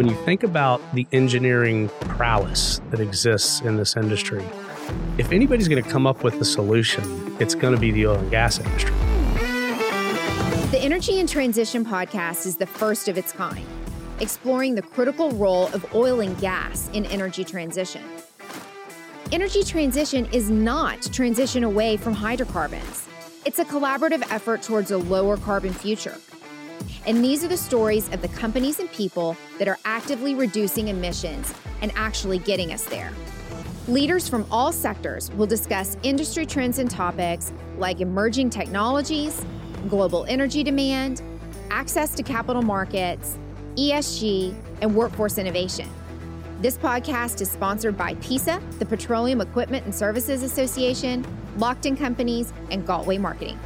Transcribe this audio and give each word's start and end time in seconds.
When 0.00 0.08
you 0.08 0.16
think 0.24 0.44
about 0.44 0.80
the 0.94 1.06
engineering 1.12 1.90
prowess 2.00 2.80
that 2.88 3.00
exists 3.00 3.60
in 3.60 3.76
this 3.76 3.98
industry, 3.98 4.42
if 5.18 5.30
anybody's 5.30 5.68
going 5.68 5.84
to 5.84 5.90
come 5.90 6.06
up 6.06 6.24
with 6.24 6.40
a 6.40 6.44
solution, 6.46 7.36
it's 7.38 7.54
going 7.54 7.74
to 7.74 7.78
be 7.78 7.90
the 7.90 8.06
oil 8.06 8.16
and 8.16 8.30
gas 8.30 8.58
industry. 8.58 8.94
The 10.70 10.78
Energy 10.80 11.20
and 11.20 11.28
Transition 11.28 11.84
podcast 11.84 12.46
is 12.46 12.56
the 12.56 12.64
first 12.64 13.08
of 13.08 13.18
its 13.18 13.30
kind, 13.32 13.66
exploring 14.20 14.74
the 14.74 14.80
critical 14.80 15.32
role 15.32 15.66
of 15.74 15.94
oil 15.94 16.20
and 16.20 16.34
gas 16.38 16.88
in 16.94 17.04
energy 17.04 17.44
transition. 17.44 18.02
Energy 19.32 19.62
transition 19.62 20.26
is 20.32 20.48
not 20.48 21.02
transition 21.12 21.62
away 21.62 21.98
from 21.98 22.14
hydrocarbons. 22.14 23.06
It's 23.44 23.58
a 23.58 23.66
collaborative 23.66 24.26
effort 24.32 24.62
towards 24.62 24.92
a 24.92 24.96
lower 24.96 25.36
carbon 25.36 25.74
future. 25.74 26.16
And 27.06 27.24
these 27.24 27.44
are 27.44 27.48
the 27.48 27.56
stories 27.56 28.08
of 28.12 28.22
the 28.22 28.28
companies 28.28 28.78
and 28.78 28.90
people 28.92 29.36
that 29.58 29.68
are 29.68 29.78
actively 29.84 30.34
reducing 30.34 30.88
emissions 30.88 31.52
and 31.82 31.92
actually 31.94 32.38
getting 32.38 32.72
us 32.72 32.84
there. 32.84 33.12
Leaders 33.88 34.28
from 34.28 34.46
all 34.50 34.72
sectors 34.72 35.30
will 35.32 35.46
discuss 35.46 35.96
industry 36.02 36.46
trends 36.46 36.78
and 36.78 36.90
topics 36.90 37.52
like 37.78 38.00
emerging 38.00 38.50
technologies, 38.50 39.44
global 39.88 40.24
energy 40.26 40.62
demand, 40.62 41.22
access 41.70 42.14
to 42.14 42.22
capital 42.22 42.62
markets, 42.62 43.38
ESG, 43.76 44.54
and 44.82 44.94
workforce 44.94 45.38
innovation. 45.38 45.88
This 46.60 46.76
podcast 46.76 47.40
is 47.40 47.50
sponsored 47.50 47.96
by 47.96 48.14
PESA, 48.16 48.60
the 48.78 48.84
Petroleum 48.84 49.40
Equipment 49.40 49.86
and 49.86 49.94
Services 49.94 50.42
Association, 50.42 51.24
Lockton 51.56 51.96
Companies, 51.96 52.52
and 52.70 52.86
Galtway 52.86 53.18
Marketing. 53.18 53.58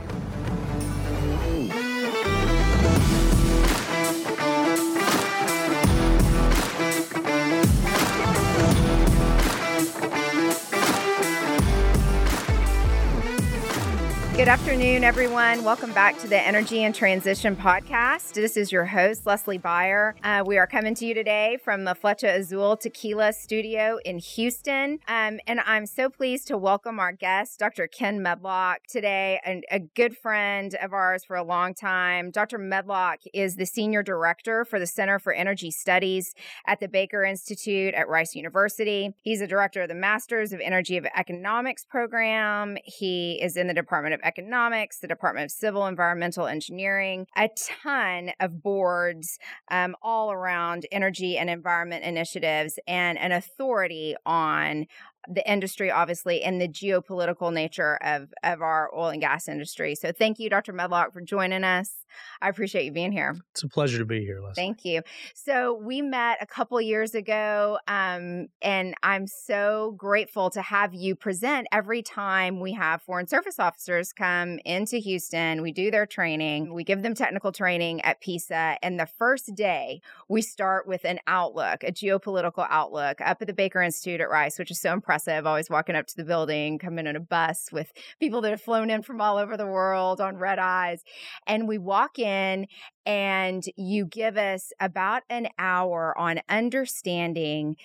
Good 14.44 14.50
afternoon, 14.50 15.04
everyone. 15.04 15.64
Welcome 15.64 15.94
back 15.94 16.18
to 16.18 16.28
the 16.28 16.38
Energy 16.38 16.84
and 16.84 16.94
Transition 16.94 17.56
Podcast. 17.56 18.34
This 18.34 18.58
is 18.58 18.70
your 18.70 18.84
host, 18.84 19.24
Leslie 19.24 19.56
Beyer. 19.56 20.14
Uh, 20.22 20.44
we 20.46 20.58
are 20.58 20.66
coming 20.66 20.94
to 20.96 21.06
you 21.06 21.14
today 21.14 21.56
from 21.64 21.84
the 21.84 21.94
Flecha 21.94 22.40
Azul 22.40 22.76
Tequila 22.76 23.32
Studio 23.32 23.98
in 24.04 24.18
Houston. 24.18 24.98
Um, 25.08 25.40
and 25.46 25.60
I'm 25.64 25.86
so 25.86 26.10
pleased 26.10 26.48
to 26.48 26.58
welcome 26.58 27.00
our 27.00 27.10
guest, 27.10 27.58
Dr. 27.58 27.86
Ken 27.86 28.20
Medlock, 28.20 28.80
today, 28.86 29.40
and 29.46 29.64
a 29.70 29.78
good 29.78 30.14
friend 30.14 30.74
of 30.74 30.92
ours 30.92 31.24
for 31.24 31.36
a 31.36 31.42
long 31.42 31.72
time. 31.72 32.30
Dr. 32.30 32.58
Medlock 32.58 33.20
is 33.32 33.56
the 33.56 33.64
Senior 33.64 34.02
Director 34.02 34.66
for 34.66 34.78
the 34.78 34.86
Center 34.86 35.18
for 35.18 35.32
Energy 35.32 35.70
Studies 35.70 36.34
at 36.66 36.80
the 36.80 36.88
Baker 36.88 37.24
Institute 37.24 37.94
at 37.94 38.10
Rice 38.10 38.34
University. 38.34 39.14
He's 39.22 39.40
a 39.40 39.46
director 39.46 39.80
of 39.80 39.88
the 39.88 39.94
Masters 39.94 40.52
of 40.52 40.60
Energy 40.60 40.98
of 40.98 41.06
Economics 41.16 41.86
program. 41.86 42.76
He 42.84 43.40
is 43.42 43.56
in 43.56 43.68
the 43.68 43.74
Department 43.74 44.12
of 44.12 44.20
Economics, 44.36 44.98
the 44.98 45.06
Department 45.06 45.44
of 45.44 45.50
Civil 45.50 45.86
Environmental 45.86 46.46
Engineering, 46.46 47.26
a 47.36 47.48
ton 47.82 48.32
of 48.40 48.62
boards 48.62 49.38
um, 49.70 49.94
all 50.02 50.32
around 50.32 50.86
energy 50.90 51.38
and 51.38 51.48
environment 51.48 52.04
initiatives, 52.04 52.78
and 52.88 53.16
an 53.18 53.30
authority 53.30 54.16
on 54.26 54.86
the 55.28 55.48
industry, 55.50 55.90
obviously, 55.90 56.42
and 56.42 56.60
the 56.60 56.68
geopolitical 56.68 57.52
nature 57.52 57.96
of, 58.02 58.32
of 58.42 58.62
our 58.62 58.90
oil 58.94 59.08
and 59.08 59.20
gas 59.20 59.48
industry. 59.48 59.94
So, 59.94 60.12
thank 60.12 60.38
you, 60.38 60.50
Dr. 60.50 60.72
Medlock, 60.72 61.12
for 61.12 61.20
joining 61.20 61.64
us. 61.64 62.04
I 62.40 62.48
appreciate 62.48 62.84
you 62.84 62.92
being 62.92 63.12
here. 63.12 63.36
It's 63.52 63.62
a 63.62 63.68
pleasure 63.68 63.98
to 63.98 64.04
be 64.04 64.24
here, 64.24 64.40
Leslie. 64.40 64.54
Thank 64.54 64.84
you. 64.84 65.02
So 65.34 65.74
we 65.74 66.02
met 66.02 66.38
a 66.40 66.46
couple 66.46 66.80
years 66.80 67.14
ago, 67.14 67.78
um, 67.88 68.48
and 68.62 68.94
I'm 69.02 69.26
so 69.26 69.94
grateful 69.96 70.50
to 70.50 70.62
have 70.62 70.94
you 70.94 71.14
present 71.16 71.66
every 71.72 72.02
time 72.02 72.60
we 72.60 72.72
have 72.72 73.02
foreign 73.02 73.26
service 73.26 73.58
officers 73.58 74.12
come 74.12 74.58
into 74.64 74.98
Houston. 74.98 75.62
We 75.62 75.72
do 75.72 75.90
their 75.90 76.06
training, 76.06 76.72
we 76.72 76.84
give 76.84 77.02
them 77.02 77.14
technical 77.14 77.52
training 77.52 78.00
at 78.02 78.20
PESA, 78.20 78.76
and 78.82 78.98
the 78.98 79.06
first 79.06 79.54
day 79.54 80.00
we 80.28 80.42
start 80.42 80.86
with 80.86 81.04
an 81.04 81.20
outlook, 81.26 81.82
a 81.82 81.92
geopolitical 81.92 82.66
outlook, 82.70 83.20
up 83.20 83.38
at 83.40 83.46
the 83.46 83.52
Baker 83.52 83.82
Institute 83.82 84.20
at 84.20 84.30
Rice, 84.30 84.58
which 84.58 84.70
is 84.70 84.80
so 84.80 84.92
impressive. 84.92 85.13
Always 85.46 85.70
walking 85.70 85.96
up 85.96 86.06
to 86.08 86.16
the 86.16 86.24
building, 86.24 86.78
coming 86.78 87.06
on 87.06 87.16
a 87.16 87.20
bus 87.20 87.68
with 87.72 87.92
people 88.20 88.40
that 88.42 88.50
have 88.50 88.60
flown 88.60 88.90
in 88.90 89.02
from 89.02 89.20
all 89.20 89.38
over 89.38 89.56
the 89.56 89.66
world 89.66 90.20
on 90.20 90.36
red 90.36 90.58
eyes, 90.58 91.02
and 91.46 91.68
we 91.68 91.78
walk 91.78 92.18
in 92.18 92.66
and 93.06 93.64
you 93.76 94.06
give 94.06 94.36
us 94.36 94.72
about 94.80 95.22
an 95.30 95.48
hour 95.58 96.16
on 96.18 96.40
understanding 96.48 97.76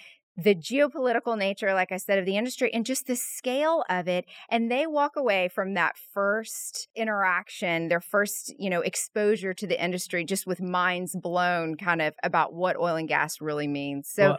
the 0.41 0.55
geopolitical 0.55 1.37
nature, 1.37 1.73
like 1.73 1.91
I 1.91 1.97
said, 1.97 2.19
of 2.19 2.25
the 2.25 2.37
industry 2.37 2.71
and 2.73 2.85
just 2.85 3.07
the 3.07 3.15
scale 3.15 3.83
of 3.89 4.07
it. 4.07 4.25
And 4.49 4.71
they 4.71 4.87
walk 4.87 5.15
away 5.15 5.49
from 5.49 5.73
that 5.73 5.95
first 6.13 6.87
interaction, 6.95 7.87
their 7.89 7.99
first, 8.01 8.53
you 8.57 8.69
know, 8.69 8.81
exposure 8.81 9.53
to 9.53 9.67
the 9.67 9.81
industry 9.81 10.23
just 10.23 10.47
with 10.47 10.61
minds 10.61 11.15
blown 11.15 11.75
kind 11.75 12.01
of 12.01 12.13
about 12.23 12.53
what 12.53 12.77
oil 12.77 12.95
and 12.95 13.07
gas 13.07 13.41
really 13.41 13.67
means. 13.67 14.09
So 14.11 14.23
well, 14.23 14.37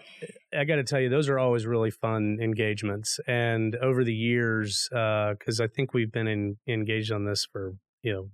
I 0.58 0.64
got 0.64 0.76
to 0.76 0.84
tell 0.84 1.00
you, 1.00 1.08
those 1.08 1.28
are 1.28 1.38
always 1.38 1.66
really 1.66 1.90
fun 1.90 2.38
engagements. 2.40 3.18
And 3.26 3.76
over 3.76 4.04
the 4.04 4.14
years, 4.14 4.88
because 4.90 5.60
uh, 5.60 5.64
I 5.64 5.66
think 5.66 5.92
we've 5.94 6.12
been 6.12 6.28
in, 6.28 6.56
engaged 6.68 7.12
on 7.12 7.24
this 7.24 7.46
for, 7.50 7.74
you 8.02 8.12
know, 8.12 8.28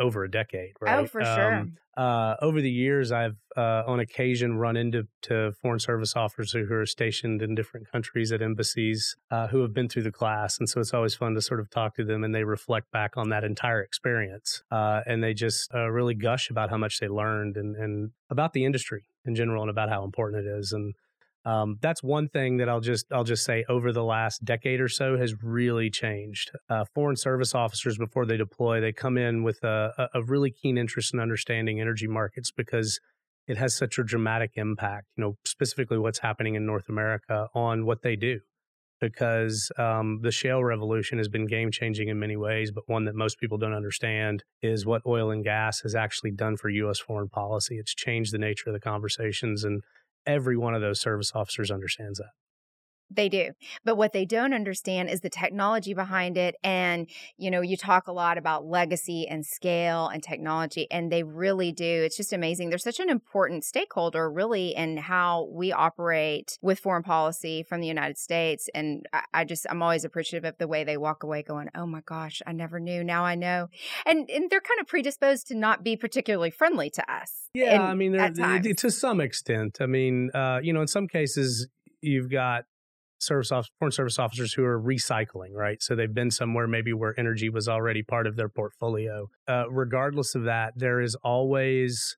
over 0.00 0.24
a 0.24 0.30
decade, 0.30 0.72
right? 0.80 1.00
Oh, 1.00 1.06
for 1.06 1.22
sure. 1.22 1.54
Um, 1.54 1.76
uh, 1.96 2.34
over 2.40 2.60
the 2.60 2.70
years, 2.70 3.12
I've 3.12 3.36
uh, 3.56 3.82
on 3.86 4.00
occasion 4.00 4.56
run 4.56 4.76
into 4.76 5.06
to 5.22 5.52
foreign 5.60 5.80
service 5.80 6.16
officers 6.16 6.52
who 6.52 6.74
are 6.74 6.86
stationed 6.86 7.42
in 7.42 7.54
different 7.54 7.90
countries 7.90 8.32
at 8.32 8.40
embassies 8.40 9.16
uh, 9.30 9.48
who 9.48 9.60
have 9.60 9.74
been 9.74 9.88
through 9.88 10.04
the 10.04 10.12
class, 10.12 10.58
and 10.58 10.68
so 10.68 10.80
it's 10.80 10.94
always 10.94 11.14
fun 11.14 11.34
to 11.34 11.42
sort 11.42 11.60
of 11.60 11.68
talk 11.68 11.94
to 11.96 12.04
them, 12.04 12.24
and 12.24 12.34
they 12.34 12.44
reflect 12.44 12.90
back 12.90 13.16
on 13.16 13.28
that 13.28 13.44
entire 13.44 13.82
experience, 13.82 14.62
uh, 14.70 15.00
and 15.06 15.22
they 15.22 15.34
just 15.34 15.72
uh, 15.74 15.90
really 15.90 16.14
gush 16.14 16.48
about 16.48 16.70
how 16.70 16.78
much 16.78 17.00
they 17.00 17.08
learned 17.08 17.56
and, 17.56 17.76
and 17.76 18.12
about 18.30 18.52
the 18.54 18.64
industry 18.64 19.02
in 19.26 19.34
general 19.34 19.62
and 19.62 19.70
about 19.70 19.90
how 19.90 20.02
important 20.04 20.46
it 20.46 20.48
is, 20.48 20.72
and 20.72 20.94
um, 21.44 21.78
that's 21.80 22.02
one 22.02 22.28
thing 22.28 22.58
that 22.58 22.68
I'll 22.68 22.80
just 22.80 23.06
I'll 23.12 23.24
just 23.24 23.44
say 23.44 23.64
over 23.68 23.92
the 23.92 24.04
last 24.04 24.44
decade 24.44 24.80
or 24.80 24.88
so 24.88 25.16
has 25.16 25.42
really 25.42 25.88
changed. 25.88 26.50
Uh, 26.68 26.84
foreign 26.94 27.16
service 27.16 27.54
officers 27.54 27.96
before 27.96 28.26
they 28.26 28.36
deploy, 28.36 28.80
they 28.80 28.92
come 28.92 29.16
in 29.16 29.42
with 29.42 29.62
a, 29.64 30.08
a 30.14 30.22
really 30.22 30.50
keen 30.50 30.76
interest 30.76 31.14
in 31.14 31.20
understanding 31.20 31.80
energy 31.80 32.06
markets 32.06 32.50
because 32.50 33.00
it 33.46 33.56
has 33.56 33.74
such 33.74 33.98
a 33.98 34.04
dramatic 34.04 34.52
impact. 34.56 35.06
You 35.16 35.24
know, 35.24 35.36
specifically 35.46 35.98
what's 35.98 36.18
happening 36.18 36.56
in 36.56 36.66
North 36.66 36.88
America 36.88 37.48
on 37.54 37.86
what 37.86 38.02
they 38.02 38.16
do. 38.16 38.40
Because 39.00 39.72
um, 39.78 40.18
the 40.20 40.30
shale 40.30 40.62
revolution 40.62 41.16
has 41.16 41.28
been 41.28 41.46
game 41.46 41.70
changing 41.70 42.08
in 42.08 42.18
many 42.18 42.36
ways, 42.36 42.70
but 42.70 42.84
one 42.86 43.06
that 43.06 43.14
most 43.14 43.40
people 43.40 43.56
don't 43.56 43.72
understand 43.72 44.44
is 44.60 44.84
what 44.84 45.00
oil 45.06 45.30
and 45.30 45.42
gas 45.42 45.80
has 45.80 45.94
actually 45.94 46.32
done 46.32 46.58
for 46.58 46.68
U.S. 46.68 46.98
foreign 46.98 47.30
policy. 47.30 47.78
It's 47.78 47.94
changed 47.94 48.34
the 48.34 48.38
nature 48.38 48.68
of 48.68 48.74
the 48.74 48.80
conversations 48.80 49.64
and 49.64 49.80
every 50.26 50.56
one 50.56 50.74
of 50.74 50.80
those 50.80 51.00
service 51.00 51.32
officers 51.34 51.70
understands 51.70 52.18
that. 52.18 52.30
They 53.10 53.28
do. 53.28 53.50
But 53.84 53.96
what 53.96 54.12
they 54.12 54.24
don't 54.24 54.54
understand 54.54 55.10
is 55.10 55.20
the 55.20 55.30
technology 55.30 55.94
behind 55.94 56.36
it. 56.36 56.54
And, 56.62 57.08
you 57.36 57.50
know, 57.50 57.60
you 57.60 57.76
talk 57.76 58.06
a 58.06 58.12
lot 58.12 58.38
about 58.38 58.64
legacy 58.64 59.26
and 59.28 59.44
scale 59.44 60.06
and 60.06 60.22
technology, 60.22 60.86
and 60.90 61.10
they 61.10 61.24
really 61.24 61.72
do. 61.72 61.84
It's 61.84 62.16
just 62.16 62.32
amazing. 62.32 62.70
They're 62.70 62.78
such 62.78 63.00
an 63.00 63.10
important 63.10 63.64
stakeholder, 63.64 64.30
really, 64.30 64.76
in 64.76 64.96
how 64.96 65.48
we 65.50 65.72
operate 65.72 66.56
with 66.62 66.78
foreign 66.78 67.02
policy 67.02 67.64
from 67.64 67.80
the 67.80 67.88
United 67.88 68.16
States. 68.16 68.68
And 68.74 69.06
I, 69.12 69.22
I 69.34 69.44
just, 69.44 69.66
I'm 69.68 69.82
always 69.82 70.04
appreciative 70.04 70.48
of 70.48 70.58
the 70.58 70.68
way 70.68 70.84
they 70.84 70.96
walk 70.96 71.24
away 71.24 71.42
going, 71.42 71.68
oh 71.74 71.86
my 71.86 72.02
gosh, 72.06 72.40
I 72.46 72.52
never 72.52 72.78
knew. 72.78 73.02
Now 73.02 73.24
I 73.24 73.34
know. 73.34 73.68
And, 74.06 74.30
and 74.30 74.48
they're 74.50 74.60
kind 74.60 74.80
of 74.80 74.86
predisposed 74.86 75.48
to 75.48 75.56
not 75.56 75.82
be 75.82 75.96
particularly 75.96 76.50
friendly 76.50 76.90
to 76.90 77.12
us. 77.12 77.48
Yeah. 77.54 77.82
I 77.82 77.94
mean, 77.94 78.12
to 78.12 78.90
some 78.90 79.20
extent. 79.20 79.78
I 79.80 79.86
mean, 79.86 80.30
uh, 80.32 80.60
you 80.62 80.72
know, 80.72 80.80
in 80.80 80.86
some 80.86 81.08
cases, 81.08 81.66
you've 82.00 82.30
got 82.30 82.64
service 83.22 83.52
off, 83.52 83.68
foreign 83.78 83.92
service 83.92 84.18
officers 84.18 84.54
who 84.54 84.64
are 84.64 84.80
recycling, 84.80 85.52
right? 85.52 85.82
So 85.82 85.94
they've 85.94 86.12
been 86.12 86.30
somewhere 86.30 86.66
maybe 86.66 86.92
where 86.92 87.18
energy 87.18 87.48
was 87.48 87.68
already 87.68 88.02
part 88.02 88.26
of 88.26 88.36
their 88.36 88.48
portfolio. 88.48 89.28
Uh, 89.46 89.70
regardless 89.70 90.34
of 90.34 90.44
that, 90.44 90.74
there 90.76 91.00
is 91.00 91.14
always 91.16 92.16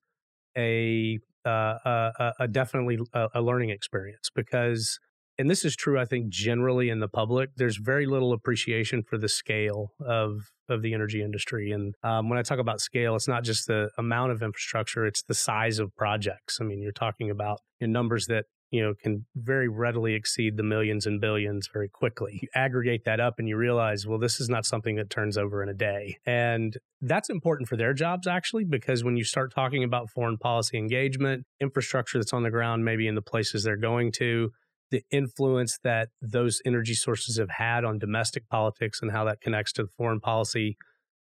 a 0.57 1.19
uh, 1.45 1.77
a, 1.85 2.33
a, 2.39 2.47
definitely 2.47 2.97
a, 3.13 3.27
a 3.35 3.41
learning 3.41 3.69
experience 3.69 4.29
because 4.33 4.97
and 5.37 5.49
this 5.49 5.65
is 5.65 5.75
true, 5.75 5.99
I 5.99 6.05
think, 6.05 6.29
generally 6.29 6.89
in 6.89 6.99
the 6.99 7.07
public, 7.07 7.49
there's 7.55 7.77
very 7.77 8.05
little 8.05 8.33
appreciation 8.33 9.01
for 9.01 9.17
the 9.17 9.29
scale 9.29 9.91
of 9.99 10.51
of 10.69 10.81
the 10.81 10.93
energy 10.93 11.21
industry. 11.21 11.71
And 11.71 11.95
um, 12.03 12.29
when 12.29 12.37
I 12.37 12.43
talk 12.43 12.59
about 12.59 12.79
scale, 12.79 13.15
it's 13.15 13.27
not 13.27 13.43
just 13.43 13.67
the 13.67 13.89
amount 13.97 14.31
of 14.31 14.43
infrastructure; 14.43 15.05
it's 15.05 15.23
the 15.23 15.33
size 15.33 15.79
of 15.79 15.95
projects. 15.95 16.59
I 16.61 16.65
mean, 16.65 16.81
you're 16.81 16.91
talking 16.91 17.31
about 17.31 17.59
numbers 17.81 18.27
that 18.27 18.45
you 18.73 18.81
know 18.81 18.95
can 18.95 19.23
very 19.35 19.69
readily 19.69 20.15
exceed 20.15 20.57
the 20.57 20.63
millions 20.63 21.05
and 21.05 21.21
billions 21.21 21.69
very 21.71 21.87
quickly. 21.87 22.39
You 22.41 22.47
aggregate 22.55 23.05
that 23.05 23.19
up 23.19 23.35
and 23.37 23.47
you 23.47 23.55
realize, 23.55 24.07
well, 24.07 24.17
this 24.17 24.41
is 24.41 24.49
not 24.49 24.65
something 24.65 24.95
that 24.95 25.11
turns 25.11 25.37
over 25.37 25.61
in 25.61 25.69
a 25.69 25.75
day, 25.75 26.17
and 26.25 26.75
that's 26.99 27.29
important 27.29 27.69
for 27.69 27.77
their 27.77 27.93
jobs 27.93 28.25
actually 28.25 28.63
because 28.63 29.03
when 29.03 29.15
you 29.15 29.23
start 29.23 29.53
talking 29.53 29.83
about 29.83 30.09
foreign 30.09 30.39
policy 30.39 30.77
engagement, 30.77 31.45
infrastructure 31.61 32.17
that's 32.17 32.33
on 32.33 32.41
the 32.41 32.49
ground, 32.49 32.83
maybe 32.83 33.07
in 33.07 33.13
the 33.13 33.21
places 33.21 33.63
they're 33.63 33.77
going 33.77 34.11
to, 34.13 34.49
the 34.89 35.03
influence 35.11 35.77
that 35.83 36.09
those 36.19 36.59
energy 36.65 36.95
sources 36.95 37.37
have 37.37 37.51
had 37.51 37.85
on 37.85 37.99
domestic 37.99 38.49
politics 38.49 38.99
and 39.03 39.11
how 39.11 39.23
that 39.23 39.39
connects 39.39 39.71
to 39.73 39.83
the 39.83 39.89
foreign 39.95 40.19
policy 40.19 40.77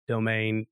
domain, 0.07 0.67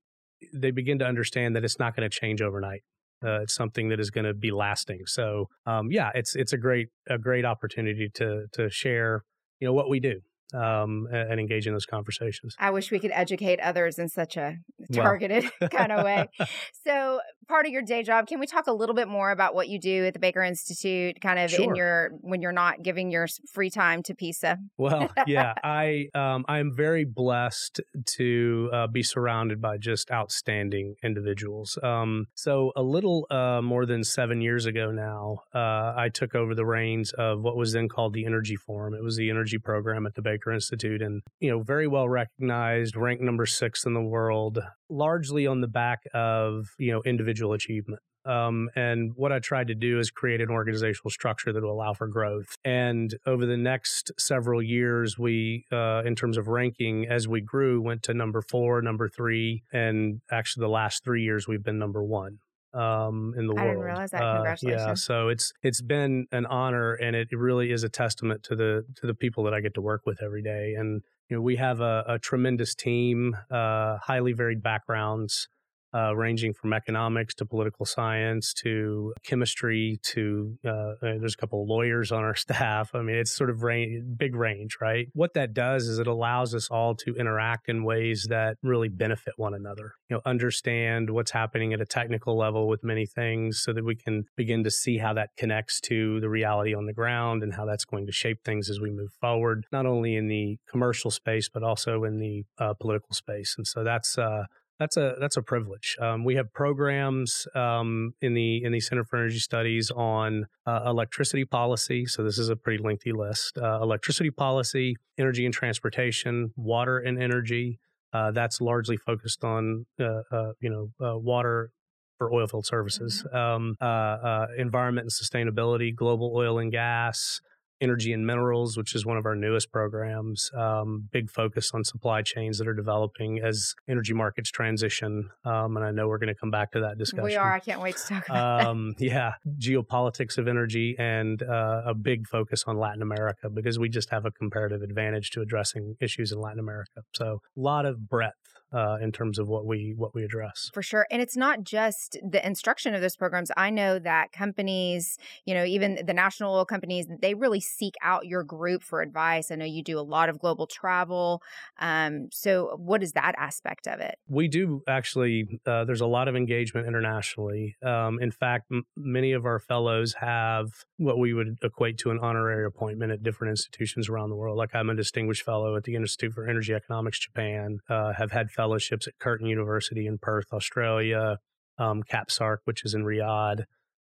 they 0.54 0.70
begin 0.70 0.98
to 0.98 1.04
understand 1.04 1.54
that 1.54 1.64
it's 1.64 1.78
not 1.78 1.94
going 1.94 2.08
to 2.08 2.18
change 2.18 2.40
overnight. 2.40 2.82
Uh, 3.24 3.42
it's 3.42 3.54
something 3.54 3.88
that 3.88 4.00
is 4.00 4.10
going 4.10 4.24
to 4.24 4.34
be 4.34 4.50
lasting. 4.50 5.00
So, 5.06 5.48
um, 5.66 5.90
yeah, 5.90 6.10
it's 6.14 6.34
it's 6.34 6.52
a 6.52 6.58
great 6.58 6.88
a 7.08 7.18
great 7.18 7.44
opportunity 7.44 8.08
to 8.14 8.46
to 8.52 8.70
share, 8.70 9.24
you 9.58 9.66
know, 9.66 9.72
what 9.72 9.88
we 9.88 10.00
do 10.00 10.20
um, 10.54 11.08
and, 11.10 11.32
and, 11.32 11.40
engage 11.40 11.66
in 11.66 11.72
those 11.72 11.86
conversations. 11.86 12.54
I 12.58 12.70
wish 12.70 12.90
we 12.90 12.98
could 12.98 13.12
educate 13.12 13.60
others 13.60 13.98
in 13.98 14.08
such 14.08 14.36
a 14.36 14.56
targeted 14.92 15.44
kind 15.70 15.92
of 15.92 16.04
way. 16.04 16.28
So, 16.86 17.20
part 17.46 17.66
of 17.66 17.72
your 17.72 17.82
day 17.82 18.02
job, 18.02 18.26
can 18.26 18.40
we 18.40 18.46
talk 18.46 18.66
a 18.66 18.72
little 18.72 18.94
bit 18.94 19.06
more 19.06 19.30
about 19.30 19.54
what 19.54 19.68
you 19.68 19.78
do 19.78 20.06
at 20.06 20.14
the 20.14 20.18
Baker 20.18 20.42
Institute, 20.42 21.20
kind 21.20 21.38
of 21.38 21.50
sure. 21.50 21.64
in 21.64 21.74
your 21.74 22.10
when 22.20 22.40
you're 22.40 22.52
not 22.52 22.82
giving 22.82 23.10
your 23.10 23.26
free 23.52 23.70
time 23.70 24.02
to 24.04 24.14
PESA? 24.14 24.56
Well, 24.78 25.10
yeah, 25.26 25.54
I 25.64 26.08
um, 26.14 26.44
I'm 26.48 26.74
very 26.74 27.04
blessed 27.04 27.80
to 28.16 28.70
uh, 28.72 28.86
be 28.86 29.02
surrounded 29.02 29.60
by 29.60 29.78
just 29.78 30.10
outstanding 30.10 30.96
individuals. 31.02 31.78
Um, 31.82 32.26
so, 32.34 32.72
a 32.76 32.82
little 32.82 33.26
uh, 33.30 33.60
more 33.62 33.84
than 33.84 34.04
seven 34.04 34.40
years 34.40 34.66
ago 34.66 34.90
now, 34.90 35.42
uh, 35.54 35.94
I 35.96 36.08
took 36.12 36.34
over 36.34 36.54
the 36.54 36.66
reins 36.66 37.12
of 37.12 37.42
what 37.42 37.56
was 37.56 37.72
then 37.72 37.88
called 37.88 38.14
the 38.14 38.24
Energy 38.24 38.56
Forum. 38.56 38.94
It 38.94 39.02
was 39.02 39.16
the 39.16 39.30
energy 39.30 39.58
program 39.58 40.06
at 40.06 40.14
the 40.14 40.22
Baker 40.22 40.39
Institute 40.48 41.02
and, 41.02 41.22
you 41.40 41.50
know, 41.50 41.62
very 41.62 41.86
well 41.86 42.08
recognized, 42.08 42.96
ranked 42.96 43.22
number 43.22 43.46
six 43.46 43.84
in 43.84 43.94
the 43.94 44.02
world, 44.02 44.58
largely 44.88 45.46
on 45.46 45.60
the 45.60 45.68
back 45.68 46.00
of, 46.14 46.68
you 46.78 46.92
know, 46.92 47.02
individual 47.04 47.52
achievement. 47.52 48.00
Um, 48.24 48.68
and 48.76 49.12
what 49.16 49.32
I 49.32 49.38
tried 49.38 49.68
to 49.68 49.74
do 49.74 49.98
is 49.98 50.10
create 50.10 50.40
an 50.40 50.50
organizational 50.50 51.10
structure 51.10 51.52
that 51.52 51.62
will 51.62 51.72
allow 51.72 51.94
for 51.94 52.06
growth. 52.06 52.54
And 52.64 53.14
over 53.26 53.46
the 53.46 53.56
next 53.56 54.12
several 54.18 54.62
years, 54.62 55.18
we, 55.18 55.64
uh, 55.72 56.02
in 56.04 56.14
terms 56.16 56.36
of 56.36 56.48
ranking, 56.48 57.06
as 57.08 57.26
we 57.26 57.40
grew, 57.40 57.80
went 57.80 58.02
to 58.04 58.14
number 58.14 58.42
four, 58.42 58.82
number 58.82 59.08
three, 59.08 59.62
and 59.72 60.20
actually 60.30 60.62
the 60.62 60.68
last 60.68 61.02
three 61.02 61.22
years 61.22 61.48
we've 61.48 61.64
been 61.64 61.78
number 61.78 62.04
one 62.04 62.38
um, 62.74 63.34
in 63.36 63.46
the 63.46 63.54
I 63.54 63.56
world. 63.56 63.58
I 63.58 63.70
didn't 63.70 63.84
realize 63.84 64.10
that. 64.10 64.34
Congratulations. 64.34 64.82
Uh, 64.82 64.88
yeah, 64.88 64.94
so 64.94 65.28
it's 65.28 65.52
it's 65.62 65.80
been 65.80 66.26
an 66.32 66.46
honor, 66.46 66.94
and 66.94 67.16
it 67.16 67.28
really 67.32 67.72
is 67.72 67.82
a 67.82 67.88
testament 67.88 68.42
to 68.44 68.56
the 68.56 68.84
to 68.96 69.06
the 69.06 69.14
people 69.14 69.44
that 69.44 69.54
I 69.54 69.60
get 69.60 69.74
to 69.74 69.80
work 69.80 70.02
with 70.06 70.22
every 70.22 70.42
day. 70.42 70.74
And 70.78 71.02
you 71.28 71.36
know, 71.36 71.42
we 71.42 71.56
have 71.56 71.80
a, 71.80 72.04
a 72.06 72.18
tremendous 72.18 72.74
team, 72.74 73.36
uh, 73.50 73.98
highly 73.98 74.32
varied 74.32 74.62
backgrounds 74.62 75.48
uh, 75.94 76.14
ranging 76.14 76.52
from 76.52 76.72
economics 76.72 77.34
to 77.34 77.46
political 77.46 77.86
science 77.86 78.52
to 78.54 79.14
chemistry 79.24 79.98
to 80.02 80.58
uh, 80.64 80.70
uh 80.70 80.94
there's 81.00 81.34
a 81.34 81.36
couple 81.36 81.62
of 81.62 81.68
lawyers 81.68 82.12
on 82.12 82.22
our 82.22 82.34
staff. 82.46 82.94
I 82.94 83.02
mean, 83.02 83.16
it's 83.16 83.32
sort 83.32 83.50
of 83.50 83.62
range, 83.62 84.04
big 84.16 84.34
range, 84.34 84.78
right? 84.80 85.08
What 85.12 85.34
that 85.34 85.54
does 85.54 85.88
is 85.88 85.98
it 85.98 86.06
allows 86.06 86.54
us 86.54 86.68
all 86.70 86.94
to 86.96 87.14
interact 87.14 87.68
in 87.68 87.84
ways 87.84 88.26
that 88.30 88.56
really 88.62 88.88
benefit 88.88 89.34
one 89.36 89.54
another. 89.54 89.94
You 90.08 90.16
know, 90.16 90.22
understand 90.24 91.10
what's 91.10 91.32
happening 91.32 91.72
at 91.72 91.80
a 91.80 91.86
technical 91.86 92.36
level 92.36 92.68
with 92.68 92.82
many 92.84 93.06
things, 93.06 93.60
so 93.62 93.72
that 93.72 93.84
we 93.84 93.96
can 93.96 94.24
begin 94.36 94.64
to 94.64 94.70
see 94.70 94.98
how 94.98 95.12
that 95.14 95.30
connects 95.36 95.80
to 95.82 96.20
the 96.20 96.28
reality 96.28 96.74
on 96.74 96.86
the 96.86 96.92
ground 96.92 97.42
and 97.42 97.54
how 97.54 97.64
that's 97.64 97.84
going 97.84 98.06
to 98.06 98.12
shape 98.12 98.38
things 98.44 98.70
as 98.70 98.80
we 98.80 98.90
move 98.90 99.12
forward, 99.20 99.66
not 99.72 99.86
only 99.86 100.16
in 100.16 100.28
the 100.28 100.58
commercial 100.68 101.10
space 101.10 101.48
but 101.48 101.62
also 101.62 102.04
in 102.04 102.18
the 102.18 102.44
uh, 102.58 102.74
political 102.74 103.14
space. 103.14 103.54
And 103.56 103.66
so 103.66 103.84
that's 103.84 104.18
uh, 104.18 104.44
that's 104.80 104.96
a 104.96 105.14
that's 105.20 105.36
a 105.36 105.42
privilege. 105.42 105.96
Um, 106.00 106.24
we 106.24 106.36
have 106.36 106.52
programs 106.54 107.46
um, 107.54 108.14
in 108.22 108.32
the 108.32 108.64
in 108.64 108.72
the 108.72 108.80
Center 108.80 109.04
for 109.04 109.18
Energy 109.18 109.38
Studies 109.38 109.90
on 109.90 110.46
uh, 110.66 110.80
electricity 110.86 111.44
policy. 111.44 112.06
So 112.06 112.24
this 112.24 112.38
is 112.38 112.48
a 112.48 112.56
pretty 112.56 112.82
lengthy 112.82 113.12
list: 113.12 113.58
uh, 113.58 113.80
electricity 113.82 114.30
policy, 114.30 114.96
energy 115.18 115.44
and 115.44 115.52
transportation, 115.52 116.52
water 116.56 116.98
and 116.98 117.22
energy. 117.22 117.78
Uh, 118.14 118.30
that's 118.32 118.60
largely 118.60 118.96
focused 118.96 119.44
on 119.44 119.84
uh, 120.00 120.22
uh, 120.32 120.52
you 120.60 120.70
know 120.70 121.06
uh, 121.06 121.18
water 121.18 121.70
for 122.16 122.30
oilfield 122.30 122.64
services, 122.64 123.24
mm-hmm. 123.32 123.84
um, 123.84 124.50
environment 124.58 125.04
and 125.04 125.12
sustainability, 125.12 125.94
global 125.94 126.32
oil 126.34 126.58
and 126.58 126.72
gas, 126.72 127.40
energy 127.80 128.12
and 128.12 128.26
minerals, 128.26 128.76
which 128.76 128.94
is 128.94 129.06
one 129.06 129.16
of 129.16 129.26
our 129.26 129.34
newest 129.34 129.72
programs. 129.72 130.50
Um, 130.54 131.08
big 131.10 131.30
focus 131.30 131.70
on 131.72 131.84
supply 131.84 132.22
chains 132.22 132.58
that 132.58 132.68
are 132.68 132.74
developing 132.74 133.40
as 133.40 133.74
energy 133.88 134.12
markets 134.12 134.50
transition. 134.50 135.30
Um, 135.44 135.76
and 135.76 135.84
I 135.84 135.90
know 135.90 136.08
we're 136.08 136.18
going 136.18 136.28
to 136.28 136.38
come 136.38 136.50
back 136.50 136.72
to 136.72 136.80
that 136.80 136.98
discussion. 136.98 137.24
We 137.24 137.36
are. 137.36 137.52
I 137.52 137.60
can't 137.60 137.80
wait 137.80 137.96
to 137.96 138.06
talk 138.06 138.28
about 138.28 138.66
um, 138.66 138.94
that. 138.98 139.04
Yeah, 139.10 139.32
geopolitics 139.58 140.38
of 140.38 140.46
energy 140.46 140.94
and 140.98 141.42
uh, 141.42 141.82
a 141.86 141.94
big 141.94 142.28
focus 142.28 142.64
on 142.66 142.78
Latin 142.78 143.02
America 143.02 143.50
because 143.50 143.78
we 143.78 143.88
just 143.88 144.10
have 144.10 144.24
a 144.24 144.30
comparative 144.30 144.82
advantage 144.82 145.30
to 145.30 145.40
addressing 145.40 145.96
issues 146.00 146.30
in 146.30 146.40
Latin 146.40 146.60
America. 146.60 147.02
So 147.14 147.40
a 147.56 147.60
lot 147.60 147.86
of 147.86 148.08
breadth 148.08 148.34
uh, 148.72 148.96
in 149.00 149.12
terms 149.12 149.38
of 149.38 149.48
what 149.48 149.66
we 149.66 149.94
what 149.96 150.14
we 150.14 150.24
address. 150.24 150.70
For 150.72 150.82
sure, 150.82 151.06
and 151.10 151.20
it's 151.20 151.36
not 151.36 151.62
just 151.62 152.18
the 152.22 152.44
instruction 152.46 152.94
of 152.94 153.00
those 153.00 153.16
programs. 153.16 153.50
I 153.56 153.70
know 153.70 153.98
that 153.98 154.32
companies, 154.32 155.18
you 155.44 155.54
know, 155.54 155.64
even 155.64 155.98
the 156.04 156.14
national 156.14 156.54
oil 156.54 156.64
companies, 156.64 157.06
they 157.20 157.34
really 157.34 157.60
seek 157.60 157.94
out 158.02 158.26
your 158.26 158.42
group 158.44 158.82
for 158.82 159.02
advice. 159.02 159.50
I 159.50 159.56
know 159.56 159.64
you 159.64 159.82
do 159.82 159.98
a 159.98 160.02
lot 160.02 160.28
of 160.28 160.38
global 160.38 160.66
travel. 160.66 161.42
Um, 161.80 162.28
so, 162.30 162.76
what 162.76 163.02
is 163.02 163.12
that 163.12 163.34
aspect 163.38 163.86
of 163.86 164.00
it? 164.00 164.16
We 164.28 164.48
do 164.48 164.82
actually. 164.88 165.60
Uh, 165.66 165.84
there's 165.84 166.00
a 166.00 166.06
lot 166.06 166.28
of 166.28 166.36
engagement 166.36 166.86
internationally. 166.86 167.76
Um, 167.84 168.18
in 168.20 168.30
fact, 168.30 168.66
m- 168.72 168.84
many 168.96 169.32
of 169.32 169.44
our 169.44 169.58
fellows 169.58 170.14
have 170.20 170.68
what 170.96 171.18
we 171.18 171.32
would 171.32 171.58
equate 171.62 171.98
to 171.98 172.10
an 172.10 172.18
honorary 172.20 172.66
appointment 172.66 173.12
at 173.12 173.22
different 173.22 173.50
institutions 173.50 174.08
around 174.08 174.30
the 174.30 174.36
world. 174.36 174.56
Like 174.56 174.74
I'm 174.74 174.90
a 174.90 174.94
distinguished 174.94 175.42
fellow 175.42 175.76
at 175.76 175.84
the 175.84 175.94
Institute 175.94 176.32
for 176.32 176.48
Energy 176.48 176.74
Economics 176.74 177.18
Japan. 177.18 177.80
Uh, 177.88 178.12
have 178.12 178.32
had 178.32 178.50
fellowships 178.60 179.08
at 179.08 179.18
Curtin 179.18 179.46
University 179.46 180.06
in 180.06 180.18
Perth, 180.18 180.52
Australia, 180.52 181.38
um, 181.78 182.02
KAPSARC, 182.02 182.58
which 182.66 182.84
is 182.84 182.92
in 182.92 183.04
Riyadh. 183.04 183.64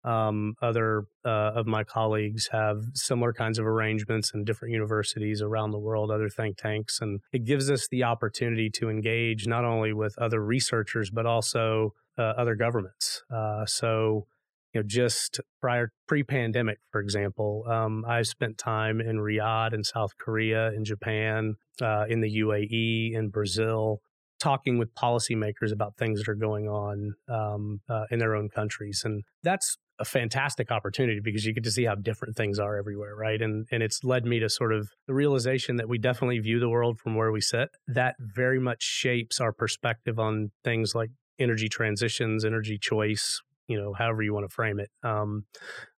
Um, 0.04 0.54
other 0.62 1.06
uh, 1.25 1.50
of 1.56 1.66
my 1.66 1.82
colleagues 1.82 2.50
have 2.52 2.84
similar 2.94 3.32
kinds 3.32 3.58
of 3.58 3.66
arrangements 3.66 4.31
in 4.32 4.44
different 4.44 4.72
universities 4.72 5.43
around 5.43 5.72
the 5.72 5.81
world, 5.81 6.12
other 6.12 6.28
think 6.28 6.58
tanks. 6.58 7.00
And 7.00 7.22
it 7.32 7.44
gives 7.44 7.69
us 7.69 7.88
the 7.88 8.04
opportunity 8.04 8.70
to 8.75 8.88
engage 8.88 9.48
not 9.48 9.64
only 9.64 9.93
with 9.93 10.16
other 10.16 10.40
researchers, 10.40 11.10
but 11.10 11.26
also 11.26 11.92
uh, 12.16 12.22
other 12.22 12.54
governments. 12.54 13.25
Uh, 13.28 13.66
so, 13.66 14.28
you 14.72 14.81
know, 14.81 14.87
just 14.87 15.40
prior 15.60 15.90
pre-pandemic, 16.06 16.78
for 16.92 17.00
example, 17.00 17.64
um, 17.68 18.04
I've 18.06 18.28
spent 18.28 18.59
time 18.59 19.00
in 19.00 19.16
Riyadh, 19.16 19.73
in 19.75 19.82
South 19.82 20.16
Korea, 20.18 20.71
in 20.71 20.85
Japan, 20.85 21.56
uh, 21.82 22.04
in 22.09 22.21
the 22.21 22.32
UAE, 22.42 23.12
in 23.12 23.30
Brazil, 23.30 24.02
talking 24.38 24.78
with 24.78 24.95
policymakers 24.95 25.73
about 25.73 25.97
things 25.97 26.21
that 26.21 26.28
are 26.28 26.35
going 26.35 26.69
on 26.69 27.14
um, 27.28 27.81
uh, 27.88 28.05
in 28.11 28.19
their 28.19 28.35
own 28.35 28.49
countries, 28.49 29.02
and 29.05 29.25
that's 29.43 29.78
a 29.99 30.05
fantastic 30.05 30.71
opportunity 30.71 31.21
because 31.23 31.45
you 31.47 31.55
get 31.55 31.64
to 31.64 31.71
see 31.71 31.85
how 31.85 31.95
different 31.95 32.37
things 32.37 32.59
are 32.59 32.76
everywhere, 32.76 33.14
right? 33.16 33.40
And 33.40 33.66
and 33.71 33.83
it's 33.83 34.05
led 34.05 34.26
me 34.26 34.38
to 34.40 34.49
sort 34.49 34.73
of 34.73 34.90
the 35.07 35.14
realization 35.14 35.76
that 35.76 35.88
we 35.88 35.99
definitely 35.99 36.38
view 36.38 36.61
the 36.61 36.69
world 36.69 36.99
from 36.99 37.14
where 37.14 37.33
we 37.33 37.40
sit. 37.40 37.71
That 37.88 38.16
very 38.19 38.61
much 38.61 38.83
shapes 38.83 39.40
our 39.40 39.52
perspective 39.52 40.19
on 40.19 40.50
things 40.64 40.95
like 40.95 41.11
energy 41.38 41.69
transitions, 41.69 42.45
energy 42.45 42.78
choice, 42.78 43.40
you 43.69 43.81
know, 43.81 43.95
however 43.95 44.23
you 44.23 44.35
want 44.35 44.49
to 44.49 44.55
frame 44.55 44.81
it. 44.81 44.90
Um, 45.02 45.45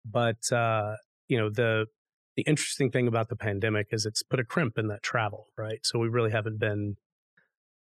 but 0.06 0.52
uh, 0.52 0.96
you 1.28 1.38
know, 1.38 1.50
the 1.50 1.86
the 2.36 2.44
interesting 2.44 2.92
thing 2.92 3.08
about 3.08 3.30
the 3.30 3.36
pandemic 3.36 3.88
is 3.92 4.06
it's 4.06 4.22
put 4.22 4.40
a 4.40 4.44
crimp 4.44 4.78
in 4.78 4.88
that 4.90 5.02
travel, 5.02 5.48
right? 5.58 5.80
So 5.84 5.98
we 5.98 6.08
really 6.08 6.32
haven't 6.32 6.60
been 6.60 6.98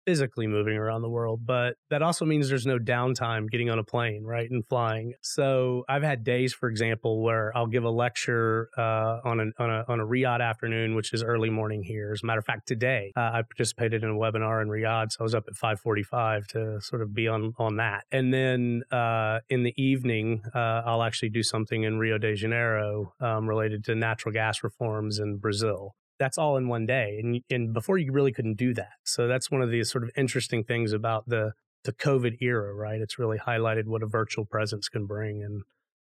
physically 0.06 0.46
moving 0.46 0.76
around 0.76 1.02
the 1.02 1.08
world, 1.08 1.40
but 1.44 1.76
that 1.90 2.02
also 2.02 2.24
means 2.24 2.48
there's 2.48 2.66
no 2.66 2.78
downtime 2.78 3.48
getting 3.50 3.70
on 3.70 3.78
a 3.78 3.84
plane, 3.84 4.24
right, 4.24 4.50
and 4.50 4.66
flying. 4.68 5.14
So 5.22 5.84
I've 5.88 6.02
had 6.02 6.24
days, 6.24 6.52
for 6.52 6.68
example, 6.68 7.22
where 7.22 7.56
I'll 7.56 7.66
give 7.66 7.84
a 7.84 7.90
lecture 7.90 8.70
uh, 8.76 9.18
on, 9.24 9.40
a, 9.40 9.62
on, 9.62 9.70
a, 9.70 9.84
on 9.88 10.00
a 10.00 10.04
Riyadh 10.04 10.40
afternoon, 10.40 10.94
which 10.94 11.12
is 11.12 11.22
early 11.22 11.50
morning 11.50 11.82
here. 11.82 12.12
As 12.12 12.22
a 12.22 12.26
matter 12.26 12.38
of 12.38 12.44
fact, 12.44 12.66
today 12.66 13.12
uh, 13.16 13.30
I 13.34 13.42
participated 13.42 14.02
in 14.02 14.10
a 14.10 14.14
webinar 14.14 14.62
in 14.62 14.68
Riyadh, 14.68 15.12
so 15.12 15.18
I 15.20 15.22
was 15.22 15.34
up 15.34 15.44
at 15.48 15.54
5:45 15.54 16.46
to 16.48 16.80
sort 16.80 17.02
of 17.02 17.14
be 17.14 17.28
on 17.28 17.54
on 17.58 17.76
that. 17.76 18.04
And 18.10 18.32
then 18.32 18.82
uh, 18.90 19.40
in 19.48 19.62
the 19.62 19.74
evening, 19.76 20.42
uh, 20.54 20.82
I'll 20.84 21.02
actually 21.02 21.30
do 21.30 21.42
something 21.42 21.82
in 21.82 21.98
Rio 21.98 22.18
de 22.18 22.34
Janeiro 22.34 23.12
um, 23.20 23.48
related 23.48 23.84
to 23.84 23.94
natural 23.94 24.32
gas 24.32 24.62
reforms 24.62 25.18
in 25.18 25.38
Brazil 25.38 25.94
that's 26.20 26.38
all 26.38 26.56
in 26.56 26.68
one 26.68 26.86
day. 26.86 27.18
And, 27.20 27.40
and 27.50 27.72
before 27.72 27.98
you 27.98 28.12
really 28.12 28.30
couldn't 28.30 28.54
do 28.58 28.72
that. 28.74 28.92
So 29.04 29.26
that's 29.26 29.50
one 29.50 29.62
of 29.62 29.70
the 29.70 29.82
sort 29.82 30.04
of 30.04 30.10
interesting 30.16 30.62
things 30.62 30.92
about 30.92 31.28
the, 31.28 31.52
the 31.84 31.92
COVID 31.92 32.36
era, 32.40 32.72
right? 32.74 33.00
It's 33.00 33.18
really 33.18 33.38
highlighted 33.38 33.86
what 33.86 34.04
a 34.04 34.06
virtual 34.06 34.44
presence 34.44 34.88
can 34.88 35.06
bring 35.06 35.42
and 35.42 35.62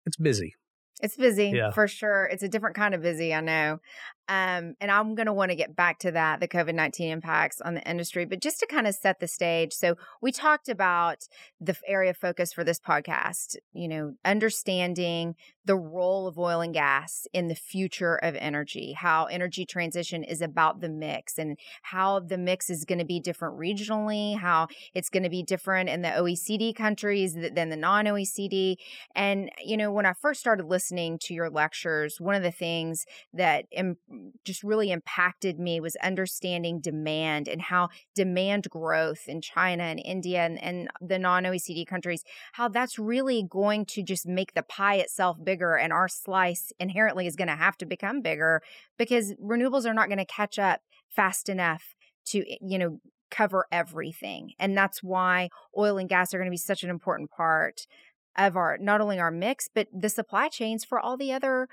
it's 0.07 0.17
busy. 0.17 0.55
It's 1.03 1.17
busy 1.17 1.49
Yeah. 1.55 1.71
for 1.73 1.89
sure. 1.89 2.29
It's 2.31 2.43
a 2.43 2.49
different 2.49 2.77
kind 2.77 2.95
of 2.95 3.03
busy, 3.03 3.35
I 3.35 3.41
know. 3.41 3.81
Um, 4.29 4.75
and 4.81 4.91
I'm 4.91 5.15
going 5.15 5.27
to 5.27 5.33
want 5.33 5.51
to 5.51 5.57
get 5.57 5.77
back 5.77 5.99
to 6.01 6.13
that, 6.13 6.41
the 6.41 6.49
COVID 6.49 6.75
19 6.75 7.11
impacts 7.11 7.61
on 7.61 7.75
the 7.75 7.89
industry. 7.89 8.25
But 8.25 8.41
just 8.41 8.59
to 8.61 8.67
kind 8.67 8.87
of 8.87 8.95
set 8.95 9.21
the 9.21 9.29
stage, 9.29 9.73
so 9.73 9.97
we 10.23 10.33
talked 10.33 10.69
about 10.69 11.29
the 11.61 11.77
area 11.87 12.11
of 12.11 12.17
focus 12.17 12.53
for 12.53 12.65
this 12.65 12.81
podcast, 12.81 13.57
you 13.73 13.89
know, 13.89 14.15
understanding 14.25 15.35
the 15.67 15.77
role 15.77 16.27
of 16.27 16.39
oil 16.39 16.61
and 16.61 16.75
gas 16.75 17.27
in 17.33 17.49
the 17.49 17.55
future 17.55 18.17
of 18.17 18.35
energy, 18.37 18.93
how 18.93 19.25
energy 19.27 19.65
transition 19.65 20.23
is 20.23 20.43
about 20.43 20.81
the 20.81 20.89
mix 20.89 21.39
and 21.39 21.59
how 21.83 22.21
the 22.21 22.37
mix 22.37 22.69
is 22.69 22.85
going 22.85 22.99
to 22.99 23.05
be 23.05 23.21
different 23.21 23.59
regionally, 23.59 24.39
how 24.39 24.69
it's 24.95 25.09
going 25.09 25.23
to 25.23 25.31
be 25.31 25.43
different 25.43 25.89
in 25.89 26.03
the 26.03 26.09
OECD 26.09 26.75
countries 26.75 27.35
than 27.35 27.69
the 27.69 27.77
non 27.77 28.05
OECD. 28.07 28.77
And, 29.15 29.51
you 29.65 29.77
know, 29.77 29.91
when 29.91 30.07
I 30.07 30.13
first 30.13 30.41
started 30.41 30.67
listening 30.67 31.19
to 31.23 31.35
your 31.35 31.51
lectures, 31.51 32.21
one 32.21 32.35
of 32.35 32.43
the 32.43 32.51
things 32.51 33.07
that 33.33 33.65
Im- 33.73 33.97
just 34.45 34.63
really 34.63 34.91
impacted 34.91 35.59
me 35.59 35.81
was 35.81 35.97
understanding 35.97 36.81
demand 36.81 37.49
and 37.49 37.63
how 37.63 37.89
demand 38.15 38.69
growth 38.71 39.23
in 39.27 39.41
China 39.41 39.85
and 39.85 40.01
India 40.05 40.41
and, 40.41 40.63
and 40.63 40.89
the 41.01 41.19
non 41.19 41.45
OECD 41.45 41.87
countries, 41.87 42.25
how 42.53 42.69
that's 42.69 42.99
really 42.99 43.45
going 43.49 43.85
to 43.87 44.03
just 44.03 44.27
make 44.27 44.55
the 44.55 44.63
pie 44.63 44.97
itself 44.97 45.37
bigger 45.43 45.77
and 45.77 45.93
our 45.93 46.09
slice 46.09 46.73
inherently 46.79 47.27
is 47.27 47.37
going 47.37 47.49
to 47.49 47.57
have 47.57 47.77
to 47.79 47.87
become 47.87 48.21
bigger 48.21 48.63
because 48.99 49.35
renewables 49.35 49.87
are 49.87 49.95
not 49.95 50.09
going 50.09 50.19
to 50.19 50.25
catch 50.25 50.59
up 50.59 50.81
fast 51.09 51.49
enough 51.49 51.95
to, 52.27 52.41
eh, 52.41 52.57
you 52.61 52.79
know, 52.79 52.99
cover 53.31 53.67
everything. 53.73 54.53
And 54.59 54.77
that's 54.77 55.03
why 55.03 55.49
oil 55.77 55.99
and 55.99 56.09
gas 56.09 56.33
are 56.33 56.39
going 56.39 56.47
to 56.47 56.53
be 56.53 56.57
such 56.57 56.85
an 56.85 56.91
important 56.91 57.31
part 57.31 57.87
of 58.37 58.57
our 58.57 58.77
not 58.81 59.01
only 59.01 59.19
our 59.19 59.31
mix 59.31 59.69
but 59.73 59.87
the 59.93 60.09
supply 60.09 60.49
chains 60.49 60.85
for 60.85 60.99
all 60.99 61.17
the 61.17 61.33
other 61.33 61.69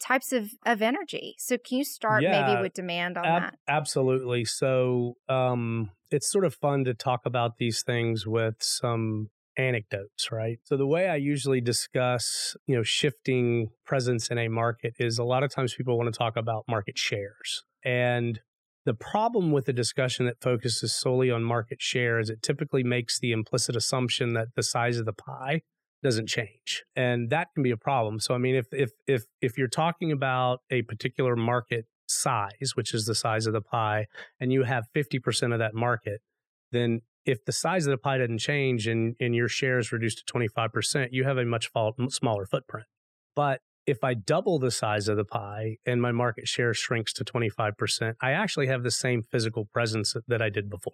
types 0.00 0.32
of 0.32 0.50
of 0.66 0.82
energy. 0.82 1.36
So 1.38 1.58
can 1.58 1.78
you 1.78 1.84
start 1.84 2.22
Yeah, 2.22 2.46
maybe 2.46 2.62
with 2.62 2.74
demand 2.74 3.18
on 3.18 3.26
Ab- 3.26 3.42
that? 3.42 3.58
absolutely. 3.68 4.44
So 4.44 5.14
um, 5.28 5.90
it's 6.10 6.30
sort 6.30 6.44
of 6.44 6.54
fun 6.54 6.84
to 6.84 6.94
talk 6.94 7.20
about 7.26 7.58
these 7.58 7.82
things 7.82 8.26
with 8.26 8.56
some 8.60 9.30
anecdotes, 9.56 10.32
right? 10.32 10.58
So 10.64 10.76
the 10.76 10.86
way 10.86 11.08
I 11.08 11.16
usually 11.16 11.60
discuss, 11.60 12.56
you 12.66 12.76
know, 12.76 12.82
shifting 12.82 13.70
presence 13.84 14.30
in 14.30 14.38
a 14.38 14.48
market 14.48 14.94
is 14.98 15.18
a 15.18 15.24
lot 15.24 15.42
of 15.42 15.50
times 15.52 15.74
people 15.74 15.98
want 15.98 16.12
to 16.12 16.16
talk 16.18 16.36
about 16.36 16.64
market 16.68 16.96
shares. 16.98 17.64
And 17.84 18.40
the 18.86 18.94
problem 18.94 19.52
with 19.52 19.68
a 19.68 19.72
discussion 19.72 20.24
that 20.26 20.40
focuses 20.40 20.94
solely 20.94 21.30
on 21.30 21.44
market 21.44 21.82
share 21.82 22.18
is 22.18 22.30
it 22.30 22.42
typically 22.42 22.82
makes 22.82 23.18
the 23.20 23.32
implicit 23.32 23.76
assumption 23.76 24.32
that 24.34 24.48
the 24.56 24.62
size 24.62 24.98
of 24.98 25.04
the 25.04 25.12
pie 25.12 25.62
doesn't 26.02 26.28
change 26.28 26.84
and 26.96 27.30
that 27.30 27.48
can 27.54 27.62
be 27.62 27.70
a 27.70 27.76
problem 27.76 28.18
so 28.18 28.34
i 28.34 28.38
mean 28.38 28.54
if 28.54 28.66
if 28.72 28.90
if 29.06 29.24
if 29.40 29.58
you're 29.58 29.68
talking 29.68 30.10
about 30.12 30.60
a 30.70 30.82
particular 30.82 31.36
market 31.36 31.86
size 32.08 32.72
which 32.74 32.92
is 32.92 33.04
the 33.04 33.14
size 33.14 33.46
of 33.46 33.52
the 33.52 33.60
pie 33.60 34.06
and 34.40 34.52
you 34.52 34.64
have 34.64 34.84
50% 34.94 35.52
of 35.52 35.58
that 35.58 35.74
market 35.74 36.20
then 36.72 37.00
if 37.24 37.44
the 37.44 37.52
size 37.52 37.86
of 37.86 37.90
the 37.90 37.98
pie 37.98 38.18
doesn't 38.18 38.38
change 38.38 38.86
and, 38.86 39.14
and 39.20 39.34
your 39.34 39.48
share 39.48 39.78
is 39.78 39.92
reduced 39.92 40.26
to 40.26 40.32
25% 40.32 41.08
you 41.12 41.24
have 41.24 41.38
a 41.38 41.44
much 41.44 41.70
smaller 42.08 42.46
footprint. 42.46 42.86
But 43.36 43.60
if 43.86 44.04
i 44.04 44.14
double 44.14 44.58
the 44.58 44.70
size 44.70 45.08
of 45.08 45.16
the 45.16 45.24
pie 45.24 45.76
and 45.86 46.02
my 46.02 46.12
market 46.12 46.46
share 46.46 46.74
shrinks 46.74 47.12
to 47.12 47.24
25% 47.24 48.14
i 48.20 48.30
actually 48.32 48.66
have 48.66 48.82
the 48.82 48.90
same 48.90 49.22
physical 49.22 49.64
presence 49.64 50.14
that 50.28 50.42
i 50.42 50.48
did 50.48 50.68
before 50.68 50.92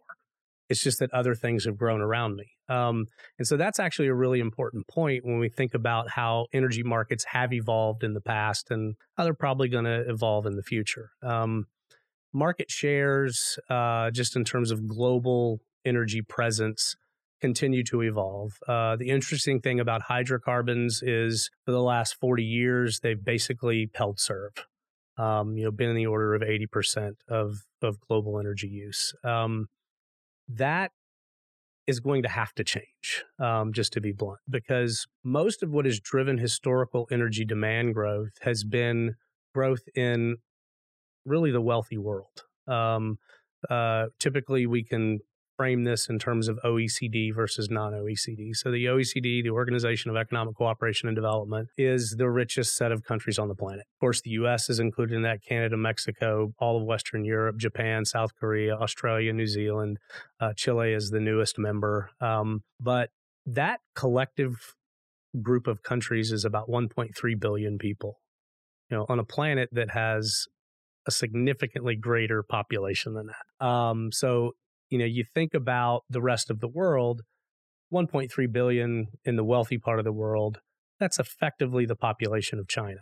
it's 0.68 0.82
just 0.82 0.98
that 0.98 1.12
other 1.12 1.34
things 1.34 1.64
have 1.64 1.76
grown 1.76 2.00
around 2.00 2.36
me. 2.36 2.46
Um, 2.68 3.06
and 3.38 3.46
so 3.46 3.56
that's 3.56 3.78
actually 3.78 4.08
a 4.08 4.14
really 4.14 4.40
important 4.40 4.88
point 4.88 5.24
when 5.24 5.38
we 5.38 5.48
think 5.48 5.74
about 5.74 6.10
how 6.10 6.46
energy 6.52 6.82
markets 6.82 7.24
have 7.24 7.52
evolved 7.52 8.02
in 8.02 8.14
the 8.14 8.20
past 8.20 8.70
and 8.70 8.96
how 9.16 9.24
they're 9.24 9.34
probably 9.34 9.68
going 9.68 9.84
to 9.84 10.08
evolve 10.08 10.46
in 10.46 10.56
the 10.56 10.62
future. 10.62 11.10
Um, 11.22 11.66
market 12.32 12.70
shares, 12.70 13.58
uh, 13.70 14.10
just 14.10 14.36
in 14.36 14.44
terms 14.44 14.70
of 14.70 14.86
global 14.86 15.60
energy 15.84 16.22
presence, 16.22 16.96
continue 17.40 17.84
to 17.84 18.02
evolve. 18.02 18.52
Uh, 18.66 18.96
the 18.96 19.08
interesting 19.08 19.60
thing 19.60 19.78
about 19.78 20.02
hydrocarbons 20.02 21.02
is 21.02 21.50
for 21.64 21.72
the 21.72 21.82
last 21.82 22.16
40 22.20 22.42
years, 22.42 23.00
they've 23.00 23.22
basically 23.22 23.90
held 23.94 24.18
serve. 24.18 24.52
Um, 25.18 25.56
you 25.56 25.64
know, 25.64 25.70
been 25.70 25.88
in 25.88 25.96
the 25.96 26.06
order 26.06 26.34
of 26.34 26.42
80% 26.42 27.12
of, 27.28 27.64
of 27.82 27.98
global 28.00 28.38
energy 28.38 28.68
use. 28.68 29.14
Um, 29.24 29.68
that 30.48 30.92
is 31.86 32.00
going 32.00 32.22
to 32.22 32.28
have 32.28 32.52
to 32.54 32.64
change, 32.64 33.24
um, 33.38 33.72
just 33.72 33.92
to 33.92 34.00
be 34.00 34.12
blunt, 34.12 34.40
because 34.50 35.06
most 35.22 35.62
of 35.62 35.70
what 35.70 35.84
has 35.84 36.00
driven 36.00 36.38
historical 36.38 37.06
energy 37.10 37.44
demand 37.44 37.94
growth 37.94 38.32
has 38.42 38.64
been 38.64 39.14
growth 39.54 39.88
in 39.94 40.36
really 41.24 41.50
the 41.50 41.60
wealthy 41.60 41.98
world. 41.98 42.44
Um, 42.66 43.18
uh, 43.70 44.06
typically, 44.18 44.66
we 44.66 44.82
can 44.82 45.20
frame 45.56 45.84
this 45.84 46.08
in 46.08 46.18
terms 46.18 46.48
of 46.48 46.58
OECD 46.64 47.34
versus 47.34 47.70
non 47.70 47.92
OECD. 47.92 48.54
So, 48.54 48.70
the 48.70 48.86
OECD, 48.86 49.42
the 49.42 49.50
Organization 49.50 50.10
of 50.10 50.16
Economic 50.16 50.56
Cooperation 50.56 51.08
and 51.08 51.16
Development, 51.16 51.68
is 51.76 52.16
the 52.18 52.28
richest 52.28 52.76
set 52.76 52.92
of 52.92 53.04
countries 53.04 53.38
on 53.38 53.48
the 53.48 53.54
planet. 53.54 53.86
Of 53.96 54.00
course, 54.00 54.20
the 54.20 54.30
US 54.30 54.68
is 54.68 54.80
included 54.80 55.14
in 55.16 55.22
that, 55.22 55.42
Canada, 55.42 55.76
Mexico, 55.76 56.52
all 56.58 56.76
of 56.76 56.84
Western 56.84 57.24
Europe, 57.24 57.56
Japan, 57.56 58.04
South 58.04 58.34
Korea, 58.38 58.76
Australia, 58.76 59.32
New 59.32 59.46
Zealand. 59.46 59.98
Uh, 60.40 60.52
Chile 60.54 60.92
is 60.92 61.10
the 61.10 61.20
newest 61.20 61.58
member. 61.58 62.10
Um, 62.20 62.62
but 62.80 63.10
that 63.46 63.80
collective 63.94 64.74
group 65.42 65.66
of 65.66 65.82
countries 65.82 66.32
is 66.32 66.44
about 66.44 66.68
1.3 66.68 67.40
billion 67.40 67.78
people. 67.78 68.20
You 68.90 68.98
know, 68.98 69.06
on 69.08 69.18
a 69.18 69.24
planet 69.24 69.68
that 69.72 69.90
has 69.90 70.46
a 71.06 71.10
significantly 71.10 71.96
greater 71.96 72.42
population 72.42 73.14
than 73.14 73.28
that. 73.28 73.64
Um, 73.64 74.10
so 74.12 74.52
you 74.90 74.98
know, 74.98 75.04
you 75.04 75.24
think 75.34 75.54
about 75.54 76.02
the 76.08 76.20
rest 76.20 76.50
of 76.50 76.60
the 76.60 76.68
world, 76.68 77.22
1.3 77.92 78.52
billion 78.52 79.06
in 79.24 79.36
the 79.36 79.44
wealthy 79.44 79.78
part 79.78 79.98
of 79.98 80.04
the 80.04 80.12
world, 80.12 80.58
that's 80.98 81.18
effectively 81.18 81.86
the 81.86 81.96
population 81.96 82.58
of 82.58 82.68
China. 82.68 83.00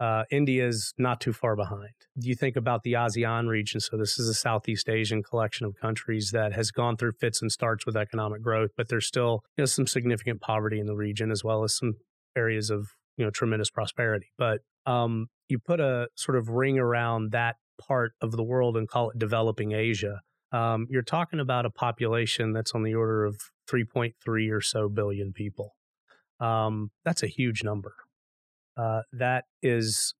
Uh, 0.00 0.24
India 0.32 0.66
is 0.66 0.92
not 0.98 1.20
too 1.20 1.32
far 1.32 1.54
behind. 1.54 1.92
You 2.16 2.34
think 2.34 2.56
about 2.56 2.82
the 2.82 2.94
ASEAN 2.94 3.46
region. 3.46 3.78
So, 3.78 3.96
this 3.96 4.18
is 4.18 4.28
a 4.28 4.34
Southeast 4.34 4.88
Asian 4.88 5.22
collection 5.22 5.64
of 5.64 5.74
countries 5.80 6.30
that 6.32 6.52
has 6.54 6.72
gone 6.72 6.96
through 6.96 7.12
fits 7.20 7.40
and 7.40 7.52
starts 7.52 7.86
with 7.86 7.96
economic 7.96 8.42
growth, 8.42 8.70
but 8.76 8.88
there's 8.88 9.06
still 9.06 9.42
you 9.56 9.62
know, 9.62 9.66
some 9.66 9.86
significant 9.86 10.40
poverty 10.40 10.80
in 10.80 10.86
the 10.86 10.96
region, 10.96 11.30
as 11.30 11.44
well 11.44 11.62
as 11.62 11.76
some 11.76 11.92
areas 12.36 12.68
of 12.68 12.88
you 13.16 13.24
know 13.24 13.30
tremendous 13.30 13.70
prosperity. 13.70 14.32
But 14.36 14.60
um, 14.86 15.26
you 15.48 15.60
put 15.60 15.78
a 15.78 16.08
sort 16.16 16.36
of 16.36 16.48
ring 16.48 16.80
around 16.80 17.30
that 17.30 17.56
part 17.80 18.12
of 18.20 18.32
the 18.32 18.42
world 18.42 18.76
and 18.76 18.88
call 18.88 19.10
it 19.10 19.18
developing 19.18 19.70
Asia 19.70 20.20
um, 20.52 20.86
you're 20.90 21.02
talking 21.02 21.40
about 21.40 21.66
a 21.66 21.70
population 21.70 22.52
that's 22.52 22.72
on 22.72 22.82
the 22.82 22.94
order 22.94 23.24
of 23.24 23.40
3.3 23.70 24.52
or 24.52 24.60
so 24.60 24.88
billion 24.88 25.32
people. 25.32 25.74
Um, 26.40 26.90
that's 27.04 27.22
a 27.22 27.26
huge 27.26 27.64
number. 27.64 27.94
Uh, 28.76 29.02
that 29.12 29.44
is 29.62 30.14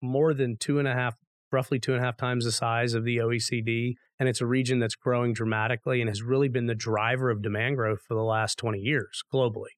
more 0.00 0.34
than 0.34 0.56
two 0.56 0.78
and 0.78 0.88
a 0.88 0.92
half, 0.92 1.16
roughly 1.52 1.78
two 1.78 1.94
and 1.94 2.02
a 2.02 2.04
half 2.04 2.16
times 2.16 2.44
the 2.44 2.52
size 2.52 2.94
of 2.94 3.04
the 3.04 3.18
OECD. 3.18 3.94
And 4.18 4.28
it's 4.28 4.40
a 4.40 4.46
region 4.46 4.78
that's 4.78 4.94
growing 4.94 5.32
dramatically 5.32 6.00
and 6.00 6.08
has 6.08 6.22
really 6.22 6.48
been 6.48 6.66
the 6.66 6.74
driver 6.74 7.30
of 7.30 7.42
demand 7.42 7.76
growth 7.76 8.00
for 8.06 8.14
the 8.14 8.22
last 8.22 8.58
20 8.58 8.78
years 8.78 9.22
globally. 9.32 9.74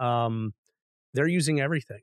Um, 0.00 0.54
they're 1.14 1.28
using 1.28 1.60
everything 1.60 2.00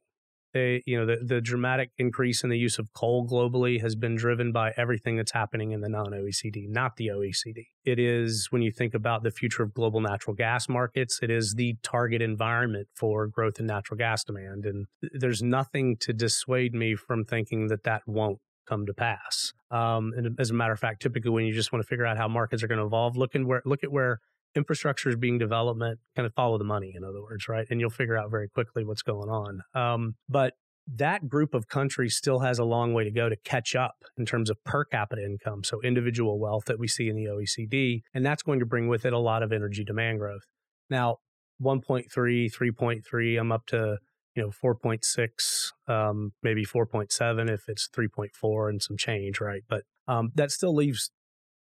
they, 0.54 0.84
you 0.86 0.98
know, 0.98 1.06
the, 1.06 1.18
the 1.24 1.42
dramatic 1.42 1.92
increase 1.98 2.44
in 2.44 2.50
the 2.50 2.58
use 2.58 2.80
of 2.80 2.92
coal 2.94 3.28
globally 3.28 3.82
has 3.82 3.96
been 3.96 4.16
driven 4.16 4.52
by 4.52 4.74
everything 4.78 5.16
that's 5.18 5.32
happening 5.32 5.72
in 5.72 5.82
the 5.82 5.90
non 5.90 6.12
OECD, 6.12 6.68
not 6.68 6.96
the 6.98 7.08
OECD. 7.08 7.68
It 7.86 8.00
is, 8.00 8.48
when 8.50 8.62
you 8.62 8.72
think 8.72 8.94
about 8.94 9.24
the 9.24 9.32
future 9.32 9.64
of 9.64 9.74
global 9.74 10.02
natural 10.02 10.36
gas 10.36 10.68
markets, 10.68 11.20
it 11.22 11.30
is 11.30 11.56
the 11.56 11.76
target 11.84 12.22
environment 12.22 12.88
for 12.96 13.28
growth 13.28 13.60
in 13.60 13.68
natural 13.68 13.98
gas 13.98 14.24
demand. 14.24 14.66
And 14.66 14.88
there's 15.02 15.42
nothing 15.42 15.98
to 16.02 16.14
dissuade 16.14 16.74
me 16.74 16.96
from 16.96 17.26
thinking 17.26 17.68
that 17.68 17.84
that 17.84 18.02
won't 18.08 18.40
come 18.70 18.86
to 18.86 18.94
pass. 18.94 19.54
Um, 19.72 20.14
and 20.16 20.40
as 20.40 20.52
a 20.52 20.54
matter 20.54 20.74
of 20.74 20.80
fact, 20.80 21.02
typically 21.02 21.32
when 21.32 21.46
you 21.46 21.54
just 21.54 21.72
want 21.72 21.84
to 21.84 21.88
figure 21.88 22.06
out 22.06 22.18
how 22.18 22.28
markets 22.28 22.64
are 22.64 22.68
going 22.68 22.80
to 22.80 22.86
evolve, 22.86 23.18
look, 23.18 23.36
in 23.36 23.48
where, 23.48 23.62
look 23.66 23.84
at 23.84 23.92
where 23.92 24.20
infrastructure 24.56 25.10
is 25.10 25.16
being 25.16 25.38
development 25.38 26.00
kind 26.16 26.26
of 26.26 26.34
follow 26.34 26.58
the 26.58 26.64
money 26.64 26.94
in 26.96 27.04
other 27.04 27.22
words 27.22 27.48
right? 27.48 27.68
And 27.70 27.80
you'll 27.80 27.90
figure 27.90 28.18
out 28.18 28.32
very 28.32 28.48
quickly 28.50 28.84
what's 28.84 29.02
going 29.02 29.30
on. 29.30 29.62
Um, 29.74 30.16
but 30.28 30.54
that 30.96 31.28
group 31.30 31.54
of 31.54 31.68
countries 31.68 32.16
still 32.16 32.40
has 32.40 32.58
a 32.58 32.64
long 32.64 32.94
way 32.94 33.04
to 33.04 33.12
go 33.12 33.30
to 33.30 33.36
catch 33.36 33.76
up 33.76 33.98
in 34.18 34.26
terms 34.26 34.50
of 34.50 34.58
per 34.64 34.84
capita 34.86 35.24
income 35.24 35.64
so 35.64 35.80
individual 35.82 36.40
wealth 36.40 36.66
that 36.66 36.80
we 36.80 36.88
see 36.88 37.10
in 37.10 37.16
the 37.16 37.26
oecd 37.26 38.02
and 38.14 38.26
that's 38.26 38.42
going 38.42 38.60
to 38.60 38.66
bring 38.66 38.88
with 38.88 39.06
it 39.06 39.14
a 39.14 39.20
lot 39.20 39.44
of 39.44 39.52
energy 39.52 39.84
demand 39.84 40.20
growth. 40.20 40.42
Now 40.90 41.18
1.3 41.62 42.06
3.3 42.10 43.40
i'm 43.40 43.52
up 43.52 43.66
to 43.68 43.98
you 44.36 44.44
know 44.44 44.52
4.6 44.64 45.72
um, 45.88 46.32
maybe 46.42 46.66
4.7 46.66 47.50
if 47.50 47.64
it's 47.68 47.88
3.4 47.96 48.70
and 48.70 48.82
some 48.82 48.98
change 48.98 49.40
right? 49.40 49.62
But 49.68 49.84
um, 50.08 50.32
that 50.36 50.52
still 50.52 50.74
leaves 50.74 51.12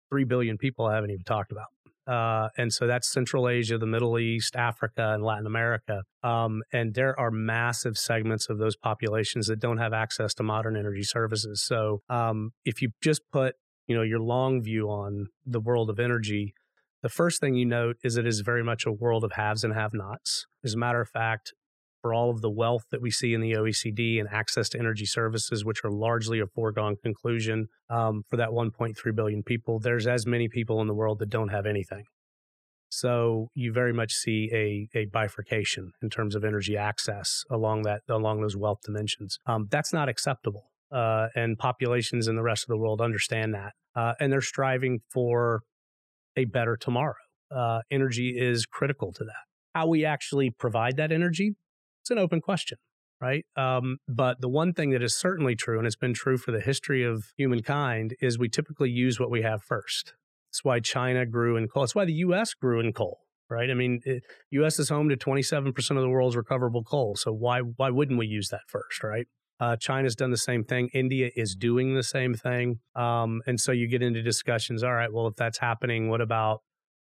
3 0.10 0.25
billion 0.25 0.57
people 0.57 0.86
i 0.86 0.96
haven't 0.96 1.12
even 1.12 1.24
talked 1.24 1.51
about 1.51 1.67
Uh, 2.07 2.49
and 2.57 2.71
so 2.71 2.87
that's 2.87 3.11
Central 3.11 3.49
Asia, 3.49 3.77
the 3.77 3.85
Middle 3.85 4.17
East, 4.17 4.55
Africa, 4.55 5.11
and 5.13 5.23
Latin 5.23 5.45
America. 5.45 6.03
Um, 6.23 6.63
and 6.71 6.93
there 6.93 7.19
are 7.19 7.31
massive 7.31 7.97
segments 7.97 8.49
of 8.49 8.57
those 8.57 8.75
populations 8.77 9.47
that 9.47 9.59
don't 9.59 9.77
have 9.77 9.93
access 9.93 10.33
to 10.35 10.43
modern 10.43 10.77
energy 10.77 11.03
services. 11.03 11.63
So 11.63 12.01
um, 12.09 12.51
if 12.63 12.81
you 12.81 12.91
just 13.01 13.21
put 13.31 13.55
you 13.87 13.95
know 13.95 14.03
your 14.03 14.19
long 14.19 14.61
view 14.61 14.89
on 14.89 15.27
the 15.45 15.59
world 15.59 15.89
of 15.89 15.99
energy, 15.99 16.53
the 17.03 17.09
first 17.09 17.39
thing 17.39 17.55
you 17.55 17.65
note 17.65 17.97
is 18.03 18.17
it 18.17 18.25
is 18.25 18.41
very 18.41 18.63
much 18.63 18.85
a 18.85 18.91
world 18.91 19.23
of 19.23 19.33
haves 19.33 19.63
and 19.63 19.73
have-nots. 19.73 20.45
As 20.63 20.73
a 20.73 20.77
matter 20.77 21.01
of 21.01 21.09
fact, 21.09 21.53
for 22.07 22.13
all 22.13 22.29
of 22.29 22.39
the 22.39 22.49
wealth 22.49 22.85
that 22.89 23.01
we 23.01 23.11
see 23.11 23.33
in 23.33 23.41
the 23.41 23.51
OECD 23.51 24.17
and 24.17 24.29
access 24.31 24.69
to 24.69 24.79
energy 24.79 25.05
services, 25.05 25.65
which 25.65 25.83
are 25.83 25.91
largely 25.91 26.39
a 26.39 26.47
foregone 26.47 26.95
conclusion 27.03 27.67
um, 27.89 28.23
for 28.29 28.37
that 28.37 28.51
1.3 28.51 28.95
billion 29.13 29.43
people, 29.43 29.77
there's 29.77 30.07
as 30.07 30.25
many 30.25 30.47
people 30.47 30.79
in 30.79 30.87
the 30.87 30.93
world 30.93 31.19
that 31.19 31.29
don't 31.29 31.49
have 31.49 31.65
anything. 31.65 32.05
So 32.87 33.49
you 33.55 33.73
very 33.73 33.91
much 33.91 34.13
see 34.13 34.49
a, 34.53 34.97
a 34.97 35.05
bifurcation 35.07 35.91
in 36.01 36.09
terms 36.09 36.33
of 36.33 36.45
energy 36.45 36.77
access 36.77 37.43
along 37.51 37.81
that 37.81 38.03
along 38.07 38.39
those 38.39 38.55
wealth 38.55 38.79
dimensions. 38.85 39.37
Um, 39.45 39.67
that's 39.69 39.91
not 39.91 40.07
acceptable, 40.07 40.71
uh, 40.89 41.27
and 41.35 41.57
populations 41.57 42.29
in 42.29 42.37
the 42.37 42.41
rest 42.41 42.63
of 42.63 42.69
the 42.69 42.77
world 42.77 43.01
understand 43.01 43.53
that, 43.53 43.73
uh, 43.97 44.13
and 44.21 44.31
they're 44.31 44.39
striving 44.39 45.01
for 45.11 45.63
a 46.37 46.45
better 46.45 46.77
tomorrow. 46.77 47.15
Uh, 47.53 47.81
energy 47.91 48.29
is 48.37 48.65
critical 48.65 49.11
to 49.11 49.25
that. 49.25 49.43
How 49.75 49.87
we 49.87 50.05
actually 50.05 50.51
provide 50.51 50.95
that 50.95 51.11
energy 51.11 51.57
it's 52.07 52.11
an 52.11 52.19
open 52.19 52.39
question, 52.39 52.77
right? 53.19 53.45
Um, 53.57 53.97
but 54.07 54.39
the 54.39 54.47
one 54.47 54.71
thing 54.71 54.91
that 54.91 55.03
is 55.03 55.13
certainly 55.13 55.55
true, 55.55 55.77
and 55.77 55.85
it's 55.85 55.97
been 55.97 56.13
true 56.13 56.37
for 56.37 56.53
the 56.53 56.61
history 56.61 57.03
of 57.03 57.33
humankind, 57.35 58.15
is 58.21 58.39
we 58.39 58.47
typically 58.47 58.89
use 58.89 59.19
what 59.19 59.29
we 59.29 59.41
have 59.41 59.61
first. 59.61 60.13
That's 60.49 60.63
why 60.63 60.79
China 60.79 61.25
grew 61.25 61.57
in 61.57 61.67
coal. 61.67 61.83
That's 61.83 61.95
why 61.95 62.05
the 62.05 62.13
U.S. 62.13 62.53
grew 62.53 62.79
in 62.79 62.93
coal, 62.93 63.19
right? 63.49 63.69
I 63.69 63.73
mean, 63.73 63.99
it, 64.05 64.23
U.S. 64.51 64.79
is 64.79 64.87
home 64.87 65.09
to 65.09 65.17
27% 65.17 65.67
of 65.91 65.97
the 65.97 66.07
world's 66.07 66.37
recoverable 66.37 66.83
coal. 66.83 67.17
So 67.17 67.33
why 67.33 67.59
why 67.59 67.89
wouldn't 67.89 68.17
we 68.17 68.25
use 68.25 68.47
that 68.49 68.61
first, 68.67 69.03
right? 69.03 69.27
Uh, 69.59 69.75
China's 69.75 70.15
done 70.15 70.31
the 70.31 70.37
same 70.37 70.63
thing. 70.63 70.89
India 70.93 71.29
is 71.35 71.55
doing 71.55 71.93
the 71.93 72.03
same 72.03 72.35
thing. 72.35 72.79
Um, 72.95 73.41
and 73.45 73.59
so 73.59 73.73
you 73.73 73.89
get 73.89 74.01
into 74.01 74.21
discussions. 74.21 74.81
All 74.81 74.93
right, 74.93 75.11
well, 75.11 75.27
if 75.27 75.35
that's 75.35 75.57
happening, 75.57 76.09
what 76.09 76.21
about 76.21 76.61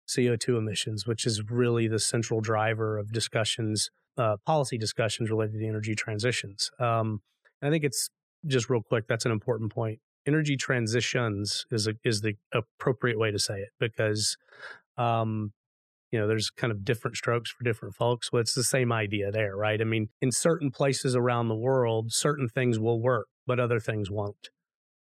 CO2 0.07 0.59
emissions, 0.59 1.07
which 1.07 1.25
is 1.25 1.41
really 1.49 1.87
the 1.87 1.99
central 1.99 2.41
driver 2.41 2.99
of 2.99 3.11
discussions 3.11 3.89
uh, 4.17 4.37
policy 4.45 4.77
discussions 4.77 5.29
related 5.29 5.59
to 5.59 5.67
energy 5.67 5.95
transitions. 5.95 6.69
Um, 6.79 7.21
I 7.61 7.69
think 7.69 7.83
it's 7.83 8.09
just 8.45 8.69
real 8.69 8.81
quick. 8.81 9.05
That's 9.07 9.25
an 9.25 9.31
important 9.31 9.71
point. 9.71 9.99
Energy 10.25 10.55
transitions 10.55 11.65
is 11.71 11.87
a, 11.87 11.93
is 12.03 12.21
the 12.21 12.35
appropriate 12.53 13.19
way 13.19 13.31
to 13.31 13.39
say 13.39 13.59
it 13.59 13.69
because, 13.79 14.37
um, 14.97 15.51
you 16.11 16.19
know, 16.19 16.27
there's 16.27 16.49
kind 16.49 16.71
of 16.71 16.85
different 16.85 17.17
strokes 17.17 17.49
for 17.51 17.63
different 17.63 17.95
folks. 17.95 18.31
Well, 18.31 18.41
it's 18.41 18.53
the 18.53 18.63
same 18.63 18.91
idea 18.91 19.31
there, 19.31 19.55
right? 19.55 19.81
I 19.81 19.83
mean, 19.83 20.09
in 20.21 20.31
certain 20.31 20.71
places 20.71 21.15
around 21.15 21.47
the 21.47 21.55
world, 21.55 22.13
certain 22.13 22.47
things 22.47 22.79
will 22.79 23.01
work, 23.01 23.27
but 23.47 23.59
other 23.59 23.79
things 23.79 24.09
won't. 24.09 24.49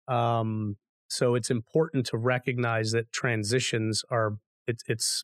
Um, 0.07 0.77
so 1.09 1.35
it's 1.35 1.49
important 1.49 2.05
to 2.07 2.17
recognize 2.17 2.91
that 2.91 3.11
transitions 3.11 4.03
are 4.09 4.37
it's 4.67 4.83
it's 4.87 5.23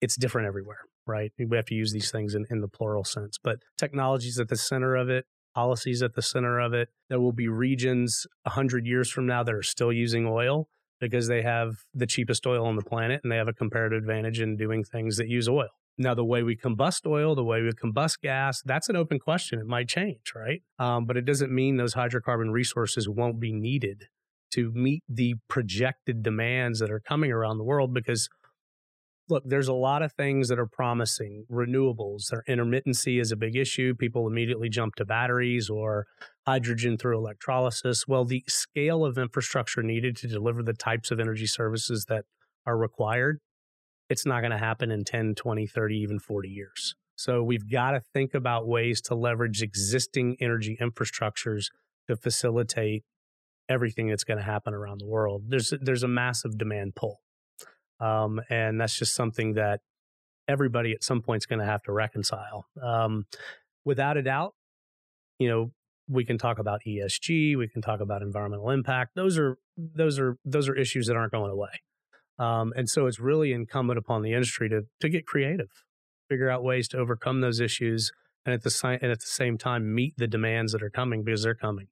it's 0.00 0.16
different 0.16 0.48
everywhere 0.48 0.80
right? 1.10 1.32
We 1.38 1.56
have 1.56 1.66
to 1.66 1.74
use 1.74 1.92
these 1.92 2.10
things 2.10 2.34
in, 2.34 2.46
in 2.50 2.60
the 2.60 2.68
plural 2.68 3.04
sense, 3.04 3.38
but 3.42 3.58
technology 3.76 4.28
is 4.28 4.38
at 4.38 4.48
the 4.48 4.56
center 4.56 4.96
of 4.96 5.10
it, 5.10 5.26
policies 5.54 6.02
at 6.02 6.14
the 6.14 6.22
center 6.22 6.60
of 6.60 6.72
it. 6.72 6.88
There 7.08 7.20
will 7.20 7.32
be 7.32 7.48
regions 7.48 8.26
100 8.44 8.86
years 8.86 9.10
from 9.10 9.26
now 9.26 9.42
that 9.42 9.54
are 9.54 9.62
still 9.62 9.92
using 9.92 10.26
oil 10.26 10.68
because 11.00 11.28
they 11.28 11.42
have 11.42 11.74
the 11.94 12.06
cheapest 12.06 12.46
oil 12.46 12.66
on 12.66 12.76
the 12.76 12.82
planet 12.82 13.20
and 13.22 13.32
they 13.32 13.36
have 13.36 13.48
a 13.48 13.52
comparative 13.52 13.98
advantage 13.98 14.40
in 14.40 14.56
doing 14.56 14.84
things 14.84 15.16
that 15.16 15.28
use 15.28 15.48
oil. 15.48 15.68
Now, 15.98 16.14
the 16.14 16.24
way 16.24 16.42
we 16.42 16.56
combust 16.56 17.06
oil, 17.06 17.34
the 17.34 17.44
way 17.44 17.62
we 17.62 17.72
combust 17.72 18.20
gas, 18.22 18.62
that's 18.64 18.88
an 18.88 18.96
open 18.96 19.18
question. 19.18 19.58
It 19.58 19.66
might 19.66 19.88
change, 19.88 20.32
right? 20.34 20.62
Um, 20.78 21.04
but 21.04 21.16
it 21.16 21.24
doesn't 21.24 21.52
mean 21.52 21.76
those 21.76 21.94
hydrocarbon 21.94 22.52
resources 22.52 23.08
won't 23.08 23.40
be 23.40 23.52
needed 23.52 24.04
to 24.52 24.72
meet 24.72 25.02
the 25.08 25.34
projected 25.48 26.22
demands 26.22 26.78
that 26.80 26.90
are 26.90 27.00
coming 27.00 27.30
around 27.30 27.58
the 27.58 27.64
world 27.64 27.92
because 27.92 28.28
look, 29.30 29.44
there's 29.46 29.68
a 29.68 29.74
lot 29.74 30.02
of 30.02 30.12
things 30.12 30.48
that 30.48 30.58
are 30.58 30.66
promising. 30.66 31.44
Renewables, 31.50 32.28
their 32.30 32.44
intermittency 32.48 33.20
is 33.20 33.32
a 33.32 33.36
big 33.36 33.56
issue. 33.56 33.94
People 33.94 34.26
immediately 34.26 34.68
jump 34.68 34.94
to 34.96 35.04
batteries 35.04 35.70
or 35.70 36.06
hydrogen 36.46 36.96
through 36.96 37.18
electrolysis. 37.18 38.06
Well, 38.08 38.24
the 38.24 38.44
scale 38.48 39.04
of 39.04 39.18
infrastructure 39.18 39.82
needed 39.82 40.16
to 40.18 40.28
deliver 40.28 40.62
the 40.62 40.72
types 40.72 41.10
of 41.10 41.20
energy 41.20 41.46
services 41.46 42.06
that 42.08 42.24
are 42.66 42.76
required, 42.76 43.38
it's 44.08 44.26
not 44.26 44.40
going 44.40 44.50
to 44.50 44.58
happen 44.58 44.90
in 44.90 45.04
10, 45.04 45.34
20, 45.36 45.66
30, 45.66 45.96
even 45.96 46.18
40 46.18 46.48
years. 46.48 46.94
So 47.16 47.42
we've 47.42 47.70
got 47.70 47.92
to 47.92 48.00
think 48.00 48.34
about 48.34 48.66
ways 48.66 49.00
to 49.02 49.14
leverage 49.14 49.62
existing 49.62 50.36
energy 50.40 50.76
infrastructures 50.80 51.66
to 52.08 52.16
facilitate 52.16 53.04
everything 53.68 54.08
that's 54.08 54.24
going 54.24 54.38
to 54.38 54.44
happen 54.44 54.74
around 54.74 55.00
the 55.00 55.06
world. 55.06 55.44
There's 55.48 55.72
there's 55.80 56.02
a 56.02 56.08
massive 56.08 56.58
demand 56.58 56.96
pull. 56.96 57.19
Um, 58.00 58.40
and 58.48 58.80
that's 58.80 58.98
just 58.98 59.14
something 59.14 59.54
that 59.54 59.80
everybody 60.48 60.92
at 60.92 61.04
some 61.04 61.22
point 61.22 61.42
is 61.42 61.46
going 61.46 61.58
to 61.58 61.64
have 61.64 61.82
to 61.82 61.92
reconcile. 61.92 62.66
Um, 62.82 63.26
without 63.84 64.16
a 64.16 64.22
doubt, 64.22 64.54
you 65.38 65.48
know, 65.48 65.72
we 66.08 66.24
can 66.24 66.38
talk 66.38 66.58
about 66.58 66.80
ESG, 66.86 67.56
we 67.56 67.68
can 67.68 67.82
talk 67.82 68.00
about 68.00 68.22
environmental 68.22 68.70
impact. 68.70 69.14
Those 69.14 69.38
are 69.38 69.58
those 69.76 70.18
are 70.18 70.36
those 70.44 70.68
are 70.68 70.74
issues 70.74 71.06
that 71.06 71.16
aren't 71.16 71.32
going 71.32 71.50
away. 71.50 71.70
Um, 72.38 72.72
and 72.76 72.88
so 72.88 73.06
it's 73.06 73.20
really 73.20 73.52
incumbent 73.52 73.98
upon 73.98 74.22
the 74.22 74.32
industry 74.32 74.68
to 74.70 74.82
to 75.00 75.08
get 75.08 75.26
creative, 75.26 75.68
figure 76.28 76.50
out 76.50 76.64
ways 76.64 76.88
to 76.88 76.98
overcome 76.98 77.40
those 77.40 77.60
issues, 77.60 78.10
and 78.44 78.52
at 78.52 78.62
the 78.62 78.70
si- 78.70 78.98
and 79.00 79.12
at 79.12 79.20
the 79.20 79.26
same 79.26 79.56
time 79.56 79.94
meet 79.94 80.14
the 80.16 80.26
demands 80.26 80.72
that 80.72 80.82
are 80.82 80.90
coming 80.90 81.22
because 81.22 81.42
they're 81.42 81.54
coming. 81.54 81.88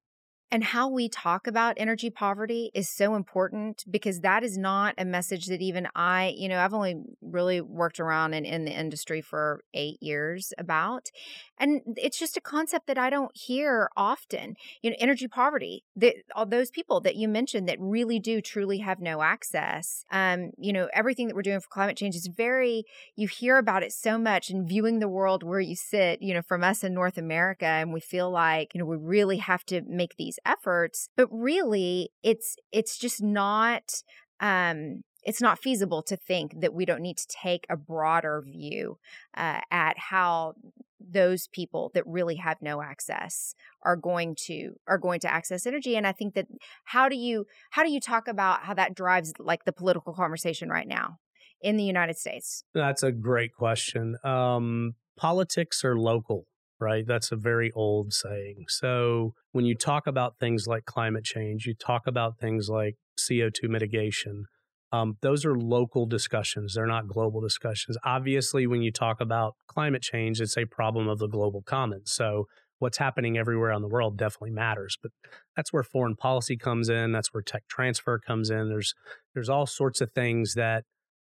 And 0.51 0.65
how 0.65 0.89
we 0.89 1.11
talk 1.11 1.47
about 1.47 1.75
energy 1.77 2.09
poverty 2.09 2.71
is 2.75 2.89
so 2.89 3.15
important 3.15 3.85
because 3.91 4.21
that 4.21 4.43
is 4.43 4.57
not 4.57 4.95
a 4.97 5.05
message 5.05 5.47
that 5.47 5.61
even 5.61 5.89
I, 5.95 6.35
you 6.37 6.49
know, 6.49 6.59
I've 6.59 6.73
only 6.73 6.97
really 7.21 7.61
worked 7.61 8.01
around 8.01 8.33
in, 8.33 8.47
in 8.47 8.65
the 8.65 8.73
industry 8.73 9.21
for 9.21 9.63
eight 9.75 10.03
years 10.03 10.55
about. 10.57 11.11
And 11.59 11.83
it's 11.97 12.19
just 12.19 12.37
a 12.37 12.41
concept 12.41 12.87
that 12.87 12.97
I 12.97 13.11
don't 13.11 13.37
hear 13.37 13.91
often. 13.95 14.55
You 14.81 14.91
know, 14.91 14.97
energy 14.99 15.29
poverty, 15.29 15.85
that 15.97 16.15
all 16.35 16.47
those 16.47 16.71
people 16.71 17.01
that 17.03 17.17
you 17.17 17.29
mentioned 17.29 17.69
that 17.69 17.79
really 17.79 18.19
do 18.19 18.41
truly 18.41 18.79
have 18.79 19.01
no 19.01 19.21
access. 19.21 20.05
Um, 20.11 20.53
you 20.57 20.73
know, 20.73 20.89
everything 20.95 21.27
that 21.29 21.37
we're 21.37 21.43
doing 21.43 21.61
for 21.61 21.69
climate 21.69 21.97
change 21.97 22.15
is 22.15 22.27
very, 22.27 22.85
you 23.17 23.29
hear 23.29 23.59
about 23.59 23.83
it 23.83 23.93
so 23.93 24.17
much 24.17 24.49
and 24.49 24.67
viewing 24.67 25.01
the 25.01 25.09
world 25.09 25.43
where 25.43 25.61
you 25.61 25.77
sit, 25.77 26.23
you 26.23 26.33
know, 26.33 26.43
from 26.43 26.65
us 26.65 26.83
in 26.83 26.95
North 26.95 27.19
America, 27.19 27.67
and 27.67 27.93
we 27.93 28.01
feel 28.01 28.31
like, 28.31 28.75
you 28.75 28.79
know, 28.79 28.87
we 28.87 28.97
really 28.97 29.39
have 29.39 29.65
to 29.67 29.83
make 29.83 30.17
these 30.17 30.38
efforts 30.45 31.09
but 31.17 31.29
really 31.31 32.11
it's 32.23 32.57
it's 32.73 32.99
just 32.99 33.23
not 33.23 34.03
um 34.41 35.03
it's 35.25 35.43
not 35.43 35.59
feasible 35.59 36.03
to 36.03 36.17
think 36.17 36.61
that 36.61 36.73
we 36.73 36.85
don't 36.85 37.03
need 37.03 37.19
to 37.19 37.27
take 37.27 37.67
a 37.69 37.77
broader 37.77 38.43
view 38.45 38.99
uh, 39.37 39.61
at 39.71 39.99
how 39.99 40.55
those 41.01 41.49
people 41.49 41.91
that 41.95 42.07
really 42.07 42.37
have 42.37 42.57
no 42.61 42.83
access 42.83 43.55
are 43.83 43.97
going 43.97 44.35
to 44.47 44.73
are 44.87 44.99
going 44.99 45.21
to 45.21 45.33
access 45.33 45.67
energy. 45.67 45.97
And 45.97 46.07
i 46.07 46.13
think 46.13 46.35
that 46.35 46.47
how 46.85 47.09
do 47.09 47.17
you 47.17 47.47
how 47.71 47.83
do 47.83 47.91
you 47.91 48.01
talk 48.01 48.29
about 48.29 48.65
how 48.65 48.75
that 48.75 48.95
drives 48.95 49.33
like 49.39 49.65
the 49.65 49.73
political 49.73 50.13
conversation 50.13 50.69
right 50.69 50.89
now 50.89 51.19
in 51.61 51.77
the 51.77 51.85
united 51.85 52.17
states? 52.17 52.65
That's 52.75 53.03
a 53.03 53.13
great 53.13 53.53
question. 53.55 54.17
Um, 54.25 54.95
politics 55.17 55.85
are 55.85 55.97
local 55.97 56.47
right? 56.81 57.07
That's 57.07 57.33
a 57.33 57.37
very 57.37 57.71
old 57.73 58.13
saying. 58.13 58.67
So 58.69 59.35
when 59.53 59.65
you 59.65 59.75
talk 59.75 60.07
about 60.07 60.39
things 60.39 60.67
like 60.67 60.85
climate 60.85 61.25
change, 61.25 61.67
you 61.67 61.75
talk 61.75 62.07
about 62.07 62.39
things 62.39 62.69
like 62.69 62.97
CO2 63.19 63.69
mitigation. 63.69 64.45
Um, 64.91 65.17
those 65.21 65.45
are 65.45 65.55
local 65.55 66.07
discussions. 66.07 66.75
They're 66.75 66.87
not 66.87 67.09
global 67.09 67.41
discussions. 67.41 67.99
Obviously, 68.05 68.67
when 68.67 68.83
you 68.83 68.91
talk 68.91 69.21
about 69.21 69.55
climate 69.69 70.03
change, 70.03 70.41
it's 70.41 70.57
a 70.57 70.65
problem 70.65 71.09
of 71.09 71.19
the 71.19 71.29
global 71.29 71.63
commons. 71.63 72.13
So 72.13 72.47
what's 72.79 72.99
happening 72.99 73.37
everywhere 73.37 73.73
in 73.73 73.83
the 73.83 73.89
world 73.89 74.17
definitely 74.17 74.53
matters. 74.53 74.97
But 75.03 75.13
that's 75.57 75.73
where 75.73 75.83
foreign 75.83 76.17
policy 76.17 76.57
comes 76.57 76.89
in. 76.89 77.13
That's 77.13 77.33
where 77.33 77.43
tech 77.43 77.65
transfer 77.69 78.19
comes 78.19 78.51
in. 78.51 78.69
There's 78.69 78.95
there's 79.35 79.49
all 79.49 79.67
sorts 79.67 80.01
of 80.01 80.13
things 80.13 80.55
that, 80.55 80.85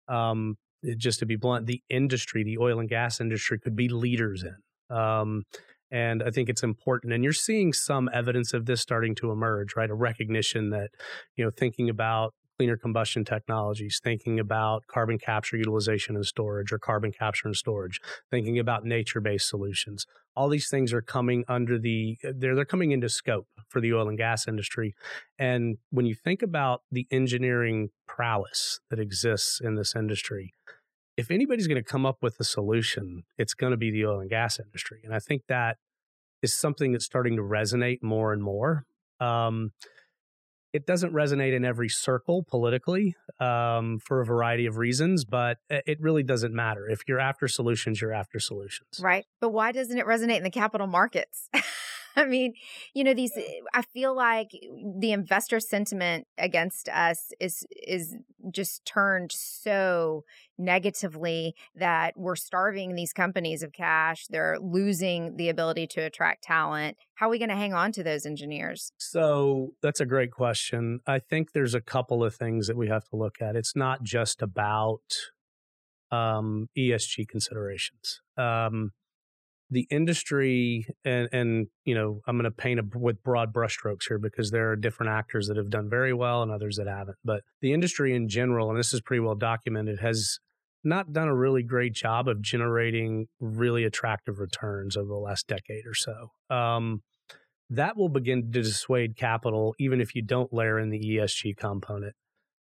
um, 0.09 0.57
just 0.97 1.21
to 1.21 1.27
be 1.27 1.37
blunt, 1.37 1.67
the 1.67 1.83
industry, 1.89 2.43
the 2.43 2.59
oil 2.59 2.81
and 2.81 2.89
gas 2.89 3.21
industry, 3.21 3.59
could 3.59 3.77
be 3.77 3.89
leaders 3.89 4.43
in. 4.43 4.57
Um, 4.93 5.45
and 5.91 6.23
I 6.23 6.31
think 6.31 6.49
it's 6.49 6.63
important. 6.63 7.13
And 7.13 7.23
you're 7.23 7.33
seeing 7.33 7.73
some 7.73 8.09
evidence 8.13 8.55
of 8.55 8.67
this 8.67 8.81
starting 8.81 9.15
to 9.17 9.31
emerge, 9.31 9.77
right? 9.77 9.91
A 9.91 9.95
recognition 9.95 10.71
that, 10.71 10.91
you 11.37 11.45
know, 11.45 11.51
thinking 11.51 11.91
about 11.91 12.35
cleaner 12.57 12.77
combustion 12.77 13.25
technologies, 13.25 14.01
thinking 14.03 14.39
about 14.39 14.87
carbon 14.87 15.19
capture 15.19 15.57
utilization 15.57 16.17
and 16.17 16.25
storage 16.25 16.73
or 16.73 16.79
carbon 16.79 17.13
capture 17.13 17.49
and 17.49 17.57
storage, 17.57 18.01
thinking 18.31 18.59
about 18.59 18.85
nature-based 18.85 19.49
solutions. 19.49 20.07
All 20.37 20.49
these 20.49 20.69
things 20.71 20.93
are 20.93 21.03
coming 21.03 21.45
under 21.49 21.79
the 21.79 22.19
they're 22.23 22.55
they're 22.55 22.65
coming 22.65 22.93
into 22.93 23.09
scope 23.09 23.49
for 23.69 23.81
the 23.81 23.93
oil 23.93 24.09
and 24.09 24.17
gas 24.17 24.47
industry. 24.47 24.95
And 25.39 25.79
when 25.91 26.07
you 26.07 26.15
think 26.15 26.41
about 26.41 26.83
the 26.91 27.07
engineering 27.11 27.91
prowess 28.07 28.81
that 28.91 28.99
exists 28.99 29.61
in 29.61 29.75
this 29.75 29.95
industry, 29.97 30.55
if 31.17 31.31
anybody's 31.31 31.67
going 31.67 31.83
to 31.83 31.89
come 31.89 32.07
up 32.07 32.19
with 32.23 32.39
a 32.41 32.45
solution, 32.45 33.25
it's 33.39 33.55
going 33.55 33.73
to 33.73 33.77
be 33.77 33.91
the 33.91 34.07
oil 34.07 34.21
and 34.21 34.31
gas 34.31 34.59
industry. 34.59 35.01
And 35.05 35.15
I 35.15 35.19
think 35.19 35.43
that 35.49 35.77
is 36.43 36.57
something 36.57 36.93
that's 36.93 37.05
starting 37.05 37.37
to 37.37 37.43
resonate 37.43 38.03
more 38.03 38.33
and 38.33 38.43
more. 38.43 38.85
Um, 39.21 39.73
it 40.73 40.87
doesn't 40.87 41.13
resonate 41.13 41.55
in 41.55 41.65
every 41.67 41.91
circle 41.91 42.43
politically 42.49 43.15
um, 43.39 43.99
for 43.99 44.23
a 44.23 44.25
variety 44.25 44.65
of 44.65 44.79
reasons, 44.79 45.25
but 45.27 45.59
it 45.69 46.01
really 46.01 46.23
doesn't 46.23 46.55
matter. 46.55 46.89
If 46.89 47.03
you're 47.07 47.21
after 47.21 47.47
solutions, 47.47 48.01
you're 48.01 48.15
after 48.15 48.41
solutions. 48.41 48.99
Right. 48.99 49.27
But 49.41 49.51
why 49.51 49.73
doesn't 49.73 49.97
it 49.97 50.07
resonate 50.07 50.39
in 50.39 50.45
the 50.45 50.51
capital 50.51 50.87
markets? 50.87 51.51
I 52.17 52.27
mean, 52.27 52.55
you 52.95 53.05
know, 53.05 53.15
these 53.15 53.33
I 53.75 53.83
feel 53.83 54.15
like 54.15 54.51
the 54.99 55.13
investor 55.13 55.61
sentiment 55.61 56.27
against 56.39 56.89
us 56.89 57.33
is 57.41 57.67
is 57.71 58.17
just 58.51 58.85
turned 58.85 59.33
so 59.33 60.25
negatively 60.59 61.55
that 61.75 62.15
we're 62.17 62.37
starving 62.37 62.95
these 62.95 63.13
companies 63.13 63.63
of 63.63 63.73
cash. 63.73 64.27
They're 64.29 64.59
losing 64.61 65.37
the 65.37 65.49
ability 65.49 65.87
to 65.89 66.01
attract 66.01 66.45
talent. 66.45 66.97
How 67.15 67.27
are 67.27 67.31
we 67.31 67.39
going 67.39 67.49
to 67.49 67.57
hang 67.57 67.75
on 67.75 67.93
to 67.93 68.03
those 68.03 68.27
engineers? 68.27 68.93
So, 68.99 69.75
that's 69.83 70.01
a 70.01 70.07
great 70.07 70.31
question. 70.31 71.01
I 71.07 71.19
think 71.19 71.53
there's 71.53 71.75
a 71.75 71.81
couple 71.81 72.25
of 72.25 72.35
things 72.35 72.67
that 72.67 72.77
we 72.77 72.89
have 72.89 73.05
to 73.11 73.17
look 73.17 73.41
at. 73.41 73.57
It's 73.57 73.77
not 73.77 74.03
just 74.03 74.43
about 74.43 75.03
um, 76.11 76.69
ESG 76.77 77.29
considerations. 77.29 78.21
Um, 78.37 78.93
the 79.73 79.87
industry 79.91 80.87
and 81.05 81.29
and 81.33 81.67
you 81.85 81.95
know 81.95 82.21
i'm 82.27 82.37
going 82.37 82.45
to 82.45 82.51
paint 82.51 82.79
a, 82.79 82.85
with 82.95 83.23
broad 83.23 83.53
brushstrokes 83.53 84.07
here 84.07 84.19
because 84.19 84.51
there 84.51 84.71
are 84.71 84.77
different 84.77 85.11
actors 85.11 85.49
that 85.49 85.57
have 85.57 85.71
done 85.71 85.89
very 85.89 86.13
well 86.13 86.43
and 86.43 86.53
others 86.53 86.77
that 86.77 86.87
haven't 86.87 87.17
but 87.25 87.41
the 87.63 87.73
industry 87.73 88.15
in 88.15 88.29
general 88.29 88.69
and 88.69 88.79
this 88.79 88.93
is 88.93 89.01
pretty 89.01 89.21
well 89.21 89.35
documented 89.35 89.99
has 90.01 90.39
not 90.85 91.13
done 91.13 91.29
a 91.29 91.35
really 91.35 91.63
great 91.63 91.95
job 91.95 92.29
of 92.29 92.43
generating 92.43 93.27
really 93.41 93.85
attractive 93.85 94.39
returns 94.39 94.97
over 94.97 95.09
the 95.09 95.15
last 95.15 95.47
decade 95.47 95.87
or 95.87 95.95
so 95.95 96.29
um, 96.55 97.03
that 97.71 97.97
will 97.97 98.11
begin 98.11 98.43
to 98.43 98.63
dissuade 98.63 99.17
capital 99.17 99.75
even 99.79 100.01
if 100.01 100.15
you 100.15 100.23
don't 100.23 100.53
layer 100.53 100.79
in 100.79 100.91
the 100.91 101.01
esg 101.17 101.57
component 101.57 102.15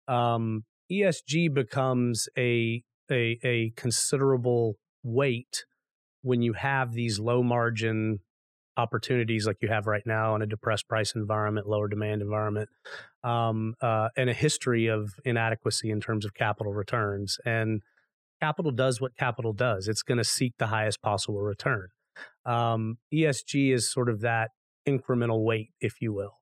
um, 0.08 0.64
esg 0.90 1.52
becomes 1.52 2.28
a 2.38 2.82
a, 3.10 3.38
a 3.44 3.70
considerable 3.76 4.76
weight 5.02 5.64
when 6.24 6.40
you 6.40 6.54
have 6.54 6.92
these 6.92 7.18
low 7.18 7.42
margin 7.42 8.18
opportunities 8.76 9.46
like 9.46 9.58
you 9.60 9.68
have 9.68 9.86
right 9.86 10.02
now 10.06 10.34
in 10.34 10.42
a 10.42 10.46
depressed 10.46 10.88
price 10.88 11.14
environment, 11.14 11.68
lower 11.68 11.86
demand 11.86 12.22
environment, 12.22 12.68
um, 13.22 13.74
uh, 13.80 14.08
and 14.16 14.30
a 14.30 14.32
history 14.32 14.86
of 14.86 15.12
inadequacy 15.24 15.90
in 15.90 16.00
terms 16.00 16.24
of 16.24 16.34
capital 16.34 16.72
returns. 16.72 17.38
And 17.44 17.82
capital 18.40 18.72
does 18.72 19.00
what 19.00 19.16
capital 19.16 19.52
does 19.52 19.86
it's 19.86 20.02
going 20.02 20.18
to 20.18 20.24
seek 20.24 20.54
the 20.58 20.68
highest 20.68 21.02
possible 21.02 21.40
return. 21.40 21.88
Um, 22.46 22.98
ESG 23.12 23.72
is 23.72 23.90
sort 23.92 24.08
of 24.08 24.22
that 24.22 24.50
incremental 24.88 25.44
weight, 25.44 25.70
if 25.80 26.00
you 26.00 26.12
will. 26.12 26.38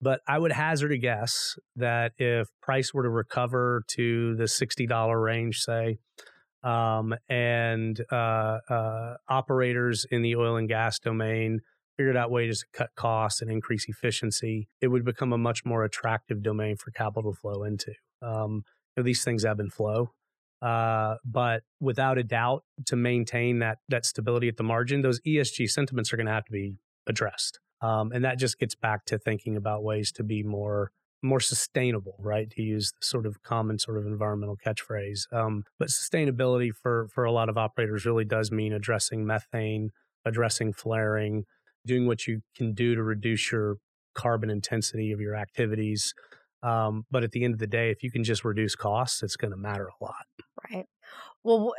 But 0.00 0.20
I 0.26 0.38
would 0.38 0.52
hazard 0.52 0.90
a 0.90 0.98
guess 0.98 1.56
that 1.76 2.12
if 2.18 2.48
price 2.60 2.92
were 2.92 3.04
to 3.04 3.08
recover 3.08 3.84
to 3.88 4.34
the 4.34 4.44
$60 4.44 5.22
range, 5.22 5.60
say, 5.60 5.98
um, 6.62 7.14
and 7.28 8.00
uh, 8.10 8.58
uh, 8.68 9.16
operators 9.28 10.06
in 10.10 10.22
the 10.22 10.36
oil 10.36 10.56
and 10.56 10.68
gas 10.68 10.98
domain 10.98 11.60
figured 11.96 12.16
out 12.16 12.30
ways 12.30 12.60
to 12.60 12.66
cut 12.72 12.90
costs 12.96 13.42
and 13.42 13.50
increase 13.50 13.86
efficiency, 13.88 14.68
it 14.80 14.88
would 14.88 15.04
become 15.04 15.32
a 15.32 15.38
much 15.38 15.64
more 15.64 15.84
attractive 15.84 16.42
domain 16.42 16.76
for 16.76 16.90
capital 16.90 17.32
to 17.32 17.38
flow 17.38 17.64
into. 17.64 17.92
Um, 18.22 18.64
you 18.96 19.02
know, 19.02 19.02
these 19.02 19.24
things 19.24 19.44
ebb 19.44 19.60
and 19.60 19.72
flow. 19.72 20.12
Uh, 20.62 21.16
but 21.24 21.64
without 21.80 22.18
a 22.18 22.22
doubt, 22.22 22.62
to 22.86 22.94
maintain 22.94 23.58
that 23.58 23.78
that 23.88 24.06
stability 24.06 24.46
at 24.46 24.56
the 24.56 24.62
margin, 24.62 25.02
those 25.02 25.20
ESG 25.22 25.68
sentiments 25.68 26.12
are 26.12 26.16
going 26.16 26.26
to 26.26 26.32
have 26.32 26.44
to 26.44 26.52
be 26.52 26.76
addressed, 27.08 27.58
um, 27.80 28.12
and 28.12 28.24
that 28.24 28.38
just 28.38 28.60
gets 28.60 28.76
back 28.76 29.04
to 29.06 29.18
thinking 29.18 29.56
about 29.56 29.82
ways 29.82 30.12
to 30.12 30.22
be 30.22 30.44
more 30.44 30.92
more 31.22 31.40
sustainable, 31.40 32.16
right? 32.18 32.50
To 32.50 32.62
use 32.62 32.92
the 33.00 33.06
sort 33.06 33.26
of 33.26 33.42
common 33.42 33.78
sort 33.78 33.98
of 33.98 34.06
environmental 34.06 34.56
catchphrase. 34.56 35.32
Um, 35.32 35.64
but 35.78 35.88
sustainability 35.88 36.70
for 36.72 37.08
for 37.14 37.24
a 37.24 37.32
lot 37.32 37.48
of 37.48 37.56
operators 37.56 38.04
really 38.04 38.24
does 38.24 38.50
mean 38.50 38.72
addressing 38.72 39.24
methane, 39.24 39.90
addressing 40.24 40.72
flaring, 40.72 41.44
doing 41.86 42.06
what 42.06 42.26
you 42.26 42.40
can 42.56 42.74
do 42.74 42.94
to 42.94 43.02
reduce 43.02 43.52
your 43.52 43.76
carbon 44.14 44.50
intensity 44.50 45.12
of 45.12 45.20
your 45.20 45.36
activities. 45.36 46.12
Um, 46.62 47.04
but 47.10 47.24
at 47.24 47.32
the 47.32 47.44
end 47.44 47.54
of 47.54 47.60
the 47.60 47.66
day, 47.66 47.90
if 47.90 48.02
you 48.02 48.10
can 48.10 48.22
just 48.22 48.44
reduce 48.44 48.76
costs, 48.76 49.22
it's 49.22 49.36
going 49.36 49.50
to 49.50 49.56
matter 49.56 49.88
a 49.88 50.04
lot. 50.04 50.26
Right. 50.70 50.86
Well, 51.44 51.74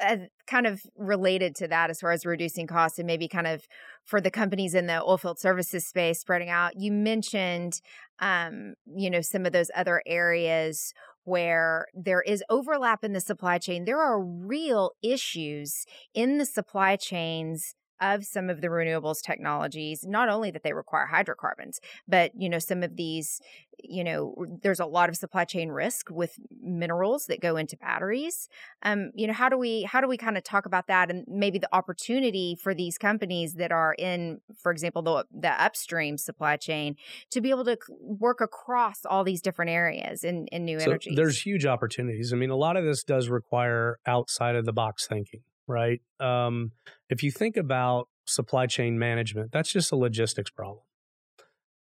kind 0.45 0.67
of 0.67 0.82
related 0.97 1.56
to 1.56 1.67
that, 1.69 1.89
as 1.89 2.02
far 2.02 2.12
as 2.12 2.26
reducing 2.26 2.67
costs 2.67 2.99
and 2.99 3.08
maybe 3.08 3.30
kind 3.30 3.47
of 3.47 3.65
for 4.04 4.19
the 4.19 4.32
companies 4.32 4.76
in 4.76 4.88
the 4.88 5.02
oilfield 5.08 5.39
services 5.39 5.88
space 5.88 6.19
spreading 6.19 6.49
out, 6.49 6.73
you 6.76 6.91
mentioned, 6.91 7.80
um, 8.19 8.73
you 8.86 9.10
know, 9.10 9.21
some 9.21 9.45
of 9.45 9.54
those 9.54 9.71
other 9.73 10.02
areas 10.06 10.93
where 11.23 11.86
there 11.93 12.21
is 12.21 12.43
overlap 12.49 13.06
in 13.06 13.13
the 13.13 13.21
supply 13.21 13.58
chain. 13.58 13.86
There 13.86 14.02
are 14.02 14.21
real 14.21 14.91
issues 15.02 15.86
in 16.13 16.38
the 16.39 16.45
supply 16.45 16.97
chains 16.97 17.73
of 18.03 18.25
some 18.25 18.49
of 18.49 18.61
the 18.61 18.67
renewables 18.67 19.21
technologies 19.21 20.03
not 20.05 20.29
only 20.29 20.51
that 20.51 20.63
they 20.63 20.73
require 20.73 21.05
hydrocarbons 21.05 21.79
but 22.07 22.31
you 22.35 22.49
know 22.49 22.59
some 22.59 22.83
of 22.83 22.95
these 22.97 23.39
you 23.81 24.03
know 24.03 24.35
there's 24.61 24.79
a 24.79 24.85
lot 24.85 25.09
of 25.09 25.15
supply 25.15 25.45
chain 25.45 25.69
risk 25.69 26.09
with 26.09 26.37
minerals 26.61 27.25
that 27.27 27.41
go 27.41 27.55
into 27.55 27.77
batteries. 27.77 28.47
Um 28.83 29.11
you 29.15 29.27
know 29.27 29.33
how 29.33 29.49
do 29.49 29.57
we 29.57 29.83
how 29.83 30.01
do 30.01 30.07
we 30.07 30.17
kind 30.17 30.37
of 30.37 30.43
talk 30.43 30.65
about 30.65 30.87
that 30.87 31.09
and 31.09 31.25
maybe 31.27 31.59
the 31.59 31.73
opportunity 31.75 32.57
for 32.61 32.73
these 32.73 32.97
companies 32.97 33.55
that 33.55 33.71
are 33.71 33.95
in 33.97 34.41
for 34.61 34.71
example 34.71 35.01
the 35.01 35.25
the 35.31 35.63
upstream 35.63 36.17
supply 36.17 36.57
chain 36.57 36.95
to 37.31 37.41
be 37.41 37.49
able 37.49 37.65
to 37.65 37.77
work 38.01 38.41
across 38.41 39.05
all 39.05 39.23
these 39.23 39.41
different 39.41 39.71
areas 39.71 40.23
in 40.23 40.47
in 40.47 40.65
new 40.65 40.79
so 40.79 40.91
energies? 40.91 41.15
there's 41.15 41.41
huge 41.41 41.65
opportunities. 41.65 42.31
I 42.33 42.35
mean 42.35 42.49
a 42.49 42.55
lot 42.55 42.77
of 42.77 42.85
this 42.85 43.03
does 43.03 43.29
require 43.29 43.97
outside 44.05 44.55
of 44.55 44.65
the 44.65 44.73
box 44.73 45.07
thinking 45.07 45.41
right? 45.67 46.02
Um, 46.19 46.71
if 47.10 47.23
you 47.23 47.32
think 47.32 47.58
about 47.58 48.08
supply 48.26 48.67
chain 48.67 48.97
management, 48.97 49.52
that's 49.52 49.71
just 49.71 49.91
a 49.91 49.95
logistics 49.95 50.52
problem. 50.52 50.84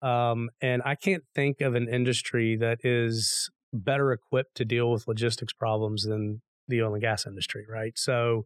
Um, 0.02 0.50
and 0.60 0.82
I 0.84 0.96
can't 0.96 1.22
think 1.34 1.60
of 1.60 1.74
an 1.74 1.88
industry 1.88 2.56
that 2.56 2.78
is 2.82 3.50
better 3.72 4.12
equipped 4.12 4.56
to 4.56 4.64
deal 4.64 4.90
with 4.90 5.06
logistics 5.06 5.52
problems 5.52 6.02
than 6.04 6.42
the 6.68 6.82
oil 6.82 6.94
and 6.94 7.02
gas 7.02 7.26
industry, 7.26 7.64
right? 7.68 7.92
So, 7.96 8.44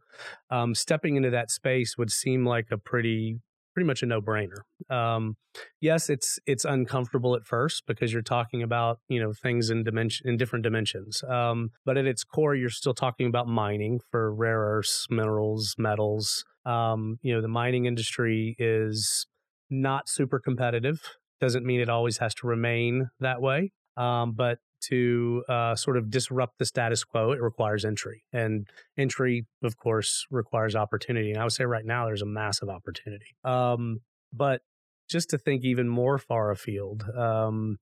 um, 0.51 0.75
stepping 0.75 1.17
into 1.17 1.31
that 1.31 1.51
space 1.51 1.97
would 1.97 2.11
seem 2.11 2.47
like 2.47 2.67
a 2.71 2.79
pretty 2.79 3.41
pretty 3.77 3.87
much 3.87 4.03
a 4.03 4.07
no-brainer. 4.07 4.61
Um, 4.89 5.37
yes, 5.83 6.09
it's 6.09 6.39
it's 6.47 6.65
uncomfortable 6.65 7.37
at 7.37 7.45
first 7.45 7.83
because 7.87 8.11
you're 8.11 8.23
talking 8.23 8.63
about 8.63 9.01
you 9.11 9.21
know 9.21 9.35
things 9.35 9.69
in 9.69 9.85
dimension 9.85 10.27
in 10.27 10.39
different 10.39 10.63
dimensions. 10.63 11.23
Um, 11.29 11.73
but 11.85 11.99
at 11.99 12.07
its 12.07 12.25
core, 12.25 12.55
you're 12.55 12.71
still 12.71 12.95
talking 12.95 13.27
about 13.27 13.49
mining 13.49 14.01
for 14.11 14.35
rare 14.35 14.61
earths, 14.61 15.07
minerals, 15.11 15.75
metals. 15.77 16.47
Um, 16.65 17.19
you 17.21 17.35
know, 17.35 17.43
the 17.43 17.49
mining 17.49 17.85
industry 17.85 18.57
is 18.59 19.27
not 19.69 20.09
super 20.09 20.39
competitive. 20.39 21.03
Doesn't 21.39 21.67
mean 21.67 21.81
it 21.81 21.91
always 21.91 22.17
has 22.17 22.35
to 22.37 22.47
remain 22.47 23.11
that 23.21 23.43
way. 23.43 23.73
Um, 23.99 24.33
but 24.33 24.59
to 24.89 25.45
uh, 25.49 25.75
sort 25.75 25.97
of 25.97 26.11
disrupt 26.11 26.59
the 26.59 26.65
status 26.65 27.05
quo, 27.05 27.33
it 27.33 27.41
requires 27.41 27.85
entry. 27.85 28.25
And 28.33 28.69
entry, 28.97 29.47
of 29.63 29.77
course, 29.77 30.27
requires 30.31 30.75
opportunity. 30.77 31.31
And 31.31 31.41
I 31.41 31.45
would 31.45 31.53
say 31.53 31.65
right 31.65 31.85
now 31.85 32.07
there's 32.07 32.23
a 32.23 32.27
massive 32.27 32.69
opportunity. 32.69 33.37
Um, 33.45 34.01
but 34.33 34.63
just 35.09 35.31
to 35.31 35.39
think 35.39 35.65
even 35.65 35.89
more 35.89 36.19
far 36.19 36.51
afield, 36.51 37.05
um, 37.17 37.79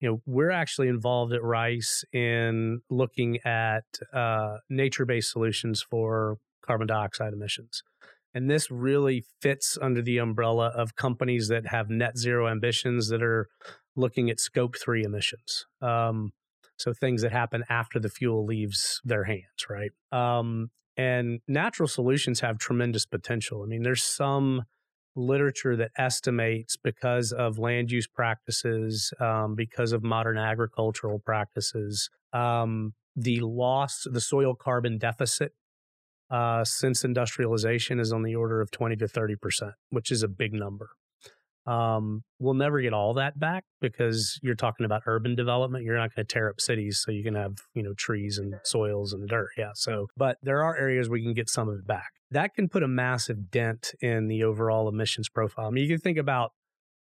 you 0.00 0.08
know, 0.08 0.22
we're 0.26 0.50
actually 0.50 0.88
involved 0.88 1.32
at 1.32 1.42
Rice 1.42 2.04
in 2.12 2.80
looking 2.90 3.38
at 3.44 3.84
uh, 4.12 4.58
nature 4.68 5.06
based 5.06 5.30
solutions 5.30 5.82
for 5.82 6.38
carbon 6.62 6.86
dioxide 6.86 7.32
emissions. 7.32 7.82
And 8.34 8.50
this 8.50 8.70
really 8.70 9.24
fits 9.40 9.78
under 9.80 10.02
the 10.02 10.18
umbrella 10.18 10.72
of 10.74 10.96
companies 10.96 11.48
that 11.48 11.68
have 11.68 11.88
net 11.88 12.18
zero 12.18 12.48
ambitions 12.48 13.08
that 13.08 13.22
are 13.22 13.48
looking 13.96 14.30
at 14.30 14.40
scope 14.40 14.76
three 14.76 15.04
emissions. 15.04 15.66
Um, 15.80 16.32
so 16.76 16.92
things 16.92 17.22
that 17.22 17.32
happen 17.32 17.64
after 17.68 18.00
the 18.00 18.08
fuel 18.08 18.44
leaves 18.44 19.00
their 19.04 19.24
hands, 19.24 19.66
right? 19.70 19.92
Um, 20.10 20.70
and 20.96 21.40
natural 21.46 21.88
solutions 21.88 22.40
have 22.40 22.58
tremendous 22.58 23.06
potential. 23.06 23.62
I 23.62 23.66
mean, 23.66 23.82
there's 23.82 24.02
some 24.02 24.64
literature 25.16 25.76
that 25.76 25.92
estimates 25.96 26.76
because 26.76 27.32
of 27.32 27.58
land 27.58 27.90
use 27.90 28.06
practices, 28.06 29.12
um, 29.20 29.54
because 29.54 29.92
of 29.92 30.02
modern 30.02 30.38
agricultural 30.38 31.20
practices, 31.20 32.10
um, 32.32 32.94
the 33.16 33.40
loss, 33.40 34.06
the 34.10 34.20
soil 34.20 34.54
carbon 34.54 34.98
deficit 34.98 35.52
uh, 36.30 36.64
since 36.64 37.04
industrialization 37.04 38.00
is 38.00 38.12
on 38.12 38.22
the 38.22 38.34
order 38.34 38.60
of 38.60 38.70
20 38.70 38.96
to 38.96 39.06
30 39.06 39.36
percent, 39.36 39.72
which 39.90 40.10
is 40.10 40.22
a 40.22 40.28
big 40.28 40.52
number. 40.52 40.90
Um, 41.66 42.24
we'll 42.38 42.54
never 42.54 42.80
get 42.82 42.92
all 42.92 43.14
that 43.14 43.38
back 43.38 43.64
because 43.80 44.38
you're 44.42 44.54
talking 44.54 44.84
about 44.84 45.02
urban 45.06 45.34
development. 45.34 45.84
You're 45.84 45.96
not 45.96 46.14
going 46.14 46.26
to 46.26 46.32
tear 46.32 46.50
up 46.50 46.60
cities 46.60 47.00
so 47.02 47.10
you 47.10 47.22
can 47.22 47.34
have, 47.34 47.54
you 47.74 47.82
know, 47.82 47.94
trees 47.94 48.38
and 48.38 48.56
soils 48.64 49.12
and 49.14 49.26
dirt. 49.28 49.50
Yeah. 49.56 49.70
So, 49.74 50.08
but 50.16 50.36
there 50.42 50.62
are 50.62 50.76
areas 50.76 51.08
where 51.08 51.18
you 51.18 51.24
can 51.24 51.34
get 51.34 51.48
some 51.48 51.68
of 51.68 51.78
it 51.78 51.86
back. 51.86 52.10
That 52.30 52.54
can 52.54 52.68
put 52.68 52.82
a 52.82 52.88
massive 52.88 53.50
dent 53.50 53.92
in 54.00 54.28
the 54.28 54.44
overall 54.44 54.88
emissions 54.88 55.28
profile. 55.28 55.68
I 55.68 55.70
mean, 55.70 55.84
you 55.84 55.94
can 55.94 56.00
think 56.00 56.18
about 56.18 56.52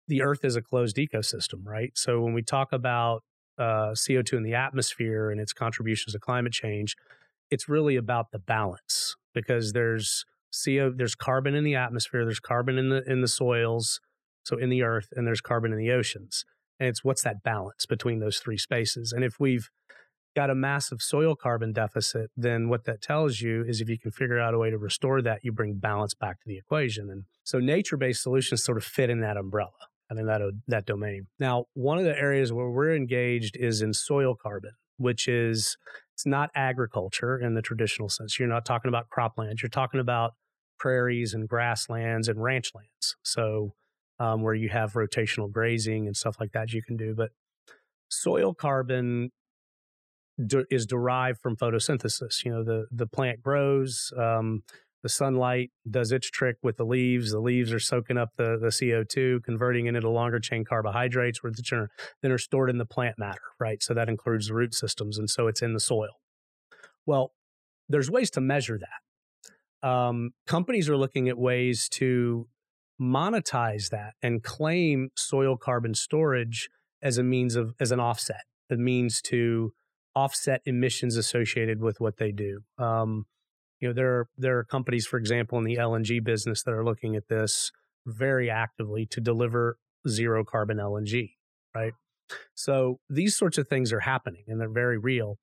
the 0.08 0.22
earth 0.22 0.44
as 0.44 0.56
a 0.56 0.62
closed 0.62 0.98
ecosystem, 0.98 1.64
right? 1.64 1.92
So 1.96 2.20
when 2.22 2.34
we 2.34 2.42
talk 2.42 2.74
about 2.74 3.24
uh, 3.58 3.94
CO2 3.94 4.34
in 4.34 4.44
the 4.44 4.56
atmosphere 4.56 5.30
and 5.30 5.40
its 5.40 5.54
contributions 5.54 6.14
to 6.14 6.20
climate 6.20 6.52
change, 6.52 6.96
it's 7.50 7.70
really 7.70 7.96
about 7.96 8.32
the 8.32 8.40
balance 8.40 9.16
because 9.34 9.72
there's 9.74 10.26
CO, 10.66 10.92
there's 10.94 11.16
carbon 11.16 11.56
in 11.56 11.64
the 11.64 11.76
atmosphere, 11.76 12.26
there's 12.26 12.40
carbon 12.40 12.78
in 12.78 12.90
the 12.90 13.04
in 13.10 13.22
the 13.22 13.28
soils, 13.28 14.02
so 14.44 14.58
in 14.58 14.70
the 14.70 14.84
earth, 14.84 15.10
and 15.16 15.26
there's 15.26 15.42
carbon 15.42 15.72
in 15.72 15.78
the 15.78 15.92
oceans. 15.92 16.46
And 16.80 16.90
it's 16.90 17.04
what's 17.04 17.24
that 17.24 17.44
balance 17.44 17.86
between 17.86 18.20
those 18.20 18.40
three 18.40 18.58
spaces. 18.58 19.12
And 19.12 19.24
if 19.24 19.40
we've 19.40 19.70
got 20.36 20.50
a 20.50 20.56
massive 20.56 21.02
soil 21.02 21.36
carbon 21.36 21.74
deficit, 21.74 22.32
then 22.36 22.70
what 22.70 22.86
that 22.86 23.02
tells 23.02 23.42
you 23.42 23.64
is 23.68 23.82
if 23.82 23.90
you 23.90 24.00
can 24.00 24.12
figure 24.12 24.40
out 24.40 24.54
a 24.54 24.58
way 24.58 24.70
to 24.70 24.78
restore 24.78 25.22
that, 25.22 25.42
you 25.44 25.52
bring 25.52 25.76
balance 25.76 26.14
back 26.14 26.40
to 26.40 26.48
the 26.48 26.58
equation. 26.58 27.10
And 27.10 27.26
so 27.44 27.60
nature 27.60 27.98
based 27.98 28.24
solutions 28.24 28.64
sort 28.64 28.78
of 28.78 28.84
fit 28.84 29.10
in 29.10 29.22
that 29.22 29.38
umbrella 29.38 29.72
and 30.10 30.20
in 30.20 30.26
that, 30.26 30.42
that 30.68 30.86
domain. 30.86 31.28
Now, 31.40 31.66
one 31.74 31.98
of 31.98 32.06
the 32.06 32.18
areas 32.18 32.52
where 32.52 32.70
we're 32.70 32.96
engaged 32.96 33.58
is 33.58 33.82
in 33.82 33.94
soil 33.94 34.36
carbon, 34.36 34.72
which 34.98 35.28
is 35.28 35.78
it's 36.14 36.26
not 36.26 36.50
agriculture 36.56 37.38
in 37.38 37.54
the 37.54 37.62
traditional 37.62 38.10
sense. 38.10 38.40
You're 38.40 38.48
not 38.48 38.66
talking 38.66 38.90
about 38.90 39.08
croplands, 39.10 39.62
you're 39.62 39.70
talking 39.70 40.00
about 40.00 40.34
prairies 40.80 41.34
and 41.34 41.48
grasslands 41.48 42.28
and 42.28 42.42
ranch 42.42 42.72
lands. 42.74 43.16
So, 43.24 43.74
um, 44.22 44.44
where 44.44 44.54
you 44.54 44.70
have 44.70 44.94
rotational 44.94 45.52
grazing 45.52 46.06
and 46.06 46.16
stuff 46.16 46.38
like 46.40 46.52
that, 46.52 46.74
you 46.74 46.84
can 46.84 46.96
do. 46.96 47.16
But 47.16 47.32
soil 48.10 48.54
carbon 48.54 49.32
de- 50.46 50.66
is 50.70 50.86
derived 50.86 51.40
from 51.42 51.56
photosynthesis. 51.58 52.46
You 52.46 52.52
know, 52.52 52.64
the 52.64 52.86
the 52.92 53.08
plant 53.08 53.42
grows, 53.42 54.14
um, 54.16 54.62
the 55.02 55.10
sunlight 55.10 55.72
does 55.90 56.12
its 56.12 56.30
trick 56.30 56.58
with 56.62 56.78
the 56.78 56.86
leaves. 56.86 57.32
The 57.32 57.40
leaves 57.40 57.74
are 57.74 57.80
soaking 57.80 58.20
up 58.20 58.30
the, 58.38 58.60
the 58.62 58.68
CO2, 58.68 59.42
converting 59.44 59.88
it 59.88 59.96
into 59.96 60.10
longer 60.10 60.40
chain 60.40 60.64
carbohydrates, 60.64 61.42
which 61.42 61.74
are 61.74 61.90
then 62.22 62.32
are 62.32 62.38
stored 62.38 62.70
in 62.70 62.78
the 62.78 62.86
plant 62.86 63.18
matter, 63.18 63.42
right? 63.60 63.82
So 63.82 63.96
that 63.96 64.08
includes 64.08 64.50
the 64.50 64.54
root 64.54 64.76
systems, 64.76 65.18
and 65.18 65.30
so 65.30 65.48
it's 65.48 65.64
in 65.64 65.74
the 65.74 65.80
soil. 65.80 66.20
Well, 67.08 67.34
there's 67.90 68.12
ways 68.12 68.30
to 68.32 68.42
measure 68.42 68.78
that 68.78 69.88
um, 69.88 70.32
companies 70.46 70.88
are 70.90 70.98
looking 70.98 71.28
at 71.28 71.40
ways 71.40 71.90
to 71.90 72.48
monetize 73.02 73.90
that 73.90 74.14
and 74.22 74.44
claim 74.44 75.10
soil 75.16 75.58
carbon 75.58 75.94
storage 75.94 76.70
as 77.02 77.18
a 77.18 77.24
means 77.24 77.56
of 77.56 77.74
as 77.80 77.92
an 77.92 78.00
offset, 78.00 78.44
a 78.70 78.76
means 78.76 79.22
to 79.22 79.74
offset 80.16 80.62
emissions 80.66 81.16
associated 81.16 81.82
with 81.82 82.00
what 82.00 82.18
they 82.18 82.32
do. 82.32 82.62
Um, 82.78 83.26
you 83.80 83.88
know, 83.88 83.94
there 83.94 84.20
are, 84.20 84.28
there 84.38 84.60
are 84.60 84.64
companies, 84.64 85.08
for 85.08 85.18
example, 85.18 85.58
in 85.58 85.64
the 85.64 85.78
LNG 85.78 86.24
business 86.24 86.62
that 86.64 86.72
are 86.72 86.86
looking 86.86 87.16
at 87.16 87.28
this 87.30 87.72
very 88.06 88.50
actively 88.50 89.08
to 89.08 89.20
deliver 89.20 89.78
zero 90.08 90.44
carbon 90.44 90.78
LNG, 90.78 91.32
right? 91.74 91.94
So 92.54 93.00
these 93.10 93.36
sorts 93.36 93.58
of 93.58 93.68
things 93.68 93.92
are 93.92 94.02
happening 94.02 94.44
and 94.48 94.62
they're 94.62 94.70
very 94.70 94.98
real 94.98 95.38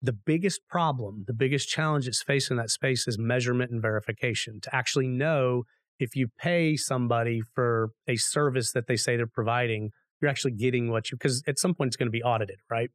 the 0.00 0.12
biggest 0.12 0.60
problem, 0.68 1.24
the 1.26 1.34
biggest 1.34 1.68
challenge 1.68 2.06
it's 2.06 2.22
facing 2.22 2.56
in 2.56 2.58
that 2.58 2.70
space 2.70 3.08
is 3.08 3.18
measurement 3.18 3.70
and 3.70 3.82
verification 3.82 4.60
to 4.62 4.74
actually 4.74 5.08
know 5.08 5.64
if 5.98 6.14
you 6.14 6.28
pay 6.38 6.76
somebody 6.76 7.42
for 7.54 7.90
a 8.06 8.16
service 8.16 8.72
that 8.72 8.86
they 8.86 8.96
say 8.96 9.16
they're 9.16 9.26
providing, 9.26 9.90
you're 10.20 10.30
actually 10.30 10.52
getting 10.52 10.90
what 10.90 11.10
you, 11.10 11.16
because 11.16 11.42
at 11.46 11.58
some 11.58 11.74
point 11.74 11.88
it's 11.88 11.96
going 11.96 12.06
to 12.06 12.12
be 12.12 12.22
audited, 12.22 12.58
right? 12.70 12.90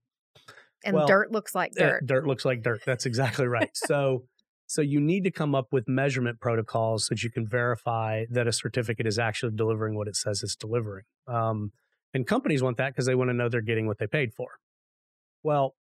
And 0.85 0.95
well, 0.95 1.07
dirt 1.07 1.31
looks 1.31 1.55
like 1.55 1.71
eh, 1.77 1.83
dirt. 1.83 2.03
Uh, 2.03 2.05
dirt 2.05 2.27
looks 2.27 2.45
like 2.45 2.61
dirt. 2.61 2.81
That's 2.85 3.05
exactly 3.05 3.47
right. 3.47 3.69
so, 3.73 4.23
so 4.67 4.81
you 4.81 4.99
need 4.99 5.23
to 5.23 5.31
come 5.31 5.55
up 5.55 5.67
with 5.71 5.87
measurement 5.87 6.39
protocols 6.39 7.05
so 7.07 7.15
that 7.15 7.23
you 7.23 7.31
can 7.31 7.47
verify 7.47 8.25
that 8.29 8.47
a 8.47 8.51
certificate 8.51 9.07
is 9.07 9.19
actually 9.19 9.53
delivering 9.55 9.95
what 9.95 10.07
it 10.07 10.15
says 10.15 10.43
it's 10.43 10.55
delivering. 10.55 11.05
Um, 11.27 11.71
and 12.13 12.27
companies 12.27 12.61
want 12.61 12.77
that 12.77 12.89
because 12.89 13.05
they 13.05 13.15
want 13.15 13.29
to 13.29 13.33
know 13.33 13.49
they're 13.49 13.61
getting 13.61 13.87
what 13.87 13.97
they 13.97 14.07
paid 14.07 14.33
for. 14.33 14.49
Well, 15.41 15.75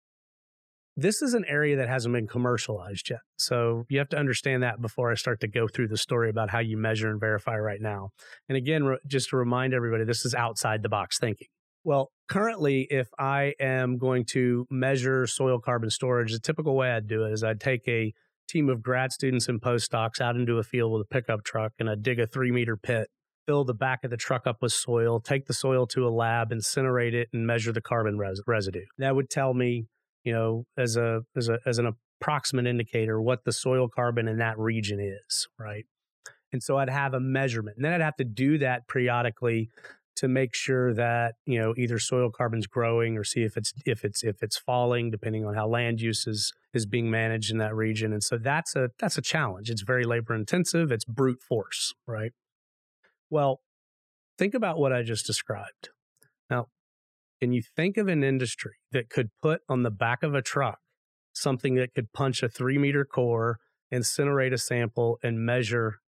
this 0.95 1.21
is 1.21 1.34
an 1.34 1.45
area 1.47 1.78
that 1.78 1.88
hasn't 1.88 2.13
been 2.13 2.28
commercialized 2.28 3.10
yet. 3.10 3.19
So 3.38 3.86
you 3.89 3.99
have 3.99 4.10
to 4.10 4.17
understand 4.17 4.63
that 4.63 4.82
before 4.82 5.12
I 5.12 5.15
start 5.15 5.39
to 5.41 5.47
go 5.47 5.67
through 5.67 5.88
the 5.88 5.97
story 5.97 6.30
about 6.30 6.49
how 6.49 6.60
you 6.60 6.78
measure 6.78 7.10
and 7.10 7.19
verify 7.19 7.58
right 7.58 7.82
now. 7.82 8.10
And 8.47 8.58
again, 8.58 8.84
re- 8.84 8.97
just 9.08 9.30
to 9.30 9.38
remind 9.38 9.73
everybody, 9.73 10.04
this 10.04 10.25
is 10.25 10.36
outside 10.36 10.84
the 10.84 10.89
box 10.89 11.17
thinking. 11.17 11.47
Well, 11.84 12.12
currently, 12.28 12.88
if 12.89 13.08
I 13.17 13.54
am 13.60 13.97
going 13.97 14.25
to 14.32 14.67
measure 14.69 15.25
soil 15.25 15.60
carbon 15.60 15.89
storage, 15.89 16.34
the 16.34 16.39
typical 16.39 16.75
way 16.75 16.91
I'd 16.91 17.08
do 17.08 17.23
it 17.23 17.32
is 17.32 17.43
I'd 17.43 17.62
take 17.62 17.88
a 17.88 18.13
team 18.49 18.67
of 18.67 18.82
grad 18.82 19.13
students 19.13 19.47
and 19.47 19.62
postdocs 19.62 20.19
out 20.19 20.36
into 20.36 20.58
a 20.58 20.63
field 20.63 20.91
with 20.91 21.04
a 21.04 21.06
pickup 21.06 21.43
truck 21.43 21.71
and 21.80 21.89
I'd 21.89 22.04
dig 22.04 22.19
a 22.19 22.28
three 22.28 22.52
meter 22.52 22.75
pit, 22.75 23.08
fill 23.47 23.63
the 23.63 23.73
back 23.73 24.04
of 24.04 24.12
the 24.12 24.17
truck 24.17 24.45
up 24.45 24.58
with 24.62 24.73
soil, 24.73 25.19
take 25.19 25.45
the 25.45 25.54
soil 25.54 25.88
to 25.88 26.08
a 26.08 26.10
lab, 26.10 26.52
incinerate 26.52 27.13
it, 27.13 27.30
and 27.32 27.47
measure 27.47 27.71
the 27.71 27.82
carbon 27.82 28.17
res- 28.17 28.41
residue. 28.45 28.86
That 28.97 29.15
would 29.15 29.30
tell 29.30 29.54
me 29.54 29.86
you 30.30 30.36
know, 30.36 30.63
as 30.78 30.96
a 30.96 31.22
as 31.36 31.50
a 31.50 31.58
as 31.65 31.80
an 31.80 31.92
approximate 32.22 32.68
indicator 32.68 33.20
what 33.20 33.46
the 33.46 33.52
soil 33.52 33.88
carbon 33.88 34.28
in 34.28 34.38
that 34.38 34.60
region 34.60 35.00
is, 35.00 35.48
right? 35.58 35.86
And 36.54 36.62
so 36.62 36.78
I'd 36.78 36.89
have 36.89 37.15
a 37.15 37.20
measurement. 37.20 37.78
And 37.78 37.84
then 37.84 37.94
I'd 37.94 38.02
have 38.02 38.15
to 38.18 38.24
do 38.24 38.60
that 38.60 38.88
periodically 38.88 39.72
to 40.18 40.28
make 40.28 40.54
sure 40.54 40.94
that, 40.94 41.34
you 41.48 41.60
know, 41.60 41.74
either 41.78 41.98
soil 41.98 42.30
carbon's 42.30 42.68
growing 42.68 43.18
or 43.18 43.24
see 43.24 43.42
if 43.42 43.58
it's 43.58 43.74
if 43.88 44.06
it's 44.06 44.24
if 44.24 44.44
it's 44.44 44.56
falling 44.56 45.10
depending 45.10 45.48
on 45.48 45.56
how 45.56 45.68
land 45.68 46.00
use 46.00 46.28
is 46.28 46.54
is 46.76 46.86
being 46.86 47.10
managed 47.10 47.50
in 47.50 47.58
that 47.58 47.74
region. 47.74 48.13
And 48.13 48.24
so 48.24 48.38
that's 48.38 48.76
a 48.76 48.92
that's 49.00 49.18
a 49.18 49.24
challenge. 49.24 49.72
It's 49.72 49.82
very 49.82 50.04
labor 50.04 50.36
intensive, 50.36 50.92
it's 50.92 51.06
brute 51.06 51.42
force, 51.42 51.96
right? 52.06 52.34
Well, 53.32 53.62
think 54.38 54.54
about 54.54 54.78
what 54.78 54.94
I 54.94 55.02
just 55.02 55.26
described. 55.26 55.89
Can 57.41 57.54
you 57.54 57.62
think 57.62 57.97
of 57.97 58.08
an 58.08 58.23
industry 58.23 58.73
that 58.91 59.10
could 59.10 59.30
put 59.41 59.62
on 59.69 59.84
the 59.84 59.91
back 59.91 60.23
of 60.23 60.34
a 60.34 60.41
truck 60.41 60.80
something 61.34 61.75
that 61.75 61.93
could 61.93 62.12
punch 62.12 62.43
a 62.43 62.49
three 62.49 62.78
meter 62.78 63.06
core, 63.06 63.60
incinerate 63.93 64.54
a 64.54 64.58
sample, 64.58 65.17
and 65.23 65.39
measure 65.45 65.99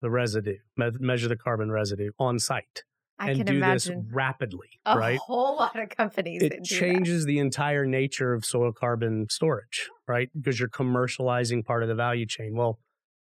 the 0.00 0.10
residue, 0.10 0.58
me- 0.76 0.90
measure 0.98 1.28
the 1.28 1.36
carbon 1.36 1.70
residue 1.70 2.10
on 2.18 2.38
site? 2.38 2.82
I 3.18 3.30
and 3.30 3.44
do 3.44 3.60
this 3.60 3.88
rapidly, 4.10 4.80
a 4.84 4.98
right? 4.98 5.16
A 5.16 5.20
whole 5.20 5.56
lot 5.56 5.78
of 5.78 5.88
companies. 5.90 6.42
It 6.42 6.64
changes 6.64 7.22
that. 7.22 7.28
the 7.28 7.38
entire 7.38 7.86
nature 7.86 8.32
of 8.32 8.44
soil 8.44 8.72
carbon 8.72 9.26
storage, 9.30 9.88
right? 10.08 10.28
Because 10.34 10.58
you're 10.58 10.68
commercializing 10.68 11.64
part 11.64 11.84
of 11.84 11.88
the 11.88 11.94
value 11.94 12.26
chain. 12.26 12.56
Well, 12.56 12.80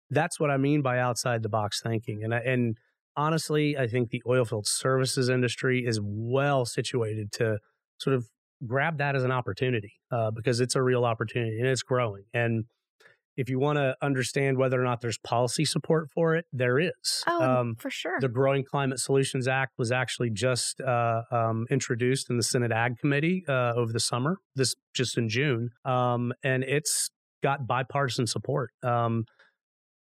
that's 0.09 0.39
what 0.39 0.49
I 0.49 0.57
mean 0.57 0.81
by 0.81 0.97
outside 0.97 1.43
the 1.43 1.49
box 1.49 1.79
thinking. 1.81 2.23
And 2.23 2.33
and 2.33 2.77
honestly, 3.15 3.77
I 3.77 3.87
think 3.87 4.09
the 4.09 4.21
oilfield 4.27 4.65
services 4.65 5.29
industry 5.29 5.85
is 5.85 5.99
well 6.01 6.65
situated 6.65 7.31
to 7.33 7.59
sort 7.97 8.15
of 8.15 8.27
grab 8.65 8.97
that 8.97 9.15
as 9.15 9.23
an 9.23 9.31
opportunity 9.31 9.93
uh, 10.11 10.31
because 10.31 10.59
it's 10.59 10.75
a 10.75 10.81
real 10.81 11.05
opportunity 11.05 11.59
and 11.59 11.67
it's 11.67 11.83
growing. 11.83 12.23
And 12.33 12.65
if 13.35 13.49
you 13.49 13.59
want 13.59 13.77
to 13.77 13.95
understand 14.01 14.57
whether 14.57 14.79
or 14.79 14.83
not 14.83 15.01
there's 15.01 15.17
policy 15.17 15.65
support 15.65 16.09
for 16.13 16.35
it, 16.35 16.45
there 16.53 16.79
is. 16.79 17.23
Oh, 17.25 17.41
um, 17.41 17.75
for 17.79 17.89
sure. 17.89 18.19
The 18.19 18.29
Growing 18.29 18.63
Climate 18.63 18.99
Solutions 18.99 19.47
Act 19.47 19.73
was 19.77 19.91
actually 19.91 20.29
just 20.29 20.79
uh, 20.81 21.23
um, 21.31 21.65
introduced 21.71 22.29
in 22.29 22.37
the 22.37 22.43
Senate 22.43 22.71
Ag 22.71 22.99
Committee 22.99 23.43
uh, 23.47 23.73
over 23.75 23.91
the 23.91 23.99
summer, 23.99 24.37
this 24.55 24.75
just 24.93 25.17
in 25.17 25.29
June, 25.29 25.71
um, 25.83 26.31
and 26.43 26.63
it's 26.63 27.09
got 27.41 27.65
bipartisan 27.65 28.27
support. 28.27 28.71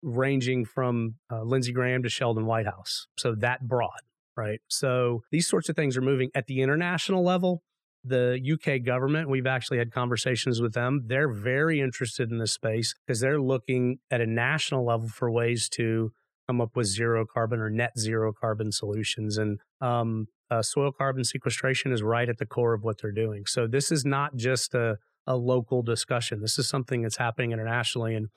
Ranging 0.07 0.65
from 0.65 1.17
uh, 1.33 1.43
Lindsey 1.43 1.73
Graham 1.73 2.05
to 2.05 2.09
Sheldon 2.09 2.47
Whitehouse. 2.47 3.09
So 3.19 3.35
that 3.35 3.67
broad, 3.67 4.01
right? 4.37 4.61
So 4.69 5.25
these 5.33 5.49
sorts 5.49 5.69
of 5.69 5.75
things 5.75 5.97
are 5.97 6.01
moving 6.01 6.31
at 6.33 6.47
the 6.47 6.63
international 6.63 7.25
level. 7.25 7.65
The 8.05 8.39
UK 8.41 8.85
government, 8.85 9.29
we've 9.29 9.49
actually 9.49 9.79
had 9.79 9.91
conversations 9.91 10.63
with 10.63 10.75
them. 10.75 11.03
They're 11.07 11.29
very 11.29 11.81
interested 11.81 12.31
in 12.31 12.39
this 12.39 12.53
space 12.53 12.95
because 13.05 13.19
they're 13.19 13.41
looking 13.41 13.99
at 14.09 14.21
a 14.21 14.27
national 14.27 14.87
level 14.87 15.09
for 15.09 15.29
ways 15.29 15.69
to 15.71 16.13
come 16.47 16.61
up 16.61 16.77
with 16.77 16.87
zero 16.87 17.27
carbon 17.27 17.59
or 17.59 17.69
net 17.69 17.99
zero 17.99 18.33
carbon 18.33 18.71
solutions. 18.71 19.39
And 19.39 19.59
um, 19.81 20.29
uh, 20.53 20.63
soil 20.63 20.93
carbon 20.93 21.25
sequestration 21.25 21.91
is 21.91 22.01
right 22.01 22.29
at 22.29 22.39
the 22.39 22.47
core 22.47 22.75
of 22.75 22.85
what 22.85 23.03
they're 23.03 23.11
doing. 23.11 23.45
So 23.47 23.67
this 23.67 23.91
is 23.91 24.05
not 24.05 24.37
just 24.37 24.73
a, 24.73 24.99
a 25.27 25.35
local 25.35 25.83
discussion. 25.83 26.41
This 26.43 26.61
is 26.61 26.69
something 26.69 27.03
that's 27.03 27.17
happening 27.17 27.51
internationally. 27.51 28.15
And 28.15 28.29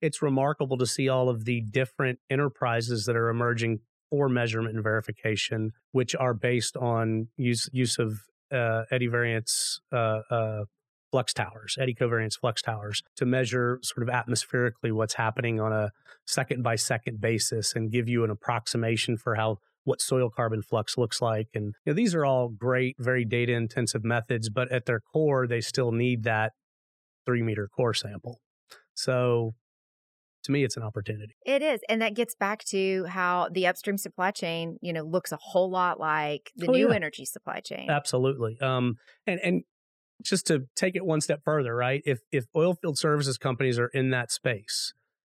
it's 0.00 0.22
remarkable 0.22 0.78
to 0.78 0.86
see 0.86 1.08
all 1.08 1.28
of 1.28 1.44
the 1.44 1.60
different 1.60 2.18
enterprises 2.30 3.04
that 3.06 3.16
are 3.16 3.28
emerging 3.28 3.80
for 4.10 4.28
measurement 4.28 4.74
and 4.74 4.82
verification, 4.82 5.72
which 5.92 6.14
are 6.14 6.34
based 6.34 6.76
on 6.76 7.28
use 7.36 7.68
use 7.72 7.98
of 7.98 8.20
uh, 8.52 8.82
eddy 8.90 9.06
variance 9.06 9.80
uh, 9.92 10.20
uh, 10.30 10.64
flux 11.10 11.32
towers, 11.32 11.76
eddy 11.80 11.94
covariance 11.94 12.38
flux 12.38 12.62
towers, 12.62 13.02
to 13.16 13.24
measure 13.24 13.78
sort 13.82 14.08
of 14.08 14.14
atmospherically 14.14 14.92
what's 14.92 15.14
happening 15.14 15.60
on 15.60 15.72
a 15.72 15.90
second 16.26 16.62
by 16.62 16.76
second 16.76 17.20
basis 17.20 17.74
and 17.74 17.90
give 17.90 18.08
you 18.08 18.24
an 18.24 18.30
approximation 18.30 19.16
for 19.16 19.34
how 19.34 19.58
what 19.84 20.00
soil 20.00 20.28
carbon 20.28 20.62
flux 20.62 20.98
looks 20.98 21.22
like. 21.22 21.48
And 21.54 21.74
you 21.84 21.92
know, 21.92 21.94
these 21.94 22.14
are 22.14 22.24
all 22.24 22.48
great, 22.48 22.96
very 22.98 23.24
data 23.24 23.52
intensive 23.52 24.04
methods, 24.04 24.48
but 24.48 24.70
at 24.72 24.86
their 24.86 25.00
core, 25.00 25.46
they 25.46 25.60
still 25.60 25.92
need 25.92 26.24
that 26.24 26.52
three 27.24 27.42
meter 27.42 27.68
core 27.68 27.94
sample. 27.94 28.40
So 28.94 29.54
to 30.46 30.52
me, 30.52 30.64
it's 30.64 30.76
an 30.76 30.82
opportunity. 30.82 31.36
It 31.44 31.62
is. 31.62 31.80
And 31.88 32.00
that 32.02 32.14
gets 32.14 32.34
back 32.34 32.64
to 32.66 33.04
how 33.04 33.48
the 33.52 33.66
upstream 33.66 33.98
supply 33.98 34.30
chain, 34.30 34.78
you 34.80 34.92
know, 34.92 35.02
looks 35.02 35.32
a 35.32 35.38
whole 35.40 35.70
lot 35.70 36.00
like 36.00 36.52
the 36.56 36.68
oh, 36.68 36.72
new 36.72 36.88
yeah. 36.88 36.94
energy 36.94 37.24
supply 37.24 37.60
chain. 37.60 37.90
Absolutely. 37.90 38.58
Um, 38.60 38.96
and, 39.26 39.40
and 39.40 39.62
just 40.22 40.46
to 40.46 40.64
take 40.74 40.96
it 40.96 41.04
one 41.04 41.20
step 41.20 41.42
further, 41.44 41.74
right? 41.74 42.02
If, 42.06 42.20
if 42.32 42.46
oil 42.56 42.74
field 42.74 42.98
services 42.98 43.36
companies 43.38 43.78
are 43.78 43.88
in 43.88 44.10
that 44.10 44.32
space, 44.32 44.94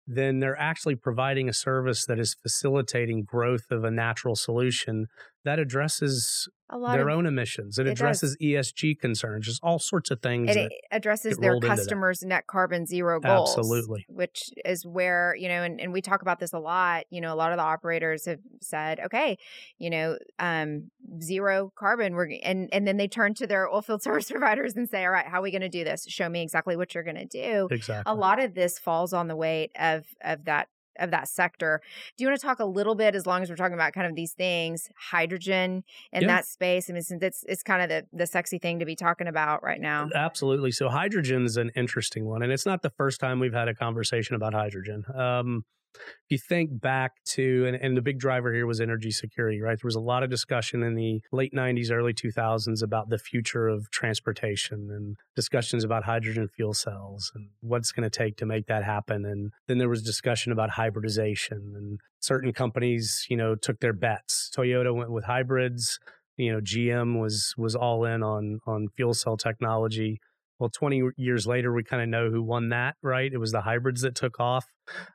then 0.07 0.41
they're 0.41 0.59
actually 0.59 0.95
providing 0.95 1.49
a 1.49 1.53
service 1.53 2.07
that 2.07 2.19
is 2.19 2.35
facilitating 2.35 3.25
growth 3.25 3.71
of 3.71 3.85
a 3.85 3.91
natural 3.91 4.35
solution 4.35 5.07
that 5.45 5.59
addresses 5.59 6.49
their 6.71 7.09
of, 7.09 7.17
own 7.17 7.27
emissions. 7.27 7.79
It, 7.79 7.87
it 7.87 7.91
addresses 7.91 8.37
does. 8.37 8.73
ESG 8.73 8.99
concerns, 8.99 9.47
just 9.47 9.63
all 9.63 9.79
sorts 9.79 10.11
of 10.11 10.21
things. 10.21 10.55
It, 10.55 10.71
addresses 10.91 11.37
their 11.39 11.59
customers' 11.61 12.23
net 12.23 12.47
carbon 12.47 12.87
zero 12.87 13.21
goals. 13.21 13.57
Absolutely. 13.57 14.05
Which 14.09 14.51
is 14.65 14.85
where, 14.85 15.35
you 15.39 15.49
know, 15.49 15.63
and, 15.63 15.81
and 15.81 15.93
we 15.93 16.03
talk 16.03 16.23
about 16.23 16.41
this 16.41 16.53
a 16.53 16.59
lot. 16.59 17.05
You 17.11 17.21
know, 17.21 17.33
a 17.33 17.37
lot 17.37 17.53
of 17.53 17.59
the 17.59 17.63
operators 17.63 18.27
have 18.27 18.41
said, 18.61 19.01
okay, 19.07 19.39
you 19.79 19.91
know, 19.91 20.19
um, 20.39 20.91
zero 21.23 21.73
carbon. 21.79 22.15
We're 22.15 22.31
and 22.43 22.69
and 22.73 22.87
then 22.87 22.97
they 22.97 23.09
turn 23.09 23.35
to 23.35 23.47
their 23.47 23.69
oilfield 23.69 24.03
service 24.03 24.31
providers 24.31 24.75
and 24.77 24.89
say, 24.89 25.05
all 25.05 25.11
right, 25.11 25.27
how 25.27 25.39
are 25.39 25.43
we 25.43 25.51
going 25.51 25.63
to 25.63 25.69
do 25.69 25.85
this? 25.85 26.05
Show 26.09 26.29
me 26.29 26.43
exactly 26.43 26.77
what 26.77 26.95
you're 26.95 27.05
going 27.05 27.17
to 27.17 27.25
do. 27.27 27.69
Exactly. 27.71 28.13
A 28.13 28.15
lot 28.15 28.43
of 28.43 28.55
this 28.55 28.79
falls 28.79 29.13
on 29.13 29.29
the 29.29 29.37
weight 29.37 29.71
of 29.79 30.05
of 30.23 30.45
that 30.45 30.69
of 30.99 31.11
that 31.11 31.29
sector. 31.29 31.81
Do 32.17 32.25
you 32.25 32.29
want 32.29 32.41
to 32.41 32.47
talk 32.47 32.59
a 32.59 32.65
little 32.65 32.95
bit, 32.95 33.15
as 33.15 33.27
long 33.27 33.43
as 33.43 33.51
we're 33.51 33.57
talking 33.57 33.75
about 33.75 33.93
kind 33.93 34.07
of 34.07 34.15
these 34.15 34.33
things, 34.33 34.89
hydrogen 35.11 35.85
in 36.13 36.23
yeah. 36.23 36.29
that 36.29 36.47
space? 36.47 36.89
I 36.91 36.93
mean, 36.93 37.03
since 37.03 37.23
it's 37.23 37.45
it's 37.49 37.63
kind 37.63 37.83
of 37.83 37.89
the 37.89 38.07
the 38.13 38.27
sexy 38.27 38.59
thing 38.59 38.79
to 38.79 38.85
be 38.85 38.97
talking 38.97 39.27
about 39.27 39.63
right 39.63 39.81
now. 39.81 40.09
Absolutely. 40.15 40.73
So 40.73 40.89
hydrogen 40.89 41.45
is 41.45 41.57
an 41.57 41.71
interesting 41.75 42.25
one, 42.27 42.43
and 42.43 42.53
it's 42.53 42.67
not 42.67 42.83
the 42.83 42.91
first 42.91 43.21
time 43.21 43.41
we've 43.41 43.55
had 43.55 43.69
a 43.69 43.75
conversation 43.75 44.37
about 44.37 44.55
hydrogen. 44.55 45.05
Um, 45.15 45.65
if 45.99 46.31
you 46.31 46.39
think 46.39 46.81
back 46.81 47.13
to, 47.25 47.67
and, 47.67 47.77
and, 47.77 47.97
the 47.97 48.03
big 48.03 48.19
driver 48.19 48.53
here 48.53 48.67
was 48.67 48.81
energy 48.81 49.11
security, 49.11 49.61
right? 49.61 49.79
There 49.81 49.89
was 49.89 49.95
a 49.95 50.01
lot 50.01 50.23
of 50.23 50.31
discussion 50.31 50.83
in 50.83 50.95
the 50.95 51.21
late 51.33 51.53
90s, 51.53 51.91
early 51.91 52.13
2000s 52.15 52.83
about 52.83 53.09
the 53.09 53.19
future 53.19 53.67
of 53.67 53.91
transportation 53.91 54.91
and 54.91 55.17
discussions 55.35 55.85
about 55.85 56.05
hydrogen 56.05 56.49
fuel 56.49 56.75
cells 56.75 57.33
and 57.35 57.49
what's 57.61 57.93
going 57.93 58.09
to 58.09 58.17
take 58.17 58.37
to 58.37 58.47
make 58.47 58.67
that 58.67 58.85
happen. 58.85 59.25
And 59.25 59.53
then 59.67 59.79
there 59.79 59.89
was 59.89 60.03
discussion 60.03 60.53
about 60.53 60.71
hybridization 60.71 61.75
and 61.77 62.01
certain 62.21 62.53
companies, 62.53 63.27
you 63.29 63.37
know, 63.37 63.55
took 63.55 63.81
their 63.81 63.93
bets. 63.93 64.51
Toyota 64.57 64.95
went 64.95 65.11
with 65.11 65.25
hybrids. 65.25 65.99
You 66.37 66.53
know, 66.53 66.61
GM 66.61 67.21
was 67.21 67.55
was 67.59 67.75
all 67.75 68.05
in 68.05 68.23
on 68.23 68.61
on 68.67 68.89
fuel 68.97 69.15
cell 69.15 69.37
technology. 69.37 70.21
Well, 70.59 70.71
20 70.71 71.11
years 71.17 71.47
later, 71.47 71.73
we 71.73 71.85
kind 71.85 72.03
of 72.03 72.09
know 72.09 72.31
who 72.31 72.43
won 72.43 72.71
that, 72.71 72.97
right? 73.03 73.33
It 73.33 73.39
was 73.39 73.53
the 73.53 73.61
hybrids 73.61 74.03
that 74.03 74.15
took 74.15 74.41
off. 74.41 74.67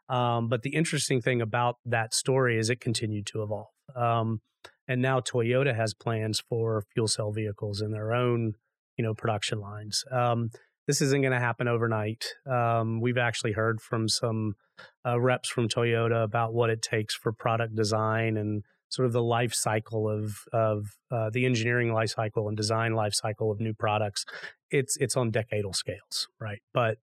Um, 0.08 0.48
but 0.48 0.62
the 0.62 0.76
interesting 0.76 1.22
thing 1.22 1.42
about 1.42 1.78
that 1.86 2.14
story 2.14 2.58
is 2.58 2.70
it 2.70 2.80
continued 2.80 3.26
to 3.28 3.44
evolve. 3.44 3.68
Um, 3.96 4.42
and 4.88 5.02
now 5.02 5.20
Toyota 5.20 5.76
has 5.76 5.94
plans 5.94 6.42
for 6.48 6.84
fuel 6.94 7.08
cell 7.08 7.32
vehicles 7.32 7.82
in 7.82 7.92
their 7.92 8.14
own, 8.14 8.54
you 8.98 9.04
know, 9.04 9.14
production 9.14 9.60
lines. 9.60 10.04
Um, 10.12 10.50
this 10.88 11.02
isn't 11.02 11.22
going 11.22 11.34
to 11.34 11.40
happen 11.40 11.68
overnight. 11.68 12.26
Um, 12.50 13.00
we've 13.00 13.18
actually 13.18 13.54
heard 13.54 13.80
from 13.82 14.10
some 14.10 14.56
uh, 15.06 15.20
reps 15.20 15.50
from 15.50 15.70
Toyota 15.70 16.24
about 16.24 16.54
what 16.54 16.70
it 16.70 16.82
takes 16.82 17.16
for 17.16 17.32
product 17.32 17.76
design 17.76 18.36
and 18.38 18.64
sort 18.94 19.08
of 19.08 19.12
the 19.12 19.24
life 19.24 19.54
cycle 19.54 20.08
of 20.08 20.38
of 20.54 20.86
uh, 21.12 21.30
the 21.32 21.46
engineering 21.46 21.92
life 21.92 22.12
cycle 22.12 22.48
and 22.48 22.56
design 22.56 22.94
life 22.94 23.14
cycle 23.14 23.52
of 23.52 23.60
new 23.60 23.74
products. 23.74 24.24
It's 24.70 24.96
it's 24.98 25.18
on 25.18 25.32
decadal 25.32 25.76
scales, 25.76 26.28
right? 26.40 26.62
But 26.74 26.98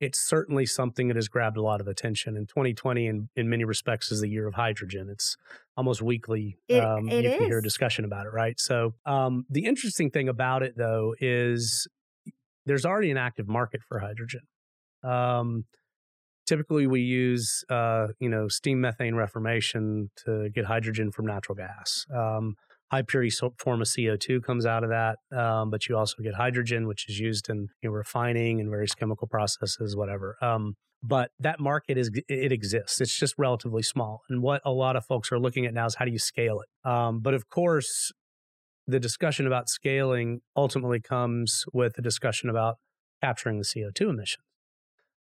it's 0.00 0.20
certainly 0.20 0.64
something 0.64 1.08
that 1.08 1.16
has 1.16 1.28
grabbed 1.28 1.56
a 1.56 1.62
lot 1.62 1.80
of 1.80 1.88
attention. 1.88 2.36
And 2.36 2.48
2020, 2.48 3.06
in, 3.06 3.28
in 3.36 3.50
many 3.50 3.64
respects, 3.64 4.10
is 4.12 4.20
the 4.20 4.28
year 4.28 4.46
of 4.46 4.54
hydrogen. 4.54 5.08
It's 5.10 5.36
almost 5.76 6.00
weekly. 6.00 6.56
It, 6.68 6.82
um, 6.82 7.08
it 7.08 7.24
you 7.24 7.30
is. 7.30 7.36
can 7.36 7.46
hear 7.46 7.58
a 7.58 7.62
discussion 7.62 8.04
about 8.04 8.26
it, 8.26 8.32
right? 8.32 8.58
So 8.58 8.94
um, 9.04 9.44
the 9.50 9.66
interesting 9.66 10.10
thing 10.10 10.28
about 10.28 10.62
it, 10.62 10.74
though, 10.76 11.14
is 11.20 11.86
there's 12.64 12.86
already 12.86 13.10
an 13.10 13.18
active 13.18 13.48
market 13.48 13.82
for 13.82 13.98
hydrogen. 13.98 14.42
Um, 15.02 15.64
typically 16.46 16.86
we 16.86 17.00
use 17.00 17.64
uh, 17.68 18.08
you 18.20 18.28
know 18.28 18.48
steam 18.48 18.80
methane 18.80 19.14
reformation 19.14 20.10
to 20.24 20.50
get 20.50 20.64
hydrogen 20.64 21.10
from 21.10 21.26
natural 21.26 21.56
gas. 21.56 22.06
Um, 22.14 22.56
high 22.90 23.02
purity 23.02 23.30
form 23.30 23.80
of 23.80 23.88
co2 23.88 24.42
comes 24.42 24.66
out 24.66 24.84
of 24.84 24.90
that 24.90 25.16
um, 25.36 25.70
but 25.70 25.88
you 25.88 25.96
also 25.96 26.22
get 26.22 26.34
hydrogen 26.34 26.86
which 26.86 27.08
is 27.08 27.18
used 27.18 27.48
in 27.48 27.68
you 27.82 27.88
know, 27.88 27.90
refining 27.90 28.60
and 28.60 28.70
various 28.70 28.94
chemical 28.94 29.26
processes 29.26 29.96
whatever. 29.96 30.36
Um, 30.40 30.76
but 31.02 31.30
that 31.38 31.60
market 31.60 31.98
is 31.98 32.10
it 32.28 32.50
exists. 32.50 33.00
It's 33.00 33.18
just 33.18 33.34
relatively 33.36 33.82
small. 33.82 34.22
And 34.30 34.42
what 34.42 34.62
a 34.64 34.70
lot 34.70 34.96
of 34.96 35.04
folks 35.04 35.30
are 35.32 35.38
looking 35.38 35.66
at 35.66 35.74
now 35.74 35.84
is 35.84 35.96
how 35.96 36.06
do 36.06 36.10
you 36.10 36.18
scale 36.18 36.60
it? 36.60 36.88
Um, 36.88 37.20
but 37.20 37.34
of 37.34 37.48
course 37.48 38.12
the 38.86 39.00
discussion 39.00 39.46
about 39.46 39.68
scaling 39.68 40.40
ultimately 40.56 41.00
comes 41.00 41.64
with 41.72 41.94
the 41.94 42.02
discussion 42.02 42.50
about 42.50 42.76
capturing 43.22 43.58
the 43.58 43.64
co2 43.64 44.10
emissions 44.10 44.44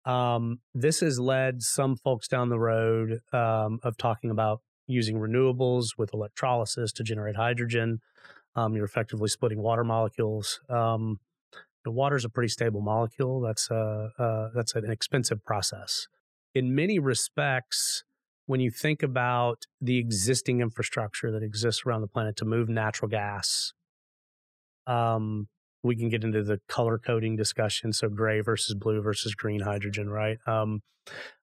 um, 0.06 0.60
this 0.72 1.00
has 1.00 1.18
led 1.18 1.62
some 1.62 1.96
folks 1.96 2.28
down 2.28 2.48
the 2.48 2.58
road 2.58 3.20
um, 3.32 3.80
of 3.82 3.96
talking 3.96 4.30
about 4.30 4.62
using 4.86 5.16
renewables 5.18 5.98
with 5.98 6.14
electrolysis 6.14 6.92
to 6.92 7.02
generate 7.02 7.36
hydrogen. 7.36 8.00
Um, 8.54 8.74
you're 8.74 8.84
effectively 8.84 9.28
splitting 9.28 9.60
water 9.60 9.84
molecules. 9.84 10.60
Um, 10.70 11.18
the 11.84 11.90
water 11.90 12.16
is 12.16 12.24
a 12.24 12.28
pretty 12.28 12.48
stable 12.48 12.80
molecule. 12.80 13.40
That's 13.40 13.70
a, 13.70 14.10
uh, 14.18 14.48
that's 14.54 14.74
an 14.74 14.90
expensive 14.90 15.44
process. 15.44 16.06
In 16.54 16.74
many 16.74 16.98
respects, 16.98 18.04
when 18.46 18.60
you 18.60 18.70
think 18.70 19.02
about 19.02 19.66
the 19.80 19.98
existing 19.98 20.60
infrastructure 20.60 21.32
that 21.32 21.42
exists 21.42 21.82
around 21.84 22.00
the 22.00 22.06
planet 22.06 22.36
to 22.36 22.44
move 22.44 22.68
natural 22.68 23.08
gas, 23.08 23.72
um, 24.86 25.48
we 25.86 25.96
can 25.96 26.08
get 26.08 26.24
into 26.24 26.42
the 26.42 26.60
color 26.68 26.98
coding 26.98 27.36
discussion. 27.36 27.92
So 27.92 28.08
gray 28.08 28.40
versus 28.40 28.74
blue 28.74 29.00
versus 29.00 29.34
green 29.34 29.60
hydrogen, 29.60 30.08
right? 30.08 30.38
Um, 30.46 30.82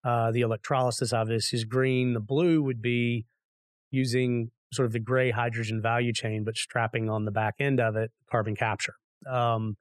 uh, 0.04 0.32
the 0.32 0.42
electrolysis 0.42 1.14
obviously 1.14 1.58
is 1.58 1.66
green. 1.66 2.14
The 2.14 2.20
blue 2.20 2.62
would 2.62 2.82
be 2.82 3.26
using 3.92 4.52
sort 4.74 4.88
of 4.88 4.92
the 4.92 5.00
gray 5.00 5.32
hydrogen 5.32 5.82
value 5.82 6.14
chain, 6.14 6.44
but 6.44 6.58
strapping 6.58 7.10
on 7.10 7.26
the 7.26 7.32
back 7.32 7.56
end 7.60 7.80
of 7.80 7.96
it 7.96 8.12
carbon 8.30 8.56
capture. 8.56 8.96
Um, 9.30 9.78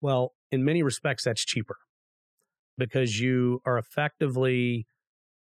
well, 0.00 0.34
in 0.50 0.64
many 0.64 0.82
respects, 0.82 1.24
that's 1.24 1.44
cheaper 1.44 1.76
because 2.76 3.20
you 3.20 3.60
are 3.64 3.78
effectively 3.78 4.86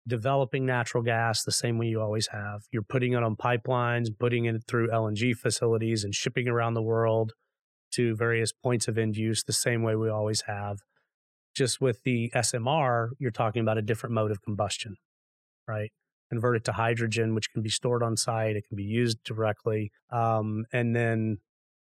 developing 0.08 0.66
natural 0.66 1.04
gas 1.04 1.44
the 1.44 1.52
same 1.52 1.78
way 1.78 1.88
you 1.88 2.00
always 2.00 2.28
have. 2.28 2.62
You're 2.72 2.84
putting 2.84 3.14
it 3.14 3.24
on 3.24 3.36
pipelines, 3.36 4.08
putting 4.18 4.46
it 4.46 4.64
through 4.68 4.90
LNG 4.90 5.36
facilities, 5.36 6.04
and 6.04 6.14
shipping 6.14 6.48
around 6.48 6.76
the 6.76 6.82
world 6.82 7.34
to 7.96 8.16
various 8.16 8.52
points 8.52 8.88
of 8.88 8.98
end 8.98 9.18
use 9.18 9.44
the 9.44 9.54
same 9.54 9.84
way 9.84 9.96
we 9.96 10.10
always 10.10 10.42
have. 10.42 10.80
Just 11.56 11.80
with 11.80 12.04
the 12.04 12.32
SMR, 12.36 13.10
you're 13.20 13.32
talking 13.32 13.62
about 13.62 13.78
a 13.78 13.82
different 13.82 14.14
mode 14.14 14.32
of 14.32 14.42
combustion, 14.42 14.96
right? 15.68 15.92
Convert 16.30 16.58
it 16.58 16.64
to 16.66 16.74
hydrogen, 16.74 17.34
which 17.34 17.52
can 17.52 17.62
be 17.62 17.70
stored 17.70 18.04
on 18.04 18.18
site, 18.18 18.56
it 18.56 18.68
can 18.68 18.76
be 18.76 18.84
used 18.84 19.24
directly, 19.24 19.92
um, 20.12 20.66
and 20.74 20.96
then 20.96 21.38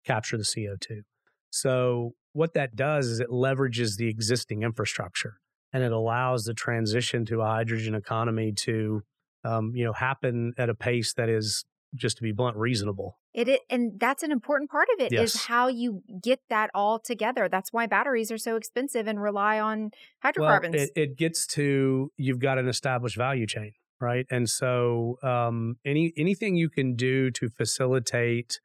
capture 0.06 0.38
the 0.38 0.44
CO2. 0.44 1.02
So, 1.50 2.12
what 2.34 2.54
that 2.54 2.76
does 2.76 3.08
is 3.08 3.20
it 3.22 3.30
leverages 3.30 3.96
the 3.96 4.10
existing 4.10 4.62
infrastructure 4.62 5.38
and 5.72 5.84
it 5.84 5.92
allows 5.92 6.46
the 6.46 6.54
transition 6.54 7.26
to 7.26 7.42
a 7.42 7.46
hydrogen 7.46 7.96
economy 7.96 8.52
to 8.52 9.02
um, 9.44 9.72
you 9.76 9.84
know 9.84 9.94
happen 9.94 10.54
at 10.58 10.70
a 10.70 10.76
pace 10.76 11.14
that 11.14 11.30
is 11.30 11.66
just 11.96 12.18
to 12.18 12.24
be 12.24 12.32
blunt, 12.32 12.58
reasonable. 12.58 13.18
It, 13.34 13.48
it, 13.48 13.62
and 13.70 14.00
that's 14.00 14.24
an 14.24 14.32
important 14.32 14.70
part 14.70 14.88
of 14.94 15.04
it 15.04 15.12
yes. 15.12 15.36
is 15.36 15.46
how 15.46 15.68
you 15.68 16.02
get 16.22 16.40
that 16.50 16.70
all 16.74 17.00
together. 17.00 17.50
That's 17.50 17.74
why 17.74 17.88
batteries 17.88 18.32
are 18.32 18.38
so 18.38 18.56
expensive 18.56 19.08
and 19.08 19.22
rely 19.22 19.60
on 19.60 19.92
hydrocarbons. 20.22 20.76
Well, 20.76 20.84
it, 20.84 20.92
it 20.96 21.18
gets 21.18 21.48
to 21.48 22.12
you've 22.18 22.40
got 22.40 22.58
an 22.58 22.68
established 22.68 23.18
value 23.18 23.48
chain, 23.48 23.72
right? 24.00 24.26
And 24.30 24.50
so 24.50 25.18
um, 25.24 25.78
any 25.86 26.14
anything 26.18 26.56
you 26.56 26.70
can 26.70 26.96
do 26.96 27.32
to 27.32 27.50
facilitate 27.50 28.60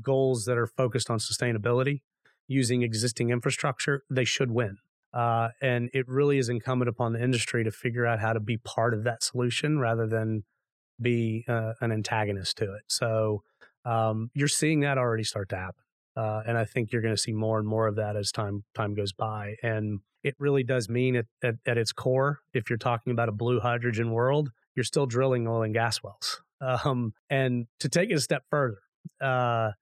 goals 0.00 0.44
that 0.44 0.58
are 0.58 0.66
focused 0.66 1.10
on 1.10 1.18
sustainability 1.18 2.00
using 2.48 2.82
existing 2.82 3.30
infrastructure, 3.30 4.02
they 4.10 4.24
should 4.24 4.50
win. 4.50 4.76
Uh, 5.14 5.48
and 5.60 5.90
it 5.92 6.08
really 6.08 6.38
is 6.38 6.48
incumbent 6.48 6.88
upon 6.88 7.12
the 7.12 7.22
industry 7.22 7.64
to 7.64 7.70
figure 7.70 8.06
out 8.06 8.18
how 8.18 8.32
to 8.32 8.40
be 8.40 8.56
part 8.56 8.94
of 8.94 9.04
that 9.04 9.22
solution 9.22 9.78
rather 9.78 10.06
than 10.06 10.44
be 11.02 11.44
uh, 11.48 11.72
an 11.80 11.92
antagonist 11.92 12.58
to 12.58 12.74
it. 12.74 12.82
So 12.88 13.42
um, 13.84 14.30
you're 14.34 14.48
seeing 14.48 14.80
that 14.80 14.98
already 14.98 15.24
start 15.24 15.48
to 15.50 15.56
happen, 15.56 15.84
uh, 16.16 16.42
and 16.46 16.56
I 16.56 16.64
think 16.64 16.92
you're 16.92 17.02
going 17.02 17.14
to 17.14 17.20
see 17.20 17.32
more 17.32 17.58
and 17.58 17.66
more 17.66 17.86
of 17.86 17.96
that 17.96 18.16
as 18.16 18.32
time 18.32 18.64
time 18.74 18.94
goes 18.94 19.12
by. 19.12 19.56
And 19.62 20.00
it 20.22 20.36
really 20.38 20.62
does 20.62 20.88
mean 20.88 21.16
at, 21.16 21.26
at, 21.42 21.56
at 21.66 21.78
its 21.78 21.92
core, 21.92 22.40
if 22.54 22.70
you're 22.70 22.78
talking 22.78 23.10
about 23.12 23.28
a 23.28 23.32
blue 23.32 23.60
hydrogen 23.60 24.12
world, 24.12 24.50
you're 24.76 24.84
still 24.84 25.06
drilling 25.06 25.46
oil 25.46 25.62
and 25.62 25.74
gas 25.74 26.02
wells. 26.02 26.40
Um, 26.84 27.12
and 27.28 27.66
to 27.80 27.88
take 27.88 28.10
it 28.10 28.14
a 28.14 28.20
step 28.20 28.44
further, 28.48 28.78
uh, 29.20 29.72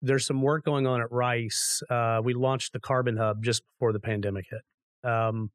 there's 0.00 0.24
some 0.24 0.40
work 0.40 0.64
going 0.64 0.86
on 0.86 1.02
at 1.02 1.12
Rice. 1.12 1.82
Uh, 1.90 2.22
we 2.24 2.32
launched 2.32 2.72
the 2.72 2.80
Carbon 2.80 3.18
Hub 3.18 3.44
just 3.44 3.62
before 3.66 3.92
the 3.92 4.00
pandemic 4.00 4.46
hit. 4.50 5.10
Um, 5.10 5.50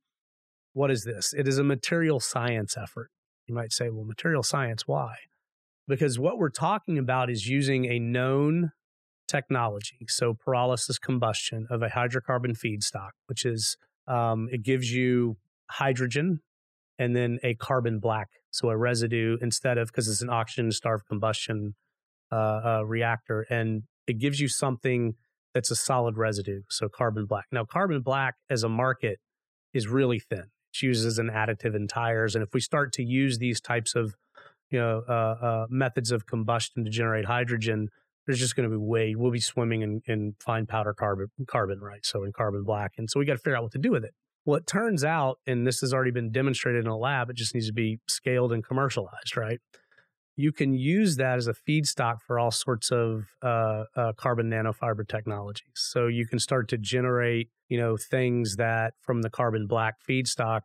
what 0.73 0.91
is 0.91 1.03
this? 1.03 1.33
It 1.33 1.47
is 1.47 1.57
a 1.57 1.63
material 1.63 2.19
science 2.19 2.77
effort. 2.77 3.09
You 3.47 3.55
might 3.55 3.73
say, 3.73 3.89
well, 3.89 4.05
material 4.05 4.43
science, 4.43 4.87
why? 4.87 5.15
Because 5.87 6.17
what 6.17 6.37
we're 6.37 6.49
talking 6.49 6.97
about 6.97 7.29
is 7.29 7.47
using 7.47 7.85
a 7.85 7.99
known 7.99 8.71
technology, 9.27 10.05
so 10.07 10.33
pyrolysis 10.33 10.99
combustion 10.99 11.67
of 11.69 11.81
a 11.81 11.89
hydrocarbon 11.89 12.57
feedstock, 12.57 13.11
which 13.27 13.45
is 13.45 13.77
um, 14.07 14.47
it 14.51 14.63
gives 14.63 14.93
you 14.93 15.37
hydrogen 15.69 16.39
and 16.99 17.15
then 17.15 17.39
a 17.43 17.55
carbon 17.55 17.99
black, 17.99 18.29
so 18.51 18.69
a 18.69 18.77
residue 18.77 19.37
instead 19.41 19.77
of 19.77 19.87
because 19.87 20.07
it's 20.07 20.21
an 20.21 20.29
oxygen 20.29 20.71
starved 20.71 21.05
combustion 21.07 21.75
uh, 22.31 22.35
uh, 22.35 22.83
reactor, 22.85 23.45
and 23.49 23.83
it 24.07 24.19
gives 24.19 24.39
you 24.39 24.47
something 24.47 25.15
that's 25.53 25.71
a 25.71 25.75
solid 25.75 26.17
residue, 26.17 26.61
so 26.69 26.87
carbon 26.89 27.25
black. 27.25 27.45
Now, 27.51 27.65
carbon 27.65 28.01
black 28.01 28.35
as 28.49 28.63
a 28.63 28.69
market 28.69 29.19
is 29.73 29.87
really 29.87 30.19
thin. 30.19 30.45
As 30.81 31.19
an 31.19 31.29
additive 31.29 31.75
in 31.75 31.87
tires, 31.87 32.35
and 32.35 32.43
if 32.43 32.53
we 32.53 32.59
start 32.59 32.93
to 32.93 33.03
use 33.03 33.37
these 33.37 33.61
types 33.61 33.95
of 33.95 34.15
you 34.69 34.79
know 34.79 35.03
uh, 35.07 35.11
uh 35.11 35.65
methods 35.69 36.11
of 36.11 36.25
combustion 36.25 36.83
to 36.83 36.89
generate 36.89 37.25
hydrogen, 37.25 37.89
there's 38.25 38.39
just 38.39 38.55
going 38.55 38.69
to 38.69 38.75
be 38.75 38.81
way 38.81 39.15
we'll 39.15 39.31
be 39.31 39.39
swimming 39.39 39.81
in, 39.81 40.01
in 40.07 40.35
fine 40.39 40.65
powder 40.65 40.93
carbon 40.93 41.27
carbon 41.47 41.79
right? 41.79 42.05
So 42.05 42.23
in 42.23 42.31
carbon 42.31 42.63
black 42.63 42.93
and 42.97 43.09
so 43.09 43.19
we 43.19 43.25
got 43.25 43.33
to 43.33 43.39
figure 43.39 43.55
out 43.55 43.63
what 43.63 43.71
to 43.73 43.77
do 43.77 43.91
with 43.91 44.03
it. 44.03 44.13
Well 44.45 44.57
it 44.57 44.67
turns 44.67 45.03
out 45.03 45.39
and 45.45 45.65
this 45.65 45.81
has 45.81 45.93
already 45.93 46.11
been 46.11 46.31
demonstrated 46.31 46.85
in 46.85 46.89
a 46.89 46.97
lab 46.97 47.29
it 47.29 47.35
just 47.35 47.53
needs 47.53 47.67
to 47.67 47.73
be 47.73 47.99
scaled 48.07 48.51
and 48.51 48.63
commercialized 48.63 49.37
right 49.37 49.59
you 50.35 50.51
can 50.51 50.73
use 50.73 51.17
that 51.17 51.37
as 51.37 51.47
a 51.47 51.53
feedstock 51.53 52.17
for 52.25 52.39
all 52.39 52.51
sorts 52.51 52.91
of 52.91 53.25
uh, 53.41 53.83
uh, 53.95 54.13
carbon 54.13 54.49
nanofiber 54.49 55.07
technologies 55.07 55.73
so 55.75 56.07
you 56.07 56.25
can 56.27 56.39
start 56.39 56.67
to 56.69 56.77
generate 56.77 57.49
you 57.69 57.77
know 57.77 57.97
things 57.97 58.55
that 58.55 58.93
from 59.01 59.21
the 59.21 59.29
carbon 59.29 59.67
black 59.67 59.95
feedstock 60.07 60.61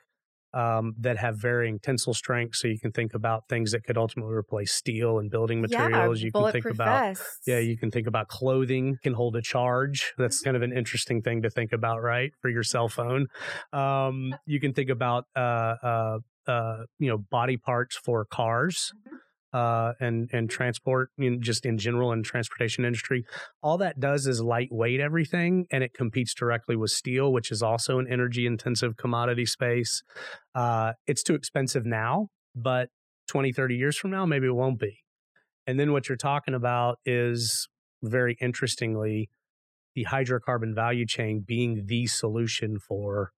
um, 0.54 0.94
that 0.98 1.18
have 1.18 1.36
varying 1.36 1.78
tensile 1.78 2.14
strength. 2.14 2.56
So 2.56 2.68
you 2.68 2.78
can 2.78 2.92
think 2.92 3.14
about 3.14 3.48
things 3.48 3.72
that 3.72 3.84
could 3.84 3.98
ultimately 3.98 4.34
replace 4.34 4.72
steel 4.72 5.18
and 5.18 5.30
building 5.30 5.60
materials. 5.60 6.20
Yeah, 6.20 6.26
you 6.26 6.32
can 6.32 6.52
think 6.52 6.64
about 6.64 7.08
vests. 7.08 7.40
yeah, 7.46 7.58
you 7.58 7.76
can 7.76 7.90
think 7.90 8.06
about 8.06 8.28
clothing 8.28 8.96
can 9.02 9.12
hold 9.12 9.36
a 9.36 9.42
charge. 9.42 10.12
That's 10.16 10.40
kind 10.40 10.56
of 10.56 10.62
an 10.62 10.72
interesting 10.72 11.22
thing 11.22 11.42
to 11.42 11.50
think 11.50 11.72
about, 11.72 12.02
right? 12.02 12.32
For 12.40 12.48
your 12.48 12.62
cell 12.62 12.88
phone. 12.88 13.26
Um, 13.72 14.34
you 14.46 14.60
can 14.60 14.72
think 14.72 14.90
about 14.90 15.24
uh, 15.36 15.74
uh, 15.82 16.18
uh, 16.46 16.84
you 16.98 17.10
know 17.10 17.18
body 17.18 17.56
parts 17.56 17.96
for 17.96 18.24
cars. 18.24 18.92
Mm-hmm 19.06 19.16
uh, 19.53 19.92
and 20.01 20.28
and 20.32 20.51
transport, 20.51 21.11
in, 21.18 21.40
just 21.40 21.64
in 21.64 21.78
general, 21.78 22.12
in 22.12 22.22
transportation 22.22 22.84
industry. 22.84 23.24
All 23.62 23.78
that 23.78 23.99
does 24.01 24.26
is 24.26 24.40
lightweight 24.40 25.01
everything, 25.01 25.66
and 25.70 25.82
it 25.82 25.94
competes 25.94 26.34
directly 26.34 26.76
with 26.76 26.90
steel, 26.90 27.32
which 27.32 27.51
is 27.51 27.62
also 27.62 27.99
an 27.99 28.07
energy 28.11 28.46
intensive 28.46 28.96
commodity 28.96 29.46
space. 29.46 30.03
Uh, 30.55 30.92
it's 31.07 31.22
too 31.22 31.34
expensive 31.34 31.84
now, 31.86 32.28
but 32.55 32.88
20, 33.28 33.53
30 33.53 33.76
years 33.76 33.96
from 33.96 34.11
now, 34.11 34.26
maybe 34.26 34.46
it 34.46 34.55
won't 34.55 34.78
be. 34.78 34.99
And 35.66 35.78
then 35.78 35.92
what 35.92 36.09
you're 36.09 36.16
talking 36.16 36.55
about 36.55 36.99
is 37.05 37.68
very 38.03 38.36
interestingly 38.40 39.28
the 39.94 40.07
hydrocarbon 40.07 40.74
value 40.74 41.07
chain 41.07 41.44
being 41.46 41.84
the 41.86 42.07
solution 42.07 42.78
for 42.78 43.32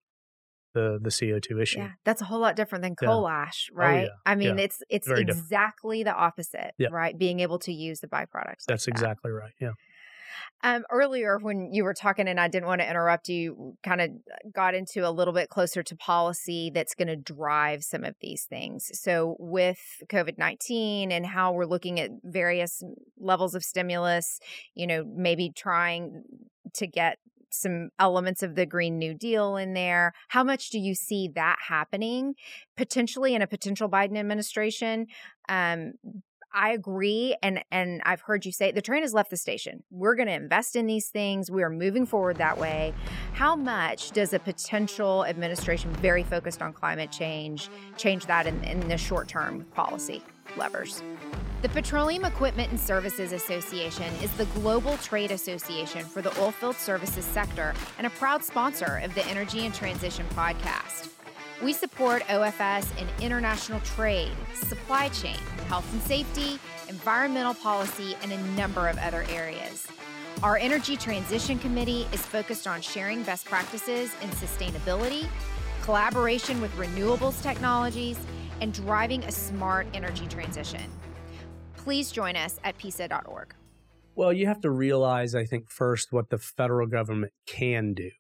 the 0.74 0.98
the 1.00 1.10
CO2 1.10 1.62
issue. 1.62 1.78
Yeah, 1.78 1.90
that's 2.04 2.22
a 2.22 2.24
whole 2.24 2.40
lot 2.40 2.56
different 2.56 2.82
than 2.82 2.96
coal 2.96 3.26
yeah. 3.26 3.42
ash, 3.42 3.68
right? 3.72 4.00
Oh, 4.00 4.02
yeah. 4.02 4.08
I 4.26 4.34
mean, 4.34 4.58
yeah. 4.58 4.64
it's 4.64 4.82
it's 4.88 5.08
Very 5.08 5.22
exactly 5.22 5.98
different. 5.98 6.16
the 6.18 6.22
opposite, 6.22 6.74
right? 6.90 7.16
Being 7.16 7.40
able 7.40 7.58
to 7.60 7.72
use 7.72 8.00
the 8.00 8.08
byproducts. 8.08 8.64
That's 8.66 8.86
like 8.86 8.96
that. 8.96 9.02
exactly 9.02 9.30
right. 9.30 9.52
Yeah. 9.60 9.72
Um, 10.62 10.84
earlier, 10.90 11.38
when 11.38 11.72
you 11.72 11.84
were 11.84 11.94
talking, 11.94 12.28
and 12.28 12.38
I 12.38 12.48
didn't 12.48 12.66
want 12.66 12.82
to 12.82 12.88
interrupt 12.88 13.28
you, 13.28 13.76
kind 13.82 14.00
of 14.00 14.10
got 14.52 14.74
into 14.74 15.08
a 15.08 15.10
little 15.10 15.32
bit 15.32 15.48
closer 15.48 15.82
to 15.82 15.96
policy 15.96 16.70
that's 16.74 16.94
going 16.94 17.08
to 17.08 17.16
drive 17.16 17.82
some 17.82 18.04
of 18.04 18.14
these 18.20 18.44
things. 18.44 18.90
So, 18.92 19.36
with 19.38 19.80
COVID 20.08 20.36
19 20.36 21.12
and 21.12 21.24
how 21.24 21.52
we're 21.52 21.64
looking 21.64 21.98
at 21.98 22.10
various 22.22 22.82
levels 23.18 23.54
of 23.54 23.64
stimulus, 23.64 24.38
you 24.74 24.86
know, 24.86 25.04
maybe 25.06 25.50
trying 25.56 26.24
to 26.74 26.86
get 26.86 27.18
some 27.50 27.90
elements 27.98 28.42
of 28.42 28.54
the 28.54 28.66
Green 28.66 28.98
New 28.98 29.14
Deal 29.14 29.56
in 29.56 29.74
there. 29.74 30.12
How 30.28 30.44
much 30.44 30.70
do 30.70 30.78
you 30.78 30.94
see 30.94 31.28
that 31.34 31.56
happening 31.68 32.34
potentially 32.76 33.34
in 33.34 33.42
a 33.42 33.46
potential 33.46 33.88
Biden 33.88 34.16
administration? 34.16 35.06
Um, 35.48 35.94
I 36.52 36.70
agree, 36.72 37.36
and 37.42 37.62
and 37.70 38.02
I've 38.04 38.22
heard 38.22 38.44
you 38.44 38.52
say 38.52 38.72
the 38.72 38.82
train 38.82 39.02
has 39.02 39.14
left 39.14 39.30
the 39.30 39.36
station. 39.36 39.84
We're 39.90 40.16
going 40.16 40.26
to 40.26 40.34
invest 40.34 40.74
in 40.74 40.86
these 40.86 41.08
things. 41.08 41.50
We 41.50 41.62
are 41.62 41.70
moving 41.70 42.06
forward 42.06 42.36
that 42.38 42.58
way. 42.58 42.92
How 43.34 43.54
much 43.54 44.10
does 44.10 44.32
a 44.32 44.38
potential 44.40 45.24
administration 45.26 45.92
very 45.94 46.24
focused 46.24 46.60
on 46.60 46.72
climate 46.72 47.12
change 47.12 47.68
change 47.96 48.26
that 48.26 48.46
in, 48.46 48.62
in 48.64 48.88
the 48.88 48.98
short 48.98 49.28
term 49.28 49.64
policy 49.74 50.22
levers? 50.56 51.02
The 51.62 51.68
Petroleum 51.68 52.24
Equipment 52.24 52.70
and 52.70 52.80
Services 52.80 53.32
Association 53.32 54.10
is 54.22 54.30
the 54.38 54.46
global 54.46 54.96
trade 54.96 55.30
association 55.30 56.06
for 56.06 56.22
the 56.22 56.30
oilfield 56.30 56.76
services 56.76 57.26
sector 57.26 57.74
and 57.98 58.06
a 58.06 58.10
proud 58.10 58.42
sponsor 58.42 58.98
of 59.04 59.14
the 59.14 59.26
Energy 59.26 59.66
and 59.66 59.74
Transition 59.74 60.24
podcast. 60.34 61.10
We 61.62 61.74
support 61.74 62.22
OFS 62.28 62.98
in 62.98 63.06
international 63.22 63.80
trade, 63.80 64.32
supply 64.54 65.10
chain, 65.10 65.36
health 65.68 65.86
and 65.92 66.00
safety, 66.00 66.58
environmental 66.88 67.52
policy, 67.52 68.16
and 68.22 68.32
a 68.32 68.42
number 68.56 68.88
of 68.88 68.96
other 68.96 69.26
areas. 69.28 69.86
Our 70.42 70.56
Energy 70.56 70.96
Transition 70.96 71.58
Committee 71.58 72.06
is 72.10 72.22
focused 72.22 72.66
on 72.66 72.80
sharing 72.80 73.22
best 73.22 73.44
practices 73.44 74.12
in 74.22 74.30
sustainability, 74.30 75.26
collaboration 75.82 76.62
with 76.62 76.74
renewables 76.76 77.42
technologies, 77.42 78.18
and 78.62 78.72
driving 78.72 79.24
a 79.24 79.30
smart 79.30 79.86
energy 79.92 80.26
transition. 80.26 80.90
Please 81.84 82.12
join 82.12 82.36
us 82.36 82.60
at 82.62 82.78
PESA.org. 82.78 83.54
Well, 84.14 84.32
you 84.34 84.46
have 84.46 84.60
to 84.60 84.70
realize, 84.70 85.34
I 85.34 85.44
think, 85.44 85.70
first 85.70 86.12
what 86.12 86.28
the 86.28 86.36
federal 86.36 86.86
government 86.86 87.32
can 87.46 87.94
do 87.94 88.10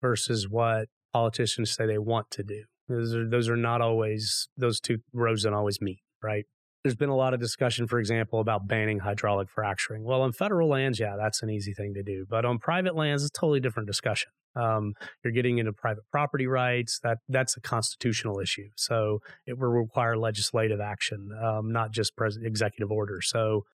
versus 0.00 0.48
what 0.48 0.88
politicians 1.12 1.72
say 1.72 1.86
they 1.86 1.98
want 1.98 2.30
to 2.32 2.44
do. 2.44 2.64
Those 2.88 3.14
are, 3.14 3.28
those 3.28 3.48
are 3.48 3.56
not 3.56 3.80
always, 3.80 4.48
those 4.56 4.80
two 4.80 4.98
roads 5.12 5.42
don't 5.42 5.54
always 5.54 5.80
meet, 5.80 5.98
right? 6.22 6.44
There's 6.88 6.96
been 6.96 7.10
a 7.10 7.16
lot 7.16 7.34
of 7.34 7.40
discussion, 7.40 7.86
for 7.86 7.98
example, 7.98 8.40
about 8.40 8.66
banning 8.66 9.00
hydraulic 9.00 9.50
fracturing. 9.50 10.04
Well, 10.04 10.22
on 10.22 10.32
federal 10.32 10.70
lands, 10.70 10.98
yeah, 10.98 11.16
that's 11.18 11.42
an 11.42 11.50
easy 11.50 11.74
thing 11.74 11.92
to 11.92 12.02
do. 12.02 12.24
But 12.26 12.46
on 12.46 12.58
private 12.58 12.96
lands, 12.96 13.22
it's 13.22 13.36
a 13.36 13.38
totally 13.38 13.60
different 13.60 13.86
discussion. 13.86 14.30
Um, 14.56 14.94
you're 15.22 15.34
getting 15.34 15.58
into 15.58 15.74
private 15.74 16.04
property 16.10 16.46
rights. 16.46 16.98
That 17.02 17.18
that's 17.28 17.58
a 17.58 17.60
constitutional 17.60 18.40
issue. 18.40 18.70
So 18.74 19.20
it 19.46 19.58
will 19.58 19.68
require 19.68 20.16
legislative 20.16 20.80
action, 20.80 21.28
um, 21.38 21.72
not 21.72 21.90
just 21.90 22.16
pres- 22.16 22.38
executive 22.38 22.90
order. 22.90 23.20
So 23.20 23.66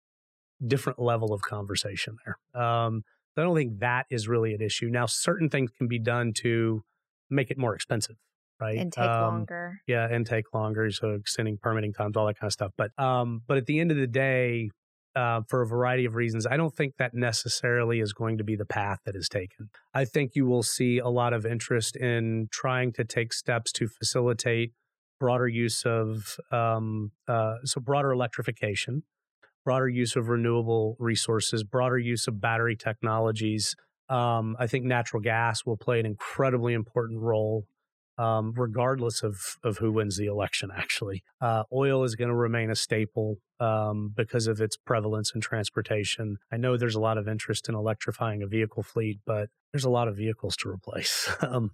different 0.66 0.98
level 0.98 1.32
of 1.32 1.40
conversation 1.42 2.16
there. 2.24 2.60
Um, 2.60 3.04
I 3.36 3.42
don't 3.42 3.54
think 3.54 3.78
that 3.78 4.06
is 4.10 4.26
really 4.26 4.54
an 4.54 4.60
issue. 4.60 4.88
Now, 4.88 5.06
certain 5.06 5.48
things 5.48 5.70
can 5.78 5.86
be 5.86 6.00
done 6.00 6.32
to 6.38 6.82
make 7.30 7.52
it 7.52 7.58
more 7.58 7.76
expensive, 7.76 8.16
right? 8.60 8.78
And 8.78 8.92
take 8.92 9.04
Um, 9.04 9.20
longer. 9.22 9.80
yeah, 9.86 10.06
and 10.10 10.26
take 10.26 10.52
longer, 10.54 10.90
so 10.90 11.10
extending 11.10 11.58
permitting 11.58 11.92
times, 11.92 12.16
all 12.16 12.26
that 12.26 12.38
kind 12.38 12.48
of 12.48 12.52
stuff. 12.52 12.72
But 12.76 12.90
um, 12.98 13.42
but 13.46 13.56
at 13.56 13.66
the 13.66 13.80
end 13.80 13.90
of 13.90 13.96
the 13.96 14.06
day, 14.06 14.70
uh, 15.16 15.42
for 15.48 15.62
a 15.62 15.66
variety 15.66 16.04
of 16.04 16.14
reasons, 16.14 16.46
I 16.46 16.56
don't 16.56 16.74
think 16.74 16.96
that 16.98 17.14
necessarily 17.14 18.00
is 18.00 18.12
going 18.12 18.38
to 18.38 18.44
be 18.44 18.56
the 18.56 18.64
path 18.66 18.98
that 19.06 19.14
is 19.14 19.28
taken. 19.28 19.70
I 19.92 20.04
think 20.04 20.32
you 20.34 20.46
will 20.46 20.62
see 20.62 20.98
a 20.98 21.08
lot 21.08 21.32
of 21.32 21.46
interest 21.46 21.96
in 21.96 22.48
trying 22.50 22.92
to 22.94 23.04
take 23.04 23.32
steps 23.32 23.70
to 23.72 23.86
facilitate 23.86 24.72
broader 25.20 25.46
use 25.48 25.84
of 25.84 26.36
um, 26.50 27.12
uh, 27.28 27.54
so 27.64 27.80
broader 27.80 28.10
electrification, 28.10 29.04
broader 29.64 29.88
use 29.88 30.16
of 30.16 30.28
renewable 30.28 30.96
resources, 30.98 31.62
broader 31.62 31.98
use 31.98 32.26
of 32.26 32.40
battery 32.40 32.76
technologies. 32.76 33.76
Um, 34.08 34.56
I 34.58 34.66
think 34.66 34.84
natural 34.84 35.22
gas 35.22 35.64
will 35.64 35.76
play 35.76 36.00
an 36.00 36.06
incredibly 36.06 36.74
important 36.74 37.20
role 37.20 37.66
um, 38.18 38.52
regardless 38.56 39.22
of 39.22 39.56
of 39.62 39.78
who 39.78 39.92
wins 39.92 40.16
the 40.16 40.26
election. 40.26 40.70
Actually, 40.74 41.22
uh, 41.40 41.64
oil 41.72 42.04
is 42.04 42.14
going 42.14 42.28
to 42.28 42.34
remain 42.34 42.70
a 42.70 42.74
staple 42.74 43.36
um, 43.60 44.12
because 44.16 44.46
of 44.46 44.60
its 44.60 44.76
prevalence 44.76 45.32
in 45.34 45.40
transportation. 45.40 46.36
I 46.52 46.56
know 46.56 46.76
there's 46.76 46.94
a 46.94 47.00
lot 47.00 47.18
of 47.18 47.28
interest 47.28 47.68
in 47.68 47.74
electrifying 47.74 48.42
a 48.42 48.46
vehicle 48.46 48.82
fleet, 48.82 49.20
but 49.26 49.48
there's 49.72 49.84
a 49.84 49.90
lot 49.90 50.08
of 50.08 50.16
vehicles 50.16 50.56
to 50.58 50.68
replace, 50.68 51.28
um, 51.40 51.70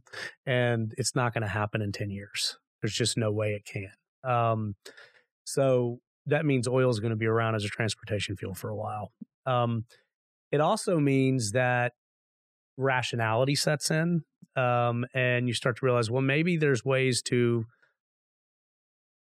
and 0.47 0.95
it's 0.97 1.15
not 1.15 1.35
going 1.35 1.43
to 1.43 1.49
happen 1.49 1.83
in 1.83 1.93
ten 1.93 2.11
years. 2.11 2.59
There's 2.83 2.95
just 2.95 3.17
no 3.17 3.31
way 3.31 3.53
it 3.53 3.65
can. 3.65 3.93
Um, 4.25 4.75
so 5.45 5.99
that 6.27 6.47
means 6.47 6.69
oil 6.69 6.91
is 6.91 7.01
going 7.01 7.11
to 7.11 7.17
be 7.17 7.27
around 7.27 7.55
as 7.55 7.65
a 7.65 7.69
transportation 7.69 8.37
fuel 8.37 8.55
for 8.55 8.71
a 8.71 8.77
while. 8.77 9.13
Um, 9.47 9.85
it 10.53 10.61
also 10.61 10.99
means 10.99 11.53
that 11.53 11.93
rationality 12.77 13.55
sets 13.55 13.91
in 13.91 14.25
um, 14.57 15.07
and 15.15 15.49
you 15.49 15.55
start 15.55 15.77
to 15.79 15.87
realize, 15.87 16.11
well, 16.11 16.23
maybe 16.23 16.57
there's 16.57 16.85
ways 16.85 17.23
to 17.23 17.67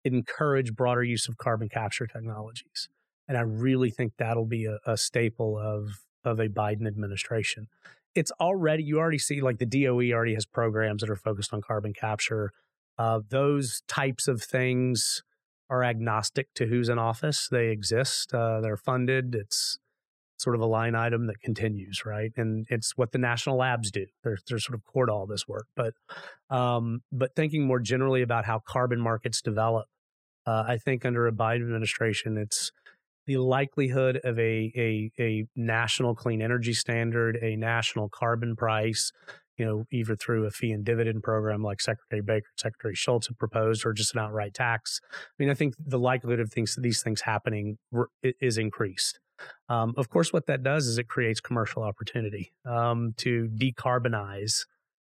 encourage 0.04 0.74
broader 0.74 1.04
use 1.04 1.28
of 1.28 1.38
carbon 1.38 1.70
capture 1.70 2.08
technologies. 2.08 2.90
And 3.28 3.38
I 3.38 3.42
really 3.42 3.90
think 3.90 4.14
that'll 4.18 4.46
be 4.46 4.66
a, 4.66 4.80
a 4.86 4.98
staple 4.98 5.58
of 5.58 6.00
of 6.24 6.40
a 6.40 6.48
Biden 6.48 6.88
administration. 6.88 7.68
It's 8.16 8.32
already 8.40 8.84
you 8.84 9.00
already 9.00 9.18
see 9.18 9.42
like 9.42 9.60
the 9.60 9.66
DOE 9.66 10.12
already 10.12 10.34
has 10.34 10.46
programs 10.46 11.02
that 11.02 11.10
are 11.10 11.16
focused 11.16 11.54
on 11.54 11.62
carbon 11.62 11.94
capture. 11.94 12.52
Uh, 12.98 13.22
those 13.30 13.84
types 13.88 14.28
of 14.28 14.42
things 14.42 15.24
are 15.70 15.84
agnostic 15.84 16.54
to 16.56 16.68
who's 16.68 16.90
in 16.90 16.98
office. 16.98 17.48
They 17.50 17.68
exist. 17.68 18.34
Uh, 18.34 18.62
they're 18.62 18.78
funded. 18.78 19.36
It's 19.36 19.78
sort 20.38 20.56
of 20.56 20.62
a 20.62 20.66
line 20.66 20.96
item 20.96 21.28
that 21.28 21.42
continues, 21.42 22.04
right? 22.06 22.32
And 22.38 22.66
it's 22.70 22.96
what 22.96 23.12
the 23.12 23.18
national 23.18 23.58
labs 23.58 23.92
do. 23.92 24.06
They're 24.24 24.38
they're 24.48 24.60
sort 24.60 24.76
of 24.76 24.86
core 24.86 25.08
to 25.08 25.12
all 25.12 25.28
this 25.28 25.48
work. 25.48 25.68
But 25.76 25.94
um, 26.50 27.02
but 27.12 27.36
thinking 27.36 27.66
more 27.66 27.80
generally 27.80 28.22
about 28.22 28.46
how 28.46 28.62
carbon 28.66 29.00
markets 29.00 29.42
develop, 29.42 29.88
uh, 30.46 30.64
I 30.68 30.78
think 30.78 31.06
under 31.06 31.28
a 31.28 31.32
Biden 31.32 31.64
administration, 31.64 32.38
it's 32.38 32.72
the 33.26 33.38
likelihood 33.38 34.20
of 34.24 34.40
a, 34.40 34.72
a 34.76 35.12
a 35.20 35.46
national 35.56 36.16
clean 36.16 36.42
energy 36.42 36.74
standard, 36.74 37.38
a 37.42 37.56
national 37.56 38.10
carbon 38.10 38.56
price, 38.56 39.12
you 39.58 39.66
know, 39.66 39.86
either 39.92 40.16
through 40.16 40.46
a 40.46 40.52
fee 40.52 40.72
and 40.72 40.86
dividend 40.86 41.24
program 41.24 41.64
like 41.64 41.82
Secretary 41.82 42.22
Baker, 42.22 42.48
Secretary 42.58 42.96
Shultz 42.96 43.28
have 43.28 43.38
proposed, 43.38 43.86
or 43.86 43.94
just 43.94 44.14
an 44.14 44.22
outright 44.22 44.54
tax. 44.54 45.02
I 45.14 45.18
mean, 45.40 45.50
I 45.50 45.56
think 45.56 45.74
the 45.84 46.00
likelihood 46.00 46.40
of 46.40 46.52
things 46.52 46.78
these 46.80 47.02
things 47.02 47.22
happening 47.22 47.78
is 48.24 48.58
increased. 48.58 49.20
Um, 49.70 49.94
of 49.98 50.10
course, 50.10 50.34
what 50.34 50.48
that 50.48 50.64
does 50.64 50.88
is 50.88 50.98
it 50.98 51.08
creates 51.08 51.40
commercial 51.40 51.84
opportunity 51.84 52.54
um, 52.66 53.14
to 53.18 53.50
decarbonize, 53.56 54.66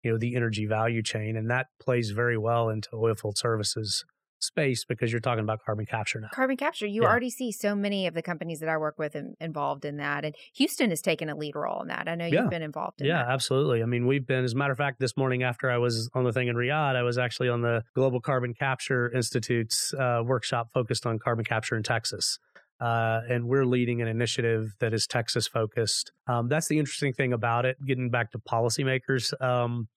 you 0.02 0.12
know, 0.12 0.18
the 0.18 0.36
energy 0.36 0.66
value 0.66 1.02
chain, 1.02 1.36
and 1.36 1.50
that 1.50 1.66
plays 1.80 2.10
very 2.10 2.38
well 2.38 2.68
into 2.68 2.90
oilfield 2.90 3.36
services 3.36 4.04
space 4.42 4.84
because 4.84 5.12
you're 5.12 5.20
talking 5.20 5.44
about 5.44 5.60
carbon 5.64 5.86
capture 5.86 6.20
now. 6.20 6.28
Carbon 6.32 6.56
capture, 6.56 6.86
you 6.86 7.02
yeah. 7.02 7.08
already 7.08 7.30
see 7.30 7.52
so 7.52 7.74
many 7.74 8.06
of 8.06 8.14
the 8.14 8.22
companies 8.22 8.60
that 8.60 8.68
I 8.68 8.76
work 8.76 8.98
with 8.98 9.14
in, 9.14 9.34
involved 9.40 9.84
in 9.84 9.96
that. 9.98 10.24
And 10.24 10.34
Houston 10.54 10.90
has 10.90 11.00
taken 11.00 11.28
a 11.28 11.36
lead 11.36 11.54
role 11.54 11.80
in 11.82 11.88
that. 11.88 12.08
I 12.08 12.14
know 12.14 12.26
you've 12.26 12.50
been 12.50 12.62
involved 12.62 13.00
in 13.00 13.06
yeah, 13.06 13.24
that. 13.24 13.30
absolutely. 13.30 13.82
I 13.82 13.86
mean, 13.86 14.06
we've 14.06 14.26
been, 14.26 14.44
as 14.44 14.52
a 14.52 14.56
matter 14.56 14.72
of 14.72 14.78
fact, 14.78 14.98
this 14.98 15.16
morning 15.16 15.42
after 15.42 15.70
I 15.70 15.78
was 15.78 16.10
on 16.14 16.24
the 16.24 16.32
thing 16.32 16.48
in 16.48 16.56
Riyadh, 16.56 16.96
I 16.96 17.02
was 17.02 17.18
actually 17.18 17.48
on 17.48 17.62
the 17.62 17.82
Global 17.94 18.20
Carbon 18.20 18.54
Capture 18.54 19.10
Institute's 19.12 19.94
uh, 19.94 20.22
workshop 20.24 20.68
focused 20.74 21.06
on 21.06 21.18
carbon 21.18 21.44
capture 21.44 21.76
in 21.76 21.82
Texas. 21.82 22.38
Uh, 22.82 23.20
and 23.28 23.46
we're 23.46 23.64
leading 23.64 24.02
an 24.02 24.08
initiative 24.08 24.72
that 24.80 24.92
is 24.92 25.06
Texas 25.06 25.46
focused. 25.46 26.10
Um, 26.26 26.48
that's 26.48 26.68
the 26.68 26.78
interesting 26.78 27.12
thing 27.12 27.32
about 27.32 27.64
it. 27.64 27.76
Getting 27.86 28.10
back 28.10 28.32
to 28.32 28.38
policymakers, 28.38 29.32
um, 29.40 29.88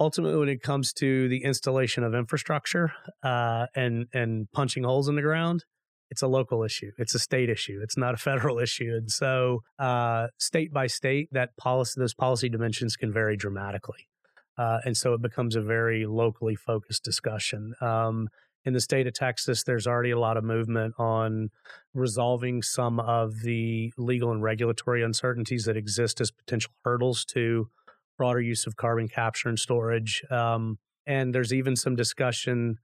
ultimately 0.00 0.36
when 0.38 0.48
it 0.48 0.62
comes 0.62 0.92
to 0.94 1.28
the 1.28 1.44
installation 1.44 2.02
of 2.02 2.14
infrastructure 2.14 2.92
uh, 3.22 3.66
and 3.76 4.06
and 4.12 4.50
punching 4.52 4.82
holes 4.82 5.08
in 5.08 5.14
the 5.14 5.22
ground 5.22 5.64
it's 6.10 6.22
a 6.22 6.28
local 6.28 6.62
issue. 6.62 6.92
It's 6.96 7.14
a 7.14 7.18
state 7.18 7.50
issue. 7.50 7.80
It's 7.82 7.96
not 7.96 8.14
a 8.14 8.16
federal 8.28 8.60
issue. 8.60 8.92
And 8.96 9.10
so 9.10 9.60
uh, 9.80 10.28
state 10.38 10.72
by 10.72 10.86
state 10.86 11.28
that 11.32 11.56
policy 11.56 12.00
those 12.00 12.14
policy 12.14 12.48
dimensions 12.48 12.94
can 12.94 13.12
vary 13.12 13.36
dramatically. 13.36 14.08
Uh, 14.56 14.78
and 14.84 14.96
so 14.96 15.14
it 15.14 15.20
becomes 15.20 15.56
a 15.56 15.60
very 15.60 16.06
locally 16.06 16.54
focused 16.54 17.02
discussion. 17.02 17.74
Um, 17.80 18.28
in 18.64 18.72
the 18.72 18.80
state 18.80 19.06
of 19.06 19.12
Texas, 19.12 19.62
there's 19.62 19.86
already 19.86 20.10
a 20.10 20.18
lot 20.18 20.36
of 20.36 20.44
movement 20.44 20.94
on 20.98 21.50
resolving 21.92 22.62
some 22.62 22.98
of 22.98 23.40
the 23.42 23.92
legal 23.98 24.32
and 24.32 24.42
regulatory 24.42 25.02
uncertainties 25.02 25.64
that 25.64 25.76
exist 25.76 26.20
as 26.20 26.30
potential 26.30 26.72
hurdles 26.84 27.24
to 27.26 27.68
broader 28.16 28.40
use 28.40 28.66
of 28.66 28.76
carbon 28.76 29.08
capture 29.08 29.48
and 29.48 29.58
storage. 29.58 30.22
Um, 30.30 30.78
and 31.06 31.34
there's 31.34 31.52
even 31.52 31.76
some 31.76 31.96
discussion 31.96 32.78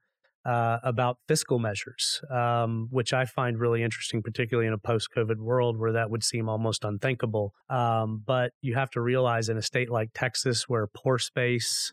uh, 0.45 0.79
about 0.83 1.19
fiscal 1.29 1.59
measures, 1.59 2.23
um, 2.31 2.89
which 2.91 3.13
I 3.13 3.25
find 3.25 3.59
really 3.59 3.83
interesting, 3.83 4.23
particularly 4.23 4.67
in 4.67 4.73
a 4.73 4.79
post 4.79 5.09
COVID 5.17 5.37
world 5.37 5.79
where 5.79 5.93
that 5.93 6.11
would 6.11 6.25
seem 6.25 6.49
almost 6.49 6.85
unthinkable. 6.85 7.53
Um, 7.69 8.23
but 8.25 8.53
you 8.63 8.75
have 8.75 8.91
to 8.91 9.01
realize 9.01 9.49
in 9.49 9.57
a 9.57 9.63
state 9.63 9.91
like 9.91 10.11
Texas, 10.15 10.69
where 10.69 10.87
pore 10.87 11.19
space 11.19 11.93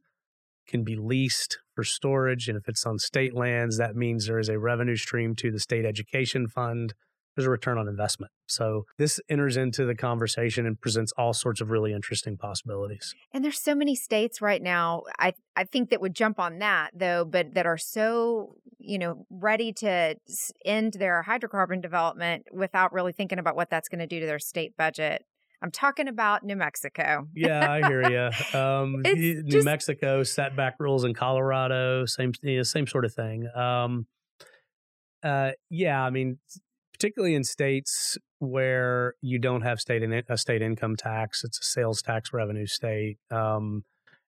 can 0.67 0.83
be 0.83 0.95
leased 0.95 1.59
for 1.77 1.83
storage, 1.83 2.47
and 2.47 2.57
if 2.57 2.67
it's 2.67 2.83
on 2.87 2.97
state 2.97 3.35
lands, 3.35 3.77
that 3.77 3.95
means 3.95 4.25
there 4.25 4.39
is 4.39 4.49
a 4.49 4.57
revenue 4.57 4.95
stream 4.95 5.35
to 5.35 5.51
the 5.51 5.59
state 5.59 5.85
education 5.85 6.47
fund 6.47 6.95
there's 7.37 7.45
a 7.45 7.51
return 7.51 7.77
on 7.77 7.87
investment. 7.87 8.31
So 8.47 8.85
this 8.97 9.19
enters 9.29 9.57
into 9.57 9.85
the 9.85 9.93
conversation 9.93 10.65
and 10.65 10.81
presents 10.81 11.13
all 11.19 11.33
sorts 11.33 11.61
of 11.61 11.69
really 11.69 11.93
interesting 11.93 12.35
possibilities. 12.35 13.13
And 13.31 13.45
there's 13.45 13.61
so 13.61 13.75
many 13.75 13.93
states 13.93 14.41
right 14.41 14.61
now, 14.61 15.03
I 15.19 15.33
I 15.55 15.65
think 15.65 15.91
that 15.91 16.01
would 16.01 16.15
jump 16.15 16.39
on 16.39 16.57
that 16.59 16.91
though, 16.95 17.25
but 17.25 17.53
that 17.53 17.67
are 17.67 17.77
so, 17.77 18.55
you 18.79 18.97
know, 18.97 19.27
ready 19.29 19.71
to 19.73 20.15
end 20.65 20.93
their 20.93 21.23
hydrocarbon 21.27 21.79
development 21.79 22.47
without 22.51 22.91
really 22.91 23.11
thinking 23.11 23.37
about 23.37 23.55
what 23.55 23.69
that's 23.69 23.87
going 23.87 23.99
to 23.99 24.07
do 24.07 24.19
to 24.19 24.25
their 24.25 24.39
state 24.39 24.75
budget. 24.75 25.23
I'm 25.61 25.71
talking 25.71 26.07
about 26.07 26.43
New 26.43 26.55
Mexico. 26.55 27.27
yeah, 27.35 27.71
I 27.71 27.87
hear 27.87 28.09
you. 28.09 28.29
Um, 28.57 29.01
New 29.01 29.43
just, 29.43 29.65
Mexico 29.65 30.23
setback 30.23 30.75
rules 30.79 31.03
in 31.03 31.13
Colorado, 31.13 32.05
same 32.05 32.31
you 32.41 32.57
know, 32.57 32.63
same 32.63 32.87
sort 32.87 33.05
of 33.05 33.13
thing. 33.13 33.47
Um, 33.55 34.07
uh, 35.23 35.51
yeah, 35.69 36.03
I 36.03 36.09
mean, 36.09 36.39
particularly 36.93 37.35
in 37.35 37.43
states 37.43 38.17
where 38.39 39.15
you 39.21 39.39
don't 39.39 39.61
have 39.61 39.79
state 39.79 40.03
in, 40.03 40.23
a 40.29 40.37
state 40.37 40.61
income 40.61 40.95
tax. 40.95 41.43
It's 41.43 41.59
a 41.59 41.63
sales 41.63 42.01
tax 42.01 42.31
revenue 42.33 42.67
state. 42.67 43.17
Um, 43.31 43.83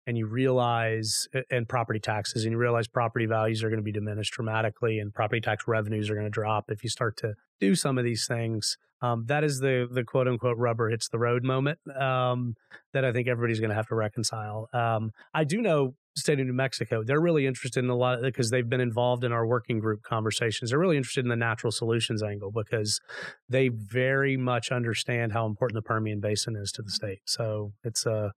and 0.07 0.17
you 0.17 0.25
realize 0.25 1.27
and 1.51 1.69
property 1.69 1.99
taxes 1.99 2.43
and 2.43 2.53
you 2.53 2.57
realize 2.57 2.87
property 2.87 3.27
values 3.27 3.63
are 3.63 3.69
going 3.69 3.79
to 3.79 3.83
be 3.83 3.91
diminished 3.91 4.33
dramatically 4.33 4.97
and 4.97 5.13
property 5.13 5.39
tax 5.39 5.65
revenues 5.67 6.09
are 6.09 6.15
going 6.15 6.25
to 6.25 6.31
drop 6.31 6.65
if 6.69 6.83
you 6.83 6.89
start 6.89 7.15
to 7.17 7.35
do 7.59 7.75
some 7.75 7.99
of 7.99 8.03
these 8.03 8.25
things 8.25 8.77
um, 9.01 9.25
that 9.27 9.43
is 9.43 9.59
the 9.59 9.87
the 9.91 10.03
quote 10.03 10.27
unquote 10.27 10.57
rubber 10.57 10.89
hits 10.89 11.09
the 11.09 11.19
road 11.19 11.43
moment 11.43 11.79
um, 11.99 12.55
that 12.93 13.05
I 13.05 13.11
think 13.11 13.27
everybody's 13.27 13.59
going 13.59 13.69
to 13.69 13.75
have 13.75 13.87
to 13.87 13.95
reconcile. 13.95 14.69
Um, 14.73 15.11
I 15.33 15.43
do 15.43 15.61
know 15.61 15.95
state 16.15 16.39
of 16.39 16.45
New 16.45 16.53
Mexico, 16.53 17.03
they're 17.03 17.21
really 17.21 17.47
interested 17.47 17.83
in 17.83 17.89
a 17.89 17.95
lot 17.95 18.21
because 18.21 18.49
they've 18.49 18.67
been 18.67 18.81
involved 18.81 19.23
in 19.23 19.31
our 19.31 19.45
working 19.45 19.79
group 19.79 20.03
conversations. 20.03 20.69
They're 20.69 20.79
really 20.79 20.97
interested 20.97 21.23
in 21.23 21.29
the 21.29 21.35
natural 21.35 21.71
solutions 21.71 22.21
angle 22.21 22.51
because 22.51 22.99
they 23.47 23.69
very 23.69 24.37
much 24.37 24.71
understand 24.71 25.31
how 25.31 25.45
important 25.45 25.75
the 25.75 25.87
Permian 25.87 26.19
Basin 26.19 26.55
is 26.55 26.71
to 26.73 26.81
the 26.81 26.91
state. 26.91 27.19
So 27.25 27.73
it's 27.83 28.05
a 28.05 28.11
uh, 28.11 28.29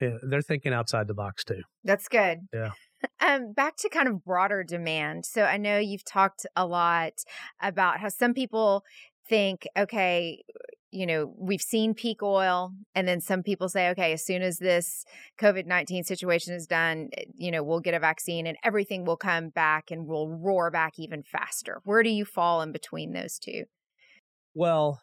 yeah, 0.00 0.16
they're 0.22 0.42
thinking 0.42 0.72
outside 0.72 1.06
the 1.06 1.14
box 1.14 1.44
too. 1.44 1.62
That's 1.84 2.08
good. 2.08 2.40
Yeah. 2.52 2.70
Um, 3.20 3.52
back 3.52 3.76
to 3.76 3.88
kind 3.88 4.08
of 4.08 4.24
broader 4.24 4.64
demand. 4.64 5.26
So 5.26 5.42
I 5.42 5.56
know 5.56 5.78
you've 5.78 6.04
talked 6.04 6.46
a 6.56 6.66
lot 6.66 7.12
about 7.60 8.00
how 8.00 8.08
some 8.08 8.34
people 8.34 8.82
think, 9.28 9.66
okay, 9.76 10.42
you 10.94 11.06
know, 11.06 11.34
we've 11.36 11.60
seen 11.60 11.92
peak 11.92 12.22
oil, 12.22 12.72
and 12.94 13.08
then 13.08 13.20
some 13.20 13.42
people 13.42 13.68
say, 13.68 13.90
okay, 13.90 14.12
as 14.12 14.24
soon 14.24 14.42
as 14.42 14.58
this 14.58 15.04
COVID 15.40 15.66
19 15.66 16.04
situation 16.04 16.54
is 16.54 16.68
done, 16.68 17.08
eh, 17.16 17.24
you 17.34 17.50
know, 17.50 17.64
we'll 17.64 17.80
get 17.80 17.94
a 17.94 17.98
vaccine 17.98 18.46
and 18.46 18.56
everything 18.62 19.04
will 19.04 19.16
come 19.16 19.48
back 19.48 19.90
and 19.90 20.06
we'll 20.06 20.28
roar 20.28 20.70
back 20.70 20.92
even 20.98 21.24
faster. 21.24 21.80
Where 21.84 22.04
do 22.04 22.10
you 22.10 22.24
fall 22.24 22.62
in 22.62 22.70
between 22.70 23.12
those 23.12 23.40
two? 23.40 23.64
Well, 24.54 25.00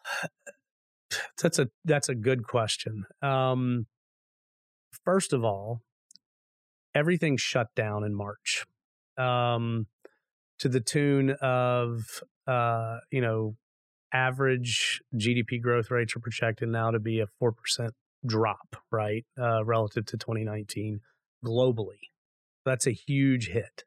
that's 1.42 1.58
a 1.58 1.68
that's 1.84 2.08
a 2.08 2.14
good 2.14 2.44
question. 2.44 3.04
Um, 3.20 3.86
first 5.04 5.34
of 5.34 5.44
all, 5.44 5.82
everything 6.94 7.36
shut 7.36 7.74
down 7.74 8.02
in 8.02 8.14
March, 8.14 8.64
um, 9.18 9.88
to 10.58 10.70
the 10.70 10.80
tune 10.80 11.36
of 11.42 12.22
uh, 12.46 12.98
you 13.10 13.20
know 13.20 13.56
average 14.12 15.02
GDP 15.16 15.60
growth 15.60 15.90
rates 15.90 16.16
are 16.16 16.20
projected 16.20 16.68
now 16.68 16.90
to 16.90 16.98
be 16.98 17.20
a 17.20 17.26
4% 17.42 17.90
drop, 18.24 18.76
right, 18.90 19.24
uh, 19.40 19.64
relative 19.64 20.06
to 20.06 20.16
2019 20.16 21.00
globally. 21.44 21.98
That's 22.64 22.86
a 22.86 22.92
huge 22.92 23.48
hit. 23.48 23.84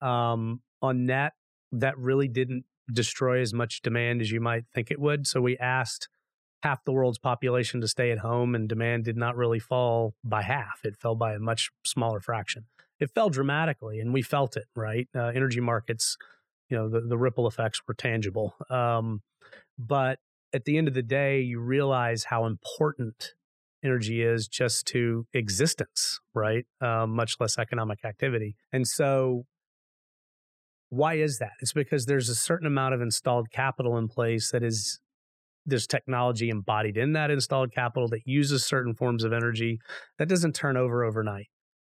Um, 0.00 0.60
on 0.80 1.06
net, 1.06 1.32
that 1.72 1.98
really 1.98 2.28
didn't 2.28 2.64
destroy 2.92 3.40
as 3.40 3.52
much 3.52 3.82
demand 3.82 4.20
as 4.20 4.30
you 4.30 4.40
might 4.40 4.64
think 4.74 4.90
it 4.90 4.98
would. 4.98 5.26
So 5.26 5.40
we 5.40 5.58
asked 5.58 6.08
half 6.62 6.84
the 6.84 6.92
world's 6.92 7.18
population 7.18 7.80
to 7.80 7.88
stay 7.88 8.10
at 8.10 8.18
home, 8.18 8.54
and 8.54 8.68
demand 8.68 9.04
did 9.04 9.16
not 9.16 9.36
really 9.36 9.58
fall 9.58 10.14
by 10.24 10.42
half. 10.42 10.80
It 10.84 10.96
fell 10.96 11.14
by 11.14 11.34
a 11.34 11.38
much 11.38 11.70
smaller 11.84 12.20
fraction. 12.20 12.64
It 12.98 13.10
fell 13.10 13.30
dramatically, 13.30 14.00
and 14.00 14.12
we 14.12 14.22
felt 14.22 14.56
it, 14.56 14.66
right? 14.74 15.08
Uh, 15.14 15.26
energy 15.26 15.60
markets, 15.60 16.16
you 16.68 16.76
know, 16.76 16.88
the, 16.88 17.00
the 17.00 17.18
ripple 17.18 17.46
effects 17.46 17.80
were 17.86 17.94
tangible. 17.94 18.54
Um, 18.70 19.22
but 19.78 20.18
at 20.52 20.64
the 20.64 20.76
end 20.76 20.88
of 20.88 20.94
the 20.94 21.02
day, 21.02 21.40
you 21.40 21.60
realize 21.60 22.24
how 22.24 22.46
important 22.46 23.34
energy 23.84 24.22
is 24.22 24.48
just 24.48 24.86
to 24.88 25.26
existence, 25.32 26.18
right? 26.34 26.64
Um, 26.80 27.14
much 27.14 27.34
less 27.38 27.58
economic 27.58 28.04
activity. 28.04 28.56
And 28.72 28.86
so, 28.86 29.44
why 30.90 31.14
is 31.14 31.38
that? 31.38 31.52
It's 31.60 31.72
because 31.72 32.06
there's 32.06 32.28
a 32.28 32.34
certain 32.34 32.66
amount 32.66 32.94
of 32.94 33.02
installed 33.02 33.50
capital 33.52 33.98
in 33.98 34.08
place 34.08 34.50
that 34.52 34.62
is 34.62 35.00
there's 35.66 35.86
technology 35.86 36.48
embodied 36.48 36.96
in 36.96 37.12
that 37.12 37.30
installed 37.30 37.72
capital 37.72 38.08
that 38.08 38.22
uses 38.24 38.64
certain 38.64 38.94
forms 38.94 39.22
of 39.22 39.34
energy 39.34 39.78
that 40.18 40.28
doesn't 40.28 40.54
turn 40.54 40.78
over 40.78 41.04
overnight. 41.04 41.48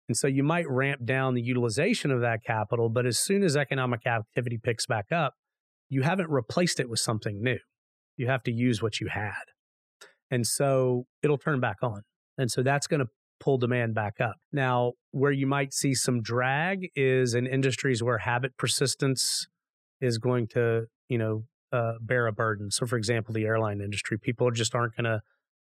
And 0.07 0.17
so 0.17 0.25
you 0.25 0.41
might 0.41 0.67
ramp 0.67 1.05
down 1.05 1.35
the 1.35 1.41
utilization 1.41 2.09
of 2.09 2.21
that 2.21 2.43
capital, 2.43 2.89
but 2.89 3.05
as 3.05 3.19
soon 3.19 3.43
as 3.43 3.55
economic 3.55 4.07
activity 4.07 4.57
picks 4.61 4.87
back 4.87 5.11
up, 5.11 5.35
you 5.87 6.01
haven't 6.01 6.31
replaced 6.31 6.79
it 6.79 6.89
with 6.89 6.99
something 6.99 7.43
new. 7.43 7.59
You 8.19 8.27
have 8.27 8.43
to 8.43 8.51
use 8.51 8.81
what 8.81 8.99
you 8.99 9.07
had. 9.07 9.33
And 10.29 10.45
so 10.45 11.05
it'll 11.23 11.37
turn 11.37 11.59
back 11.59 11.77
on. 11.81 12.01
And 12.37 12.51
so 12.51 12.61
that's 12.61 12.85
going 12.85 12.99
to 12.99 13.07
pull 13.39 13.57
demand 13.57 13.95
back 13.95 14.19
up. 14.19 14.35
Now, 14.51 14.93
where 15.11 15.31
you 15.31 15.47
might 15.47 15.73
see 15.73 15.93
some 15.93 16.21
drag 16.21 16.89
is 16.95 17.33
in 17.33 17.47
industries 17.47 18.03
where 18.03 18.17
habit 18.17 18.57
persistence 18.57 19.47
is 20.01 20.17
going 20.17 20.47
to, 20.49 20.85
you 21.07 21.17
know, 21.17 21.45
uh, 21.71 21.93
bear 22.01 22.27
a 22.27 22.31
burden. 22.33 22.71
So, 22.71 22.85
for 22.85 22.97
example, 22.97 23.33
the 23.33 23.45
airline 23.45 23.79
industry, 23.79 24.17
people 24.17 24.51
just 24.51 24.75
aren't 24.75 24.95
going 24.95 25.05
to 25.05 25.21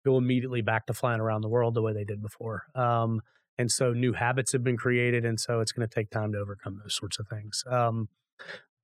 go 0.05 0.17
immediately 0.17 0.61
back 0.61 0.85
to 0.87 0.93
flying 0.93 1.19
around 1.19 1.41
the 1.41 1.49
world 1.49 1.73
the 1.73 1.81
way 1.81 1.93
they 1.93 2.03
did 2.03 2.21
before. 2.21 2.63
Um, 2.75 3.21
and 3.57 3.71
so 3.71 3.93
new 3.93 4.13
habits 4.13 4.51
have 4.51 4.63
been 4.63 4.77
created. 4.77 5.25
And 5.25 5.39
so 5.39 5.59
it's 5.59 5.71
going 5.71 5.87
to 5.87 5.93
take 5.93 6.09
time 6.09 6.33
to 6.33 6.39
overcome 6.39 6.79
those 6.81 6.95
sorts 6.95 7.19
of 7.19 7.27
things. 7.27 7.63
Um, 7.67 8.09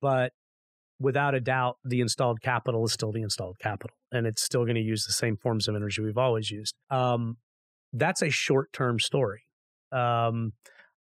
but 0.00 0.32
without 1.00 1.34
a 1.34 1.40
doubt, 1.40 1.78
the 1.84 2.00
installed 2.00 2.40
capital 2.42 2.84
is 2.84 2.92
still 2.92 3.10
the 3.10 3.22
installed 3.22 3.58
capital, 3.58 3.96
and 4.12 4.26
it's 4.26 4.42
still 4.42 4.64
going 4.64 4.76
to 4.76 4.82
use 4.82 5.06
the 5.06 5.12
same 5.12 5.36
forms 5.36 5.66
of 5.66 5.74
energy 5.74 6.02
we've 6.02 6.18
always 6.18 6.50
used. 6.50 6.74
Um, 6.90 7.38
that's 7.92 8.22
a 8.22 8.30
short 8.30 8.72
term 8.72 9.00
story. 9.00 9.42
Um, 9.90 10.52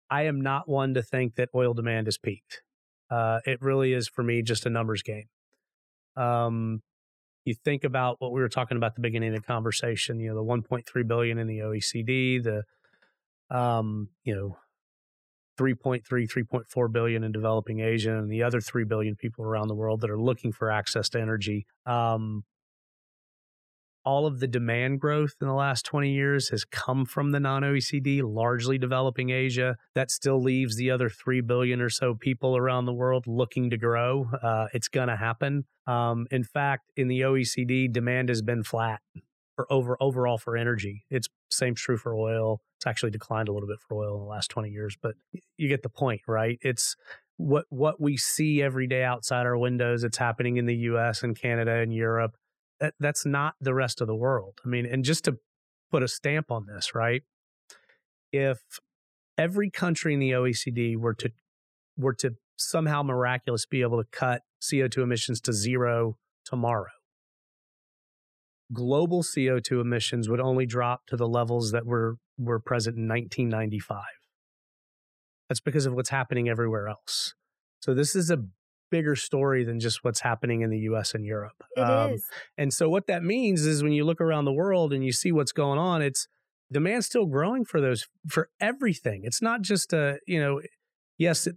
I 0.10 0.24
am 0.24 0.42
not 0.42 0.70
one 0.70 0.94
to 0.94 1.02
think 1.02 1.36
that 1.36 1.50
oil 1.56 1.74
demand 1.74 2.08
is 2.08 2.18
peaked. 2.18 2.62
Uh, 3.10 3.40
it 3.46 3.62
really 3.62 3.94
is 3.94 4.08
for 4.08 4.22
me 4.22 4.42
just 4.42 4.66
a 4.66 4.70
numbers 4.70 5.02
game. 5.02 5.26
Um, 6.16 6.82
you 7.46 7.54
think 7.54 7.84
about 7.84 8.18
what 8.20 8.32
we 8.32 8.42
were 8.42 8.50
talking 8.50 8.78
about 8.78 8.88
at 8.88 8.96
the 8.96 9.02
beginning 9.02 9.34
of 9.34 9.42
the 9.42 9.48
conversation, 9.48 10.20
you 10.20 10.30
know, 10.30 10.36
the 10.36 10.44
1.3 10.44 11.08
billion 11.08 11.38
in 11.38 11.48
the 11.48 11.60
OECD, 11.60 12.44
the 12.44 12.64
um, 13.56 14.10
you 14.24 14.36
know, 14.36 14.58
3.3 15.58 16.04
3.4 16.04 16.92
billion 16.92 17.24
in 17.24 17.32
developing 17.32 17.80
asia 17.80 18.18
and 18.18 18.30
the 18.30 18.44
other 18.44 18.62
3 18.62 18.84
billion 18.84 19.16
people 19.16 19.46
around 19.46 19.68
the 19.68 19.76
world 19.76 20.02
that 20.02 20.10
are 20.10 20.20
looking 20.20 20.52
for 20.52 20.72
access 20.72 21.10
to 21.10 21.20
energy 21.20 21.66
um, 21.86 22.44
all 24.06 24.28
of 24.28 24.40
the 24.40 24.48
demand 24.48 25.02
growth 25.02 25.34
in 25.42 25.48
the 25.48 25.54
last 25.54 25.84
20 25.86 26.12
years 26.12 26.50
has 26.50 26.64
come 26.64 27.06
from 27.06 27.32
the 27.32 27.40
non-OECD, 27.40 28.22
largely 28.24 28.78
developing 28.78 29.32
Asia. 29.32 29.76
That 29.96 30.12
still 30.12 30.42
leaves 30.42 30.76
the 30.76 30.92
other 30.92 31.10
3 31.10 31.42
billion 31.42 31.82
or 31.82 31.90
so 31.90 32.14
people 32.14 32.56
around 32.56 32.86
the 32.86 32.94
world 32.94 33.26
looking 33.26 33.72
to 33.72 33.78
grow. 33.78 34.30
Uh, 34.42 34.68
it's 34.74 34.88
going 34.88 35.08
to 35.08 35.16
happen. 35.16 35.66
Um, 35.88 36.28
in 36.30 36.44
fact, 36.44 36.92
in 36.96 37.08
the 37.08 37.22
OECD, 37.22 37.92
demand 37.92 38.30
has 38.30 38.44
been 38.44 38.64
flat 38.64 39.02
for 39.56 39.72
over 39.72 39.98
overall 40.00 40.38
for 40.38 40.56
energy. 40.56 41.06
It's 41.10 41.28
same 41.50 41.76
true 41.76 41.98
for 41.98 42.16
oil. 42.16 42.62
It's 42.86 42.90
actually 42.90 43.12
declined 43.12 43.48
a 43.48 43.52
little 43.52 43.68
bit 43.68 43.80
for 43.80 43.96
oil 43.96 44.16
in 44.16 44.22
the 44.22 44.30
last 44.30 44.50
20 44.52 44.70
years, 44.70 44.96
but 45.02 45.16
you 45.58 45.68
get 45.68 45.82
the 45.82 45.90
point, 45.90 46.22
right? 46.28 46.60
It's 46.62 46.96
what 47.38 47.66
what 47.70 48.00
we 48.00 48.16
see 48.16 48.62
every 48.62 48.86
day 48.86 49.04
outside 49.04 49.48
our 49.48 49.58
windows. 49.58 50.04
It's 50.04 50.18
happening 50.18 50.58
in 50.58 50.68
the 50.68 50.76
US 50.76 51.24
and 51.24 51.36
Canada 51.36 51.74
and 51.74 51.92
Europe. 51.92 52.36
That, 52.80 52.94
that's 53.00 53.26
not 53.26 53.56
the 53.60 53.74
rest 53.74 54.02
of 54.02 54.08
the 54.08 54.16
world. 54.16 54.60
I 54.64 54.70
mean, 54.70 54.86
and 54.86 55.04
just 55.04 55.26
to 55.26 55.38
put 55.90 56.04
a 56.04 56.08
stamp 56.08 56.52
on 56.52 56.68
this, 56.68 56.94
right? 56.94 57.24
If 58.32 58.60
every 59.36 59.72
country 59.72 60.14
in 60.14 60.20
the 60.20 60.32
OECD 60.32 60.96
were 60.96 61.16
to 61.16 61.32
were 61.98 62.14
to 62.14 62.36
somehow 62.58 63.02
miraculous 63.02 63.66
be 63.66 63.82
able 63.82 64.02
to 64.02 64.08
cut 64.12 64.42
CO2 64.62 65.00
emissions 65.00 65.42
to 65.42 65.54
zero 65.54 66.18
tomorrow, 66.46 66.92
global 68.72 69.24
CO2 69.24 69.82
emissions 69.82 70.30
would 70.30 70.40
only 70.40 70.66
drop 70.66 71.06
to 71.08 71.18
the 71.18 71.28
levels 71.28 71.72
that 71.72 71.86
were, 71.86 72.18
were 72.38 72.60
present 72.60 72.98
in 72.98 73.08
1995. 73.08 74.04
That's 75.50 75.60
because 75.60 75.86
of 75.86 75.94
what's 75.94 76.10
happening 76.10 76.50
everywhere 76.50 76.88
else. 76.88 77.34
So 77.80 77.94
this 77.94 78.16
is 78.16 78.32
a 78.32 78.44
bigger 78.92 79.16
story 79.16 79.64
than 79.64 79.80
just 79.80 80.04
what's 80.04 80.22
happening 80.22 80.62
in 80.62 80.70
the 80.70 80.80
US 80.80 81.14
and 81.14 81.26
Europe. 81.26 81.64
It 81.76 81.82
um, 81.82 82.14
is. 82.14 82.26
And 82.58 82.74
so 82.74 82.90
what 82.90 83.08
that 83.08 83.24
means 83.24 83.66
is 83.66 83.84
when 83.84 83.92
you 83.92 84.06
look 84.06 84.22
around 84.22 84.46
the 84.46 84.54
world 84.54 84.94
and 84.94 85.04
you 85.04 85.12
see 85.12 85.32
what's 85.32 85.52
going 85.52 85.80
on, 85.80 86.02
it's 86.02 86.28
demand's 86.72 87.06
still 87.06 87.26
growing 87.26 87.66
for 87.66 87.80
those 87.80 88.08
for 88.28 88.50
everything. 88.60 89.22
It's 89.24 89.42
not 89.42 89.62
just 89.62 89.94
a, 89.94 90.20
you 90.28 90.40
know, 90.40 90.62
yes, 91.18 91.48
it, 91.48 91.56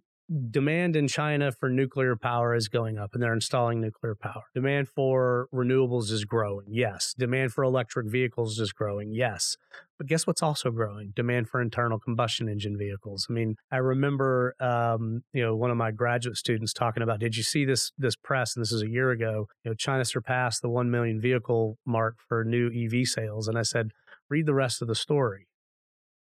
demand 0.51 0.95
in 0.95 1.09
China 1.09 1.51
for 1.51 1.71
nuclear 1.71 2.15
power 2.15 2.55
is 2.55 2.69
going 2.69 2.99
up 2.99 3.15
and 3.15 3.23
they're 3.23 3.33
installing 3.33 3.81
nuclear 3.81 4.15
power. 4.15 4.43
Demand 4.55 4.89
for 4.89 5.49
renewables 5.55 6.11
is 6.11 6.25
growing. 6.25 6.67
Yes. 6.69 7.15
Demand 7.17 7.53
for 7.53 7.65
electric 7.65 8.07
vehicles 8.09 8.59
is 8.59 8.73
growing. 8.73 9.13
Yes. 9.13 9.57
But 9.97 10.07
guess 10.07 10.27
what's 10.27 10.43
also 10.43 10.71
growing? 10.71 11.13
Demand 11.17 11.49
for 11.49 11.61
internal 11.61 11.99
combustion 11.99 12.49
engine 12.49 12.77
vehicles. 12.77 13.27
I 13.29 13.33
mean, 13.33 13.57
I 13.73 13.79
remember, 13.79 14.55
um, 14.61 15.23
you 15.33 15.43
know, 15.43 15.57
one 15.57 15.71
of 15.71 15.77
my 15.77 15.91
graduate 15.91 16.37
students 16.37 16.73
talking 16.73 17.03
about, 17.03 17.21
did 17.21 17.37
you 17.37 17.43
see 17.43 17.65
this, 17.65 17.91
this 17.99 18.15
press? 18.15 18.55
And 18.55 18.63
this 18.63 18.73
is 18.73 18.83
a 18.83 18.89
year 18.89 19.11
ago, 19.11 19.47
you 19.65 19.71
know, 19.71 19.75
China 19.75 20.05
surpassed 20.05 20.63
the 20.63 20.69
1 20.69 20.91
million 20.91 21.21
vehicle 21.21 21.79
mark 21.87 22.17
for 22.29 22.45
new 22.45 22.69
EV 22.69 23.07
sales. 23.07 23.49
And 23.49 23.59
I 23.59 23.63
said, 23.63 23.91
read 24.29 24.47
the 24.47 24.55
rest 24.55 24.83
of 24.83 24.89
the 24.89 24.95
story 24.95 25.49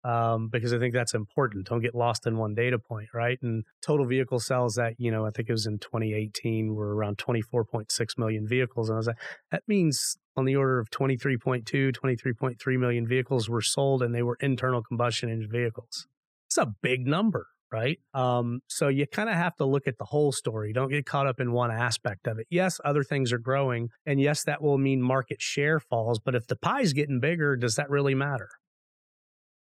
um, 0.07 0.47
because 0.47 0.73
I 0.73 0.79
think 0.79 0.93
that's 0.93 1.13
important. 1.13 1.67
Don't 1.67 1.81
get 1.81 1.93
lost 1.93 2.25
in 2.25 2.37
one 2.37 2.55
data 2.55 2.79
point, 2.79 3.09
right? 3.13 3.37
And 3.41 3.65
total 3.85 4.05
vehicle 4.05 4.39
sales 4.39 4.75
that, 4.75 4.93
you 4.97 5.11
know, 5.11 5.25
I 5.25 5.31
think 5.31 5.49
it 5.49 5.51
was 5.51 5.65
in 5.65 5.79
2018 5.79 6.73
were 6.73 6.95
around 6.95 7.17
24.6 7.17 7.89
million 8.17 8.47
vehicles. 8.47 8.87
And 8.87 8.95
I 8.95 8.99
was 8.99 9.07
like, 9.07 9.17
that 9.51 9.63
means 9.67 10.17
on 10.37 10.45
the 10.45 10.55
order 10.55 10.79
of 10.79 10.89
23.2, 10.91 11.65
23.3 11.91 12.79
million 12.79 13.05
vehicles 13.05 13.49
were 13.49 13.61
sold 13.61 14.01
and 14.01 14.15
they 14.15 14.23
were 14.23 14.37
internal 14.39 14.81
combustion 14.81 15.29
engine 15.29 15.51
vehicles. 15.51 16.07
It's 16.47 16.57
a 16.57 16.67
big 16.81 17.05
number, 17.05 17.47
right? 17.69 17.99
Um, 18.13 18.61
so 18.67 18.87
you 18.87 19.07
kind 19.07 19.27
of 19.27 19.35
have 19.35 19.57
to 19.57 19.65
look 19.65 19.87
at 19.87 19.97
the 19.97 20.05
whole 20.05 20.31
story. 20.31 20.71
Don't 20.71 20.89
get 20.89 21.05
caught 21.05 21.27
up 21.27 21.41
in 21.41 21.51
one 21.51 21.69
aspect 21.69 22.27
of 22.27 22.39
it. 22.39 22.47
Yes, 22.49 22.79
other 22.85 23.03
things 23.03 23.33
are 23.33 23.39
growing, 23.39 23.89
and 24.05 24.21
yes, 24.21 24.45
that 24.45 24.61
will 24.61 24.77
mean 24.77 25.01
market 25.01 25.41
share 25.41 25.81
falls. 25.81 26.19
But 26.23 26.33
if 26.33 26.47
the 26.47 26.55
pie's 26.55 26.93
getting 26.93 27.19
bigger, 27.19 27.57
does 27.57 27.75
that 27.75 27.89
really 27.89 28.15
matter? 28.15 28.47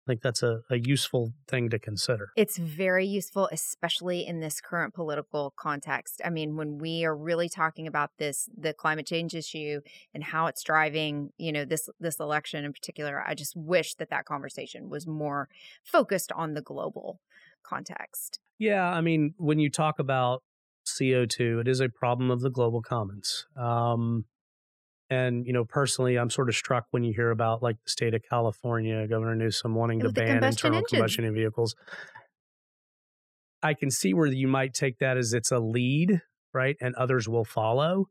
I 0.07 0.13
think 0.13 0.23
that's 0.23 0.43
a, 0.43 0.61
a 0.71 0.79
useful 0.79 1.33
thing 1.49 1.69
to 1.71 1.81
consider. 1.81 2.31
It's 2.37 2.59
very 2.59 3.05
useful, 3.05 3.49
especially 3.51 4.25
in 4.25 4.39
this 4.39 4.61
current 4.61 4.95
political 4.95 5.53
context. 5.57 6.21
I 6.25 6.31
mean, 6.31 6.57
when 6.57 6.79
we 6.79 7.05
are 7.05 7.17
really 7.17 7.49
talking 7.49 7.89
about 7.89 8.11
this, 8.19 8.49
the 8.57 8.73
climate 8.73 9.07
change 9.07 9.35
issue 9.35 9.81
and 10.15 10.23
how 10.23 10.47
it's 10.47 10.63
driving, 10.63 11.31
you 11.39 11.51
know, 11.51 11.65
this 11.65 11.89
this 11.99 12.21
election 12.21 12.65
in 12.65 12.73
particular, 12.73 13.21
I 13.27 13.35
just 13.35 13.57
wish 13.57 13.95
that 13.95 14.11
that 14.11 14.27
conversation 14.27 14.89
was 14.89 15.09
more 15.09 15.49
focused 15.83 16.31
on 16.31 16.55
the 16.55 16.63
global 16.63 17.21
context. 17.65 18.39
Yeah, 18.59 18.89
I 18.89 19.01
mean, 19.01 19.35
when 19.39 19.59
you 19.59 19.71
talk 19.71 19.99
about 19.99 20.43
CO2, 20.87 21.63
it 21.63 21.69
is 21.69 21.81
a 21.81 21.89
problem 21.89 22.31
of 22.31 22.41
the 22.41 22.51
global 22.51 22.81
commons. 22.81 23.47
Um, 23.57 24.25
and, 25.11 25.47
you 25.47 25.53
know, 25.53 25.65
personally, 25.65 26.19
I'm 26.19 26.31
sort 26.31 26.49
of 26.49 26.55
struck 26.55 26.87
when 26.91 27.05
you 27.05 27.13
hear 27.15 27.31
about 27.31 27.63
like 27.63 27.77
the 27.85 27.91
state 27.91 28.15
of 28.15 28.23
California, 28.29 29.07
Governor 29.07 29.37
Newsom 29.37 29.75
wanting 29.75 30.01
to 30.01 30.11
ban 30.11 30.43
internal 30.43 30.79
engine. 30.79 30.99
combustion 30.99 31.35
vehicles. 31.35 31.75
I 33.63 33.75
can 33.75 33.91
see 33.91 34.15
where 34.15 34.27
you 34.27 34.49
might 34.49 34.75
take 34.75 34.99
that 34.99 35.17
as 35.17 35.33
it's 35.33 35.51
a 35.51 35.59
lead, 35.59 36.21
right? 36.53 36.77
And 36.81 36.95
others 36.97 37.29
will 37.29 37.45
follow. 37.45 38.07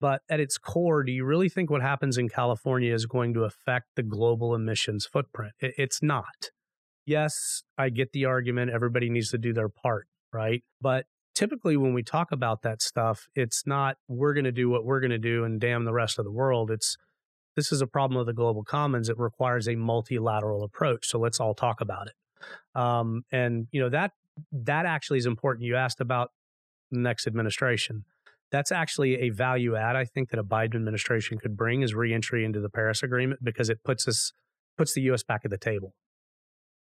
But 0.00 0.20
at 0.28 0.40
its 0.40 0.58
core, 0.58 1.02
do 1.02 1.12
you 1.12 1.24
really 1.24 1.48
think 1.48 1.70
what 1.70 1.80
happens 1.80 2.18
in 2.18 2.28
California 2.28 2.92
is 2.92 3.06
going 3.06 3.32
to 3.34 3.44
affect 3.44 3.86
the 3.96 4.02
global 4.02 4.54
emissions 4.54 5.06
footprint? 5.06 5.54
It's 5.60 6.02
not. 6.02 6.50
Yes, 7.06 7.62
I 7.78 7.88
get 7.88 8.12
the 8.12 8.26
argument. 8.26 8.70
Everybody 8.72 9.08
needs 9.08 9.30
to 9.30 9.38
do 9.38 9.54
their 9.54 9.68
part, 9.70 10.06
right? 10.32 10.62
But 10.80 11.06
typically 11.36 11.76
when 11.76 11.92
we 11.92 12.02
talk 12.02 12.32
about 12.32 12.62
that 12.62 12.82
stuff, 12.82 13.28
it's 13.36 13.64
not 13.66 13.98
we're 14.08 14.34
going 14.34 14.44
to 14.44 14.52
do 14.52 14.68
what 14.68 14.84
we're 14.84 15.00
going 15.00 15.10
to 15.10 15.18
do 15.18 15.44
and 15.44 15.60
damn 15.60 15.84
the 15.84 15.92
rest 15.92 16.18
of 16.18 16.24
the 16.24 16.32
world. 16.32 16.70
It's 16.70 16.96
this 17.54 17.70
is 17.70 17.80
a 17.80 17.86
problem 17.86 18.18
of 18.18 18.26
the 18.26 18.32
global 18.32 18.64
commons. 18.64 19.08
It 19.08 19.18
requires 19.18 19.68
a 19.68 19.76
multilateral 19.76 20.64
approach. 20.64 21.06
So 21.06 21.18
let's 21.18 21.38
all 21.38 21.54
talk 21.54 21.80
about 21.80 22.08
it. 22.08 22.14
Um, 22.74 23.24
and 23.30 23.68
you 23.70 23.80
know 23.80 23.90
that 23.90 24.12
that 24.52 24.86
actually 24.86 25.18
is 25.18 25.26
important. 25.26 25.64
You 25.64 25.76
asked 25.76 26.00
about 26.00 26.32
the 26.90 26.98
next 26.98 27.26
administration. 27.26 28.04
That's 28.50 28.72
actually 28.72 29.20
a 29.22 29.30
value 29.30 29.76
add 29.76 29.96
I 29.96 30.04
think 30.04 30.30
that 30.30 30.38
a 30.38 30.44
Biden 30.44 30.76
administration 30.76 31.38
could 31.38 31.56
bring 31.56 31.82
is 31.82 31.94
reentry 31.94 32.44
into 32.44 32.60
the 32.60 32.70
Paris 32.70 33.02
Agreement 33.02 33.40
because 33.44 33.68
it 33.68 33.82
puts 33.84 34.08
us 34.08 34.32
puts 34.76 34.94
the 34.94 35.02
U.S. 35.02 35.22
back 35.22 35.42
at 35.44 35.50
the 35.50 35.58
table. 35.58 35.94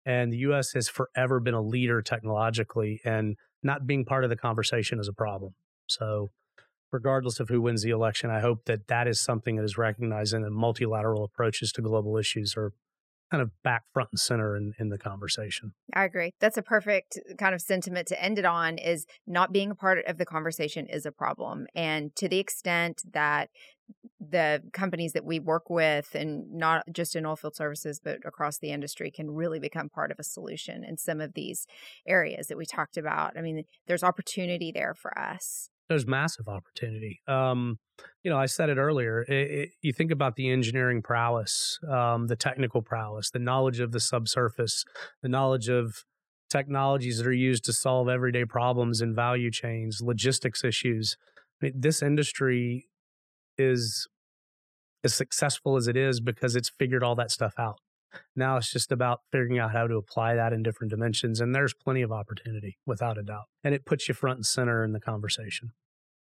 And 0.07 0.33
the 0.33 0.39
U.S. 0.39 0.73
has 0.75 0.89
forever 0.89 1.41
been 1.41 1.55
a 1.55 1.63
leader 1.63 2.03
technologically, 2.03 3.01
and 3.05 3.37
not 3.65 3.87
being 3.87 4.05
part 4.05 4.25
of 4.25 4.31
the 4.31 4.37
conversation 4.37 5.01
is 5.01 5.09
a 5.09 5.13
problem. 5.13 5.55
So, 5.89 6.31
regardless 6.93 7.41
of 7.41 7.49
who 7.49 7.61
wins 7.61 7.83
the 7.83 7.91
election, 7.91 8.31
I 8.31 8.41
hope 8.41 8.67
that 8.67 8.87
that 8.89 9.09
is 9.09 9.21
something 9.21 9.57
that 9.57 9.65
is 9.65 9.77
recognized 9.77 10.33
and 10.35 10.45
that 10.45 10.51
multilateral 10.51 11.25
approaches 11.25 11.73
to 11.73 11.83
global 11.83 12.17
issues 12.17 12.55
are 12.57 12.73
kind 13.35 13.43
of 13.43 13.51
back 13.65 13.83
front 13.93 14.11
and 14.13 14.21
center 14.21 14.57
in, 14.57 14.75
in 14.79 14.91
the 14.91 14.99
conversation. 14.99 15.73
I 15.93 16.05
agree. 16.05 16.33
That's 16.39 16.57
a 16.57 16.63
perfect 16.63 17.19
kind 17.37 17.53
of 17.53 17.61
sentiment 17.61 18.07
to 18.09 18.23
end 18.23 18.39
it 18.39 18.45
on 18.45 18.79
is 18.79 19.07
not 19.27 19.53
being 19.53 19.73
a 19.73 19.75
part 19.75 19.99
of 20.07 20.19
the 20.19 20.25
conversation 20.25 20.87
is 20.87 21.05
a 21.05 21.11
problem. 21.11 21.67
And 21.75 22.15
to 22.15 22.29
the 22.29 22.39
extent 22.39 23.03
that 23.13 23.49
the 24.21 24.63
companies 24.73 25.15
that 25.15 25.25
we 25.25 25.41
work 25.41 25.69
with 25.69 26.15
and 26.15 26.51
not 26.53 26.85
just 26.93 27.17
in 27.17 27.25
oilfield 27.25 27.55
services 27.55 28.01
but 28.03 28.19
across 28.25 28.59
the 28.59 28.71
industry 28.71 29.11
can 29.11 29.31
really 29.31 29.59
become 29.59 29.91
part 29.91 30.11
of 30.11 30.19
a 30.19 30.25
solution 30.25 30.85
in 30.85 30.97
some 30.97 31.21
of 31.21 31.35
these 31.35 31.67
areas 32.07 32.47
that 32.47 32.57
we 32.57 32.65
talked 32.65 32.97
about 32.97 33.37
i 33.37 33.43
mean 33.43 33.65
there's 33.87 34.03
opportunity 34.03 34.73
there 34.73 34.95
for 34.95 35.17
us 35.19 35.69
there's 35.89 36.07
massive 36.07 36.49
opportunity. 36.49 37.21
Um, 37.29 37.79
you 38.23 38.31
know, 38.31 38.39
I 38.39 38.47
said 38.47 38.71
it 38.71 38.79
earlier. 38.79 39.23
It, 39.23 39.51
it, 39.51 39.69
you 39.83 39.93
think 39.93 40.11
about 40.11 40.37
the 40.37 40.51
engineering 40.51 41.03
prowess, 41.03 41.79
um, 41.89 42.27
the 42.27 42.37
technical 42.37 42.83
prowess, 42.83 43.31
the 43.31 43.39
knowledge 43.39 43.81
of 43.81 43.93
the 43.93 44.01
subsurface, 44.01 44.85
the 45.23 45.29
knowledge 45.29 45.69
of 45.69 46.05
technologies 46.51 47.19
that 47.19 47.27
are 47.27 47.33
used 47.33 47.65
to 47.65 47.73
solve 47.73 48.09
everyday 48.09 48.45
problems 48.45 49.01
in 49.01 49.15
value 49.15 49.51
chains, 49.51 50.01
logistics 50.03 50.65
issues. 50.65 51.17
I 51.61 51.67
mean, 51.67 51.75
this 51.77 52.03
industry 52.03 52.87
is 53.59 54.09
as 55.05 55.15
successful 55.15 55.77
as 55.77 55.87
it 55.87 55.97
is 55.97 56.21
because 56.21 56.57
it's 56.57 56.71
figured 56.71 57.03
all 57.03 57.15
that 57.17 57.31
stuff 57.31 57.55
out. 57.59 57.79
Now 58.37 58.57
it's 58.57 58.73
just 58.73 58.93
about 58.93 59.21
figuring 59.31 59.59
out 59.59 59.73
how 59.73 59.87
to 59.87 59.97
apply 59.97 60.35
that 60.35 60.53
in 60.53 60.63
different 60.63 60.91
dimensions. 60.91 61.41
And 61.41 61.55
there's 61.55 61.75
plenty 61.75 62.03
of 62.03 62.13
opportunity, 62.13 62.79
without 62.87 63.19
a 63.19 63.23
doubt. 63.23 63.45
And 63.63 63.75
it 63.75 63.85
puts 63.85 64.09
you 64.09 64.15
front 64.15 64.39
and 64.39 64.47
center 64.47 64.85
in 64.85 64.93
the 64.93 65.01
conversation. 65.01 65.71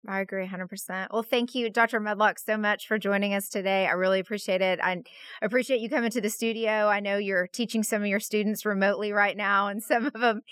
I 0.07 0.21
agree 0.21 0.47
100%. 0.47 1.09
Well, 1.13 1.23
thank 1.23 1.55
you, 1.55 1.71
Dr. 1.71 2.01
Medlock, 2.01 2.41
so 2.41 2.57
much 2.57 2.89
for 2.89 2.99
joining 2.99 3.35
us 3.35 3.49
today. 3.49 3.87
I 3.87 3.93
really 3.93 4.19
appreciate 4.19 4.61
it. 4.61 4.81
I 4.83 5.03
appreciate 5.41 5.81
you 5.81 5.89
coming 5.89 6.11
to 6.11 6.21
the 6.21 6.31
studio. 6.31 6.89
I 6.89 6.99
know 6.99 7.19
you're 7.19 7.47
teaching 7.47 7.85
some 7.85 8.03
of 8.03 8.09
your 8.09 8.19
students 8.19 8.67
remotely 8.67 9.13
right 9.13 9.37
now 9.37 9.69
and 9.69 9.81
some 9.81 10.07
of 10.07 10.15
them 10.15 10.43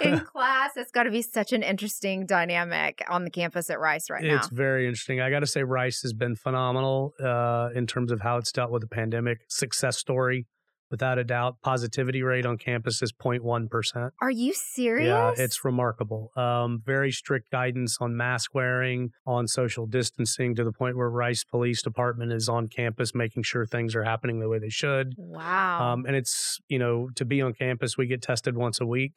in 0.00 0.20
class. 0.24 0.70
It's 0.76 0.90
got 0.90 1.02
to 1.02 1.10
be 1.10 1.20
such 1.20 1.52
an 1.52 1.62
interesting 1.62 2.24
dynamic 2.24 3.04
on 3.08 3.24
the 3.24 3.30
campus 3.30 3.68
at 3.68 3.78
Rice 3.78 4.08
right 4.08 4.24
now. 4.24 4.36
It's 4.36 4.48
very 4.48 4.86
interesting. 4.86 5.20
I 5.20 5.28
got 5.28 5.40
to 5.40 5.46
say, 5.46 5.62
Rice 5.62 6.00
has 6.00 6.14
been 6.14 6.34
phenomenal 6.34 7.12
uh, 7.22 7.68
in 7.74 7.86
terms 7.86 8.10
of 8.10 8.22
how 8.22 8.38
it's 8.38 8.52
dealt 8.52 8.70
with 8.70 8.80
the 8.80 8.88
pandemic. 8.88 9.40
Success 9.48 9.98
story 9.98 10.46
without 10.90 11.18
a 11.18 11.24
doubt. 11.24 11.56
Positivity 11.62 12.22
rate 12.22 12.46
on 12.46 12.58
campus 12.58 13.02
is 13.02 13.12
0.1%. 13.12 14.10
Are 14.20 14.30
you 14.30 14.52
serious? 14.52 15.06
Yeah, 15.06 15.32
it's 15.36 15.64
remarkable. 15.64 16.30
Um, 16.36 16.82
very 16.84 17.10
strict 17.10 17.50
guidance 17.50 17.98
on 18.00 18.16
mask 18.16 18.54
wearing, 18.54 19.10
on 19.26 19.48
social 19.48 19.86
distancing 19.86 20.54
to 20.54 20.64
the 20.64 20.72
point 20.72 20.96
where 20.96 21.10
Rice 21.10 21.44
Police 21.44 21.82
Department 21.82 22.32
is 22.32 22.48
on 22.48 22.68
campus 22.68 23.14
making 23.14 23.42
sure 23.42 23.66
things 23.66 23.94
are 23.94 24.04
happening 24.04 24.40
the 24.40 24.48
way 24.48 24.58
they 24.58 24.68
should. 24.68 25.14
Wow. 25.16 25.92
Um, 25.92 26.04
and 26.06 26.16
it's, 26.16 26.60
you 26.68 26.78
know, 26.78 27.10
to 27.16 27.24
be 27.24 27.40
on 27.42 27.54
campus, 27.54 27.96
we 27.96 28.06
get 28.06 28.22
tested 28.22 28.56
once 28.56 28.80
a 28.80 28.86
week. 28.86 29.12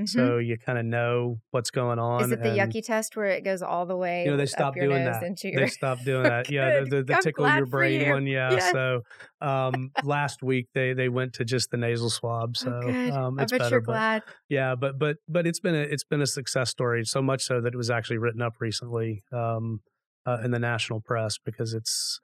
Mm-hmm. 0.00 0.06
So 0.06 0.38
you 0.38 0.58
kind 0.58 0.76
of 0.76 0.84
know 0.84 1.38
what's 1.52 1.70
going 1.70 2.00
on. 2.00 2.24
Is 2.24 2.32
it 2.32 2.42
the 2.42 2.48
yucky 2.48 2.84
test 2.84 3.16
where 3.16 3.26
it 3.26 3.44
goes 3.44 3.62
all 3.62 3.86
the 3.86 3.96
way? 3.96 4.24
You 4.24 4.32
know, 4.32 4.36
they 4.36 4.46
stopped 4.46 4.76
doing 4.76 5.04
that. 5.04 5.44
Your... 5.44 5.60
They 5.60 5.68
stopped 5.68 6.04
doing 6.04 6.24
that. 6.24 6.50
yeah, 6.50 6.80
the, 6.80 6.86
the, 6.96 7.02
the 7.04 7.20
tickle 7.22 7.48
your 7.48 7.66
brain 7.66 8.00
you. 8.00 8.12
one. 8.12 8.26
Yeah. 8.26 8.72
So 8.72 9.02
um, 9.40 9.92
last 10.02 10.42
week 10.42 10.66
they 10.74 10.94
they 10.94 11.08
went 11.08 11.34
to 11.34 11.44
just 11.44 11.70
the 11.70 11.76
nasal 11.76 12.10
swab. 12.10 12.56
Oh, 12.56 12.60
so 12.60 12.80
oh, 12.82 13.12
um, 13.12 13.38
it's 13.38 13.52
I 13.52 13.56
bet 13.56 13.64
better, 13.66 13.76
you're 13.76 13.80
glad. 13.82 14.22
Yeah, 14.48 14.74
but 14.74 14.98
but 14.98 15.18
but 15.28 15.46
it's 15.46 15.60
been 15.60 15.76
a 15.76 15.82
it's 15.82 16.04
been 16.04 16.20
a 16.20 16.26
success 16.26 16.70
story. 16.70 17.04
So 17.04 17.22
much 17.22 17.44
so 17.44 17.60
that 17.60 17.72
it 17.72 17.76
was 17.76 17.90
actually 17.90 18.18
written 18.18 18.42
up 18.42 18.54
recently 18.60 19.22
um, 19.32 19.80
uh, 20.26 20.38
in 20.42 20.50
the 20.50 20.58
national 20.58 21.02
press 21.02 21.38
because 21.38 21.72
it's 21.72 22.20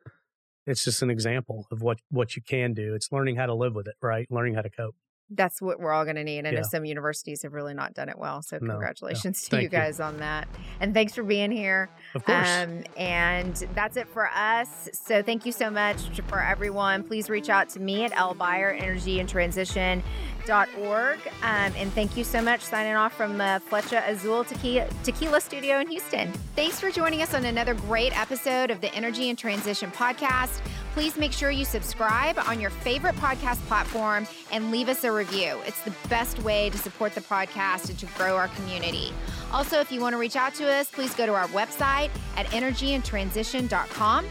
it's 0.66 0.84
just 0.84 1.02
an 1.02 1.10
example 1.10 1.66
of 1.70 1.82
what 1.82 2.00
what 2.10 2.34
you 2.34 2.42
can 2.42 2.74
do. 2.74 2.94
It's 2.94 3.12
learning 3.12 3.36
how 3.36 3.46
to 3.46 3.54
live 3.54 3.76
with 3.76 3.86
it, 3.86 3.94
right? 4.02 4.26
Learning 4.28 4.54
how 4.54 4.62
to 4.62 4.70
cope 4.70 4.96
that's 5.30 5.62
what 5.62 5.78
we're 5.78 5.92
all 5.92 6.04
going 6.04 6.16
to 6.16 6.24
need. 6.24 6.46
I 6.46 6.50
know 6.50 6.62
some 6.62 6.84
universities 6.84 7.42
have 7.42 7.52
really 7.52 7.74
not 7.74 7.94
done 7.94 8.08
it 8.08 8.18
well. 8.18 8.42
So 8.42 8.58
congratulations 8.58 9.48
no, 9.50 9.56
no. 9.56 9.60
to 9.60 9.62
you 9.62 9.68
guys 9.68 9.98
you. 9.98 10.04
on 10.04 10.18
that. 10.18 10.48
And 10.80 10.92
thanks 10.92 11.14
for 11.14 11.22
being 11.22 11.52
here. 11.52 11.88
Of 12.14 12.24
course. 12.24 12.48
Um, 12.48 12.84
and 12.96 13.54
that's 13.74 13.96
it 13.96 14.08
for 14.08 14.28
us. 14.28 14.88
So 14.92 15.22
thank 15.22 15.46
you 15.46 15.52
so 15.52 15.70
much 15.70 16.00
for 16.26 16.42
everyone. 16.42 17.04
Please 17.04 17.30
reach 17.30 17.48
out 17.48 17.68
to 17.70 17.80
me 17.80 18.04
at 18.04 18.12
L 18.16 18.34
Beyer 18.34 18.70
Energy 18.70 19.20
and 19.20 19.28
Transition 19.28 20.02
org. 20.50 21.18
Um, 21.42 21.72
and 21.76 21.92
thank 21.92 22.16
you 22.16 22.24
so 22.24 22.42
much. 22.42 22.60
Signing 22.60 22.94
off 22.94 23.16
from 23.16 23.38
the 23.38 23.60
Flecha 23.70 24.06
Azul 24.08 24.44
Tequila, 24.44 24.88
Tequila 25.02 25.40
Studio 25.40 25.78
in 25.78 25.88
Houston. 25.88 26.32
Thanks 26.56 26.80
for 26.80 26.90
joining 26.90 27.22
us 27.22 27.34
on 27.34 27.44
another 27.44 27.74
great 27.74 28.18
episode 28.18 28.70
of 28.70 28.80
the 28.80 28.94
Energy 28.94 29.30
and 29.30 29.38
Transition 29.38 29.90
Podcast. 29.90 30.60
Please 30.92 31.16
make 31.16 31.32
sure 31.32 31.50
you 31.50 31.64
subscribe 31.64 32.38
on 32.46 32.60
your 32.60 32.70
favorite 32.70 33.14
podcast 33.16 33.64
platform 33.66 34.26
and 34.50 34.70
leave 34.70 34.88
us 34.88 35.04
a 35.04 35.12
review. 35.12 35.58
It's 35.66 35.80
the 35.82 35.94
best 36.08 36.42
way 36.42 36.70
to 36.70 36.78
support 36.78 37.14
the 37.14 37.20
podcast 37.20 37.88
and 37.88 37.98
to 38.00 38.06
grow 38.06 38.36
our 38.36 38.48
community. 38.48 39.12
Also, 39.52 39.80
if 39.80 39.92
you 39.92 40.00
want 40.00 40.14
to 40.14 40.18
reach 40.18 40.36
out 40.36 40.54
to 40.54 40.68
us, 40.68 40.90
please 40.90 41.14
go 41.14 41.26
to 41.26 41.34
our 41.34 41.46
website 41.48 42.10
at 42.36 42.46
energyandtransition.com 42.46 44.26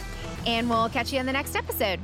and 0.45 0.69
we'll 0.69 0.89
catch 0.89 1.13
you 1.13 1.19
in 1.19 1.25
the 1.25 1.33
next 1.33 1.55
episode. 1.55 1.99